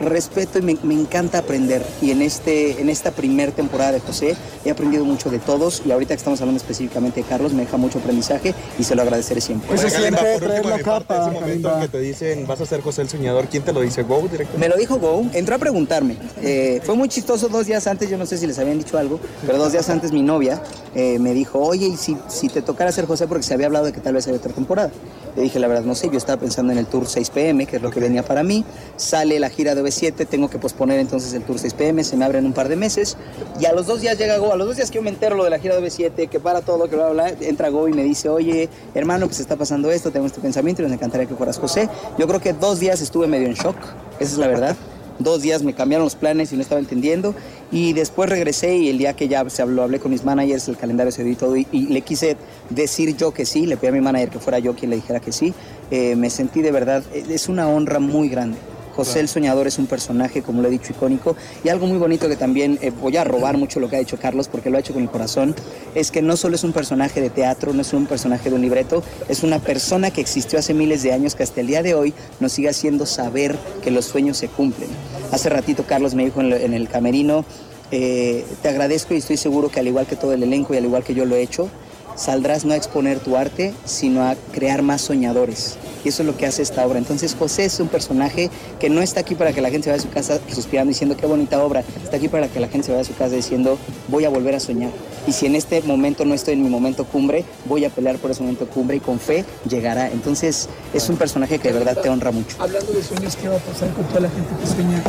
respeto 0.00 0.58
y 0.58 0.62
me, 0.62 0.76
me 0.82 0.94
encanta 0.94 1.38
aprender. 1.38 1.84
Y 2.00 2.10
en, 2.10 2.22
este, 2.22 2.80
en 2.80 2.88
esta 2.88 3.10
primer 3.10 3.52
temporada 3.52 3.92
de 3.92 4.00
José 4.00 4.36
he 4.64 4.70
aprendido 4.70 5.04
mucho 5.04 5.30
de 5.30 5.38
todos 5.38 5.82
y 5.84 5.90
ahorita 5.90 6.14
que 6.14 6.18
estamos 6.18 6.40
hablando 6.40 6.60
específicamente 6.60 7.22
de 7.22 7.26
Carlos 7.26 7.52
me 7.52 7.62
deja 7.62 7.76
mucho 7.76 7.98
aprendizaje 7.98 8.54
y 8.78 8.84
se 8.84 8.94
lo 8.94 9.02
agradeceré 9.02 9.40
siempre. 9.40 9.70
Oye, 9.72 9.90
Kalimba, 9.90 10.20
por 10.38 10.50
último, 10.50 10.76
mi 10.76 10.82
parte, 10.82 11.14
ese 11.14 11.30
momento 11.30 11.74
en 11.74 11.80
que 11.80 11.88
te 11.88 12.00
dicen 12.00 12.46
vas 12.46 12.60
a 12.60 12.66
ser 12.66 12.80
José 12.80 13.02
el 13.02 13.08
Soñador, 13.08 13.48
¿quién 13.48 13.62
te 13.62 13.72
lo 13.72 13.80
dice? 13.80 14.02
¿Go 14.02 14.22
directamente? 14.22 14.58
Me 14.58 14.68
lo 14.68 14.76
dijo 14.76 14.98
Go, 14.98 15.24
entró 15.32 15.54
a 15.54 15.58
preguntarme. 15.58 16.16
Eh, 16.42 16.80
fue 16.84 16.94
muy 16.94 17.08
chistoso 17.08 17.48
dos 17.48 17.66
días 17.66 17.86
antes, 17.86 18.08
yo 18.08 18.18
no 18.18 18.26
sé 18.26 18.38
si 18.38 18.46
les 18.46 18.58
habían 18.58 18.78
dicho 18.78 18.98
algo, 18.98 19.20
pero 19.46 19.58
dos 19.58 19.72
días 19.72 19.88
antes 19.90 20.12
mi 20.12 20.22
novia 20.22 20.62
eh, 20.94 21.18
me 21.18 21.34
dijo, 21.34 21.58
oye, 21.60 21.86
¿y 21.86 21.96
si, 21.96 22.16
si 22.28 22.48
te 22.48 22.62
tocara 22.62 22.92
ser 22.92 23.06
José? 23.06 23.26
Porque 23.26 23.42
se 23.42 23.54
había 23.54 23.66
hablado 23.66 23.86
de 23.86 23.92
que 23.92 24.00
tal 24.00 24.14
vez 24.14 24.26
había 24.26 24.38
otra 24.38 24.52
temporada. 24.52 24.90
Le 25.36 25.42
dije, 25.42 25.58
la 25.58 25.68
verdad, 25.68 25.84
no 25.84 25.94
sé, 25.94 26.08
yo 26.10 26.18
estaba 26.18 26.40
pensando 26.40 26.72
en 26.72 26.78
el 26.78 26.86
Tour 26.86 27.06
6 27.06 27.30
pm, 27.30 27.66
que 27.66 27.76
es 27.76 27.82
lo 27.82 27.90
que 27.90 28.00
venía 28.00 28.24
para 28.24 28.42
mí. 28.42 28.64
Sale 28.96 29.38
la 29.38 29.50
gira 29.50 29.74
de 29.74 29.82
B7, 29.88 30.26
tengo 30.26 30.48
que 30.48 30.58
posponer 30.58 30.98
entonces 30.98 31.32
el 31.32 31.42
Tour 31.42 31.58
6 31.58 31.74
pm, 31.74 32.04
se 32.04 32.16
me 32.16 32.24
abre 32.24 32.38
en 32.38 32.46
un 32.46 32.52
par 32.52 32.68
de 32.68 32.76
meses. 32.76 33.16
Y 33.60 33.66
a 33.66 33.72
los 33.72 33.86
dos 33.86 34.00
días 34.00 34.18
llega 34.18 34.38
Go, 34.38 34.52
a 34.52 34.56
los 34.56 34.66
dos 34.66 34.76
días 34.76 34.90
que 34.90 34.96
yo 34.96 35.02
me 35.02 35.10
entero 35.10 35.36
lo 35.36 35.44
de 35.44 35.50
la 35.50 35.58
gira 35.58 35.76
de 35.76 35.86
B7, 35.86 36.28
que 36.28 36.40
para 36.40 36.60
todo, 36.60 36.88
que 36.88 36.96
bla, 36.96 37.10
bla, 37.10 37.32
bla, 37.32 37.46
entra 37.46 37.68
Go 37.70 37.88
y 37.88 37.92
me 37.92 38.04
dice, 38.04 38.28
oye, 38.28 38.68
hermano, 38.94 39.26
pues 39.26 39.40
está 39.40 39.56
pasando 39.56 39.90
esto, 39.90 40.10
tengo 40.10 40.26
este 40.26 40.40
pensamiento 40.40 40.82
y 40.82 40.84
nos 40.84 40.92
encantaría 40.92 41.26
que 41.26 41.34
fueras 41.34 41.58
José. 41.58 41.88
Yo 42.18 42.26
creo 42.26 42.40
que 42.40 42.52
dos 42.52 42.80
días 42.80 43.00
estuve 43.00 43.26
medio 43.26 43.46
en 43.46 43.54
shock, 43.54 43.76
esa 44.20 44.32
es 44.32 44.38
la 44.38 44.48
verdad. 44.48 44.76
Dos 45.18 45.42
días 45.42 45.64
me 45.64 45.74
cambiaron 45.74 46.04
los 46.04 46.14
planes 46.14 46.52
y 46.52 46.54
no 46.54 46.62
estaba 46.62 46.80
entendiendo. 46.80 47.34
Y 47.72 47.92
después 47.92 48.30
regresé 48.30 48.76
y 48.76 48.88
el 48.88 48.98
día 48.98 49.14
que 49.14 49.26
ya 49.26 49.48
se 49.50 49.62
habló, 49.62 49.82
hablé 49.82 49.98
con 49.98 50.12
mis 50.12 50.24
managers, 50.24 50.68
el 50.68 50.76
calendario 50.76 51.10
se 51.10 51.24
dio 51.24 51.32
y 51.32 51.36
todo. 51.36 51.56
Y, 51.56 51.66
y 51.72 51.86
le 51.86 52.02
quise 52.02 52.36
decir 52.70 53.16
yo 53.16 53.32
que 53.32 53.44
sí, 53.44 53.66
le 53.66 53.76
pedí 53.76 53.88
a 53.88 53.92
mi 53.92 54.00
manager 54.00 54.30
que 54.30 54.38
fuera 54.38 54.60
yo 54.60 54.76
quien 54.76 54.90
le 54.90 54.96
dijera 54.96 55.18
que 55.18 55.32
sí. 55.32 55.52
Eh, 55.90 56.14
me 56.14 56.30
sentí 56.30 56.62
de 56.62 56.70
verdad, 56.70 57.02
es 57.12 57.48
una 57.48 57.68
honra 57.68 57.98
muy 57.98 58.28
grande. 58.28 58.58
José 58.98 59.20
el 59.20 59.28
Soñador 59.28 59.68
es 59.68 59.78
un 59.78 59.86
personaje, 59.86 60.42
como 60.42 60.60
lo 60.60 60.66
he 60.66 60.72
dicho, 60.72 60.92
icónico. 60.92 61.36
Y 61.62 61.68
algo 61.68 61.86
muy 61.86 61.98
bonito 61.98 62.28
que 62.28 62.34
también 62.34 62.80
eh, 62.82 62.90
voy 62.90 63.16
a 63.16 63.22
robar 63.22 63.56
mucho 63.56 63.78
lo 63.78 63.88
que 63.88 63.94
ha 63.94 64.00
hecho 64.00 64.18
Carlos, 64.18 64.48
porque 64.48 64.70
lo 64.70 64.76
ha 64.76 64.80
hecho 64.80 64.92
con 64.92 65.04
el 65.04 65.08
corazón, 65.08 65.54
es 65.94 66.10
que 66.10 66.20
no 66.20 66.36
solo 66.36 66.56
es 66.56 66.64
un 66.64 66.72
personaje 66.72 67.20
de 67.20 67.30
teatro, 67.30 67.72
no 67.72 67.82
es 67.82 67.92
un 67.92 68.06
personaje 68.06 68.50
de 68.50 68.56
un 68.56 68.60
libreto, 68.60 69.04
es 69.28 69.44
una 69.44 69.60
persona 69.60 70.10
que 70.10 70.20
existió 70.20 70.58
hace 70.58 70.74
miles 70.74 71.04
de 71.04 71.12
años 71.12 71.36
que 71.36 71.44
hasta 71.44 71.60
el 71.60 71.68
día 71.68 71.84
de 71.84 71.94
hoy 71.94 72.12
nos 72.40 72.50
sigue 72.50 72.70
haciendo 72.70 73.06
saber 73.06 73.56
que 73.84 73.92
los 73.92 74.04
sueños 74.04 74.36
se 74.36 74.48
cumplen. 74.48 74.90
Hace 75.30 75.48
ratito 75.48 75.84
Carlos 75.86 76.16
me 76.16 76.24
dijo 76.24 76.40
en, 76.40 76.74
el 76.74 76.88
camerino, 76.88 77.44
eh, 77.92 78.44
te 78.62 78.68
agradezco 78.68 79.14
y 79.14 79.18
estoy 79.18 79.36
seguro 79.36 79.68
que 79.68 79.78
al 79.78 79.86
igual 79.86 80.06
que 80.06 80.16
todo 80.16 80.32
el 80.32 80.42
elenco 80.42 80.74
y 80.74 80.78
al 80.78 80.86
igual 80.86 81.04
que 81.04 81.14
yo 81.14 81.24
lo 81.24 81.36
he 81.36 81.42
hecho, 81.42 81.70
saldrás 82.18 82.64
no 82.64 82.74
a 82.74 82.76
exponer 82.76 83.20
tu 83.20 83.36
arte, 83.36 83.72
sino 83.84 84.24
a 84.24 84.34
crear 84.52 84.82
más 84.82 85.00
soñadores. 85.00 85.76
Y 86.04 86.08
eso 86.08 86.22
es 86.22 86.26
lo 86.26 86.36
que 86.36 86.46
hace 86.46 86.62
esta 86.62 86.86
obra. 86.86 86.98
Entonces 86.98 87.34
José 87.38 87.64
es 87.64 87.80
un 87.80 87.88
personaje 87.88 88.50
que 88.78 88.90
no 88.90 89.00
está 89.00 89.20
aquí 89.20 89.34
para 89.34 89.52
que 89.52 89.60
la 89.60 89.70
gente 89.70 89.84
se 89.84 89.90
vaya 89.90 90.02
a 90.02 90.06
su 90.06 90.10
casa 90.10 90.40
suspirando 90.52 90.90
diciendo 90.90 91.16
qué 91.16 91.26
bonita 91.26 91.62
obra, 91.62 91.82
está 92.02 92.16
aquí 92.16 92.28
para 92.28 92.48
que 92.48 92.60
la 92.60 92.68
gente 92.68 92.86
se 92.86 92.92
vaya 92.92 93.02
a 93.02 93.04
su 93.04 93.14
casa 93.14 93.34
diciendo 93.34 93.78
voy 94.08 94.24
a 94.24 94.28
volver 94.28 94.54
a 94.54 94.60
soñar. 94.60 94.90
Y 95.26 95.32
si 95.32 95.46
en 95.46 95.56
este 95.56 95.82
momento 95.82 96.24
no 96.24 96.34
estoy 96.34 96.54
en 96.54 96.62
mi 96.62 96.70
momento 96.70 97.04
cumbre, 97.04 97.44
voy 97.66 97.84
a 97.84 97.90
pelear 97.90 98.16
por 98.16 98.30
ese 98.30 98.42
momento 98.42 98.66
cumbre 98.66 98.96
y 98.96 99.00
con 99.00 99.20
fe 99.20 99.44
llegará. 99.68 100.10
Entonces 100.10 100.68
es 100.94 101.08
un 101.08 101.16
personaje 101.16 101.58
que 101.58 101.68
de 101.68 101.78
verdad 101.78 101.98
te 102.00 102.08
honra 102.08 102.30
mucho. 102.30 102.56
Hablando 102.58 102.92
de 102.92 103.02
sueños, 103.02 103.36
¿qué 103.36 103.48
va 103.48 103.56
a 103.56 103.60
pasar 103.60 103.92
con 103.92 104.04
toda 104.06 104.20
la 104.20 104.30
gente 104.30 104.48
que 104.60 104.66
sueña 104.66 105.02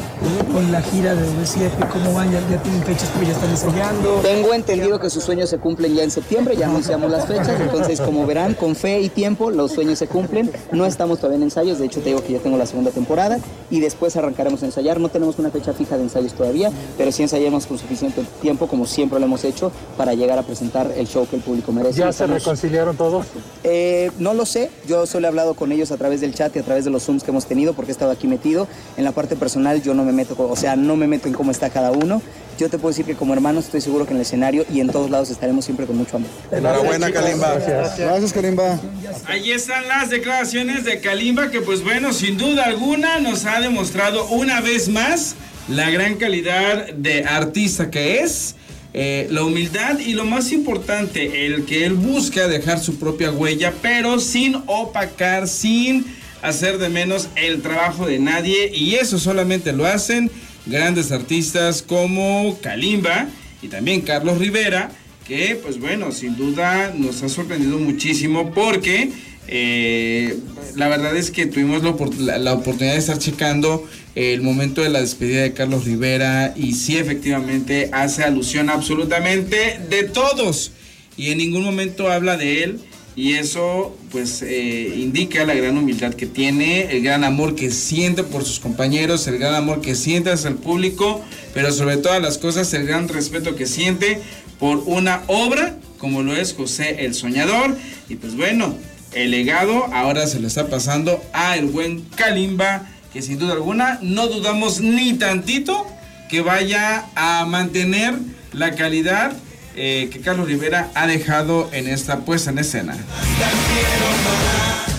con 0.51 0.71
la 0.71 0.81
gira 0.81 1.15
de 1.15 1.25
V7? 1.25 1.89
¿Cómo 1.91 2.13
van? 2.13 2.31
¿Ya, 2.31 2.41
ya 2.49 2.61
tienen 2.61 2.83
fechas 2.83 3.09
pero 3.13 3.27
ya 3.27 3.33
están 3.33 3.49
ensayando? 3.49 4.15
Tengo 4.21 4.53
entendido 4.53 4.99
que 4.99 5.09
sus 5.09 5.23
sueños 5.23 5.49
se 5.49 5.57
cumplen 5.57 5.95
ya 5.95 6.03
en 6.03 6.11
septiembre, 6.11 6.57
ya 6.57 6.67
anunciamos 6.67 6.98
las 7.07 7.27
fechas, 7.27 7.59
entonces 7.61 8.01
como 8.01 8.25
verán, 8.25 8.53
con 8.55 8.75
fe 8.75 8.99
y 9.01 9.09
tiempo 9.09 9.51
los 9.51 9.71
sueños 9.71 9.99
se 9.99 10.07
cumplen. 10.07 10.51
No 10.71 10.85
estamos 10.85 11.17
todavía 11.19 11.37
en 11.37 11.43
ensayos, 11.43 11.79
de 11.79 11.85
hecho 11.85 11.99
te 12.01 12.09
digo 12.09 12.23
que 12.23 12.33
ya 12.33 12.39
tengo 12.39 12.57
la 12.57 12.65
segunda 12.65 12.91
temporada 12.91 13.39
y 13.69 13.79
después 13.79 14.15
arrancaremos 14.15 14.61
a 14.63 14.65
ensayar. 14.65 14.99
No 14.99 15.09
tenemos 15.09 15.39
una 15.39 15.51
fecha 15.51 15.73
fija 15.73 15.97
de 15.97 16.03
ensayos 16.03 16.33
todavía, 16.33 16.71
pero 16.97 17.11
sí 17.11 17.21
ensayemos 17.23 17.65
con 17.67 17.77
suficiente 17.77 18.23
tiempo, 18.41 18.67
como 18.67 18.85
siempre 18.85 19.19
lo 19.19 19.25
hemos 19.25 19.43
hecho, 19.43 19.71
para 19.97 20.13
llegar 20.13 20.37
a 20.39 20.43
presentar 20.43 20.91
el 20.97 21.07
show 21.07 21.27
que 21.29 21.35
el 21.37 21.41
público 21.41 21.71
merece. 21.71 21.99
¿Ya 21.99 22.05
se 22.11 22.23
Estamos- 22.23 22.39
reconciliaron 22.43 22.97
todos? 22.97 23.27
Eh, 23.63 24.11
no 24.19 24.33
lo 24.33 24.45
sé, 24.45 24.71
yo 24.87 25.05
solo 25.05 25.25
he 25.25 25.29
hablado 25.29 25.53
con 25.53 25.71
ellos 25.71 25.91
a 25.91 25.97
través 25.97 26.21
del 26.21 26.33
chat 26.33 26.55
y 26.55 26.59
a 26.59 26.63
través 26.63 26.85
de 26.85 26.91
los 26.91 27.03
Zooms 27.03 27.23
que 27.23 27.31
hemos 27.31 27.45
tenido 27.45 27.73
porque 27.73 27.91
he 27.91 27.93
estado 27.93 28.11
aquí 28.11 28.27
metido. 28.27 28.67
En 28.97 29.03
la 29.03 29.11
parte 29.11 29.35
personal 29.35 29.81
yo 29.81 29.93
no 29.93 30.03
me 30.03 30.11
meto, 30.11 30.35
o 30.37 30.55
sea, 30.55 30.75
no 30.75 30.95
me 30.95 31.07
meto 31.07 31.27
en 31.27 31.33
cómo 31.33 31.51
está 31.51 31.69
cada 31.69 31.91
uno. 31.91 32.21
Yo 32.57 32.69
te 32.69 32.77
puedo 32.77 32.89
decir 32.89 33.05
que 33.05 33.15
como 33.15 33.33
hermanos 33.33 33.65
estoy 33.65 33.79
seguro 33.79 34.05
que 34.05 34.11
en 34.11 34.17
el 34.17 34.23
escenario 34.23 34.65
y 34.69 34.81
en 34.81 34.89
todos 34.89 35.09
lados 35.09 35.29
estaremos 35.29 35.63
siempre 35.63 35.85
con 35.85 35.95
mucho 35.97 36.17
amor. 36.17 36.29
Enhorabuena, 36.51 36.88
Kalimba. 36.97 37.55
Gracias, 37.97 38.33
Kalimba. 38.33 38.79
Ahí 39.25 39.51
están 39.51 39.87
las 39.87 40.09
declaraciones 40.09 40.83
de 40.85 40.99
Kalimba 40.99 41.51
que 41.51 41.61
pues 41.61 41.83
bueno, 41.83 42.13
sin 42.13 42.37
duda 42.37 42.65
alguna 42.65 43.19
nos 43.19 43.45
ha 43.45 43.59
demostrado 43.59 44.27
una 44.27 44.61
vez 44.61 44.89
más 44.89 45.35
la 45.67 45.89
gran 45.89 46.15
calidad 46.15 46.93
de 46.93 47.23
artista 47.25 47.91
que 47.91 48.21
es, 48.21 48.55
eh, 48.93 49.27
la 49.29 49.43
humildad 49.43 49.99
y 49.99 50.13
lo 50.13 50.25
más 50.25 50.51
importante, 50.51 51.45
el 51.45 51.65
que 51.65 51.85
él 51.85 51.93
busca 51.93 52.47
dejar 52.47 52.79
su 52.79 52.97
propia 52.97 53.31
huella, 53.31 53.73
pero 53.81 54.19
sin 54.19 54.55
opacar, 54.65 55.47
sin 55.47 56.05
hacer 56.41 56.79
de 56.79 56.89
menos 56.89 57.27
el 57.35 57.61
trabajo 57.61 58.07
de 58.07 58.17
nadie 58.17 58.71
y 58.73 58.95
eso 58.95 59.19
solamente 59.19 59.73
lo 59.73 59.85
hacen 59.85 60.31
grandes 60.65 61.11
artistas 61.11 61.81
como 61.81 62.57
Kalimba 62.61 63.27
y 63.61 63.67
también 63.67 64.01
Carlos 64.01 64.37
Rivera 64.37 64.89
que 65.29 65.57
pues 65.63 65.79
bueno, 65.79 66.11
sin 66.11 66.35
duda 66.35 66.91
nos 66.97 67.21
ha 67.23 67.29
sorprendido 67.29 67.77
muchísimo 67.77 68.51
porque 68.51 69.11
eh, 69.47 70.35
la 70.75 70.87
verdad 70.87 71.15
es 71.15 71.29
que 71.31 71.45
tuvimos 71.45 71.83
la, 72.19 72.37
la- 72.39 72.53
oportunidad 72.53 72.93
de 72.93 72.99
estar 72.99 73.19
checando 73.19 73.87
el 74.15 74.41
momento 74.41 74.81
de 74.81 74.89
la 74.89 75.01
despedida 75.01 75.43
de 75.43 75.53
Carlos 75.53 75.85
Rivera 75.85 76.53
y 76.57 76.73
sí 76.73 76.97
efectivamente 76.97 77.89
hace 77.93 78.23
alusión 78.23 78.69
absolutamente 78.71 79.79
de 79.89 80.03
todos. 80.03 80.71
Y 81.15 81.29
en 81.29 81.37
ningún 81.37 81.63
momento 81.63 82.09
habla 82.09 82.35
de 82.35 82.63
él 82.63 82.79
y 83.15 83.33
eso 83.33 83.95
pues 84.11 84.41
eh, 84.41 84.93
indica 84.97 85.45
la 85.45 85.53
gran 85.53 85.77
humildad 85.77 86.13
que 86.13 86.25
tiene, 86.25 86.91
el 86.95 87.03
gran 87.03 87.23
amor 87.23 87.53
que 87.55 87.69
siente 87.71 88.23
por 88.23 88.45
sus 88.45 88.59
compañeros, 88.59 89.27
el 89.27 89.37
gran 89.37 89.53
amor 89.55 89.81
que 89.81 89.93
siente 89.95 90.31
hacia 90.31 90.49
el 90.49 90.55
público, 90.55 91.21
pero 91.53 91.71
sobre 91.71 91.97
todas 91.97 92.21
las 92.21 92.37
cosas 92.37 92.73
el 92.73 92.85
gran 92.87 93.07
respeto 93.09 93.55
que 93.55 93.65
siente 93.65 94.21
por 94.59 94.83
una 94.85 95.21
obra 95.27 95.75
como 95.99 96.23
lo 96.23 96.35
es 96.35 96.53
José 96.53 97.05
el 97.05 97.13
Soñador. 97.13 97.77
Y 98.07 98.15
pues 98.15 98.35
bueno, 98.35 98.75
el 99.13 99.31
legado 99.31 99.85
ahora 99.93 100.25
se 100.25 100.39
lo 100.39 100.47
está 100.47 100.67
pasando 100.67 101.23
a 101.33 101.57
el 101.57 101.65
buen 101.65 102.01
Kalimba, 102.15 102.87
que 103.13 103.21
sin 103.21 103.37
duda 103.37 103.53
alguna 103.53 103.99
no 104.01 104.27
dudamos 104.27 104.81
ni 104.81 105.13
tantito 105.13 105.85
que 106.29 106.41
vaya 106.41 107.05
a 107.15 107.45
mantener 107.45 108.15
la 108.53 108.75
calidad 108.75 109.33
eh, 109.75 110.09
que 110.11 110.19
Carlos 110.19 110.47
Rivera 110.47 110.91
ha 110.95 111.07
dejado 111.07 111.69
en 111.73 111.87
esta 111.87 112.19
puesta 112.19 112.51
en 112.51 112.59
escena. 112.59 112.97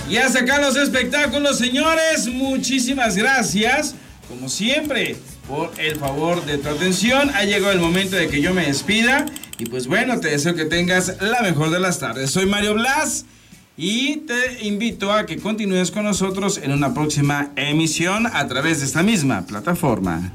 Y 0.08 0.16
hasta 0.16 0.40
acá 0.40 0.60
los 0.60 0.76
espectáculos, 0.76 1.58
señores. 1.58 2.26
Muchísimas 2.26 3.16
gracias, 3.16 3.94
como 4.28 4.48
siempre, 4.48 5.16
por 5.46 5.72
el 5.78 5.96
favor 5.96 6.44
de 6.44 6.58
tu 6.58 6.68
atención. 6.68 7.30
Ha 7.34 7.44
llegado 7.44 7.70
el 7.72 7.78
momento 7.78 8.16
de 8.16 8.28
que 8.28 8.40
yo 8.40 8.52
me 8.52 8.66
despida. 8.66 9.26
Y 9.60 9.66
pues 9.66 9.86
bueno, 9.88 10.18
te 10.20 10.28
deseo 10.28 10.54
que 10.54 10.64
tengas 10.64 11.20
la 11.20 11.42
mejor 11.42 11.68
de 11.68 11.78
las 11.78 11.98
tardes. 11.98 12.30
Soy 12.30 12.46
Mario 12.46 12.72
Blas 12.72 13.26
y 13.76 14.16
te 14.26 14.66
invito 14.66 15.12
a 15.12 15.26
que 15.26 15.36
continúes 15.36 15.90
con 15.90 16.04
nosotros 16.04 16.58
en 16.62 16.72
una 16.72 16.94
próxima 16.94 17.50
emisión 17.56 18.26
a 18.26 18.48
través 18.48 18.80
de 18.80 18.86
esta 18.86 19.02
misma 19.02 19.42
plataforma. 19.46 20.32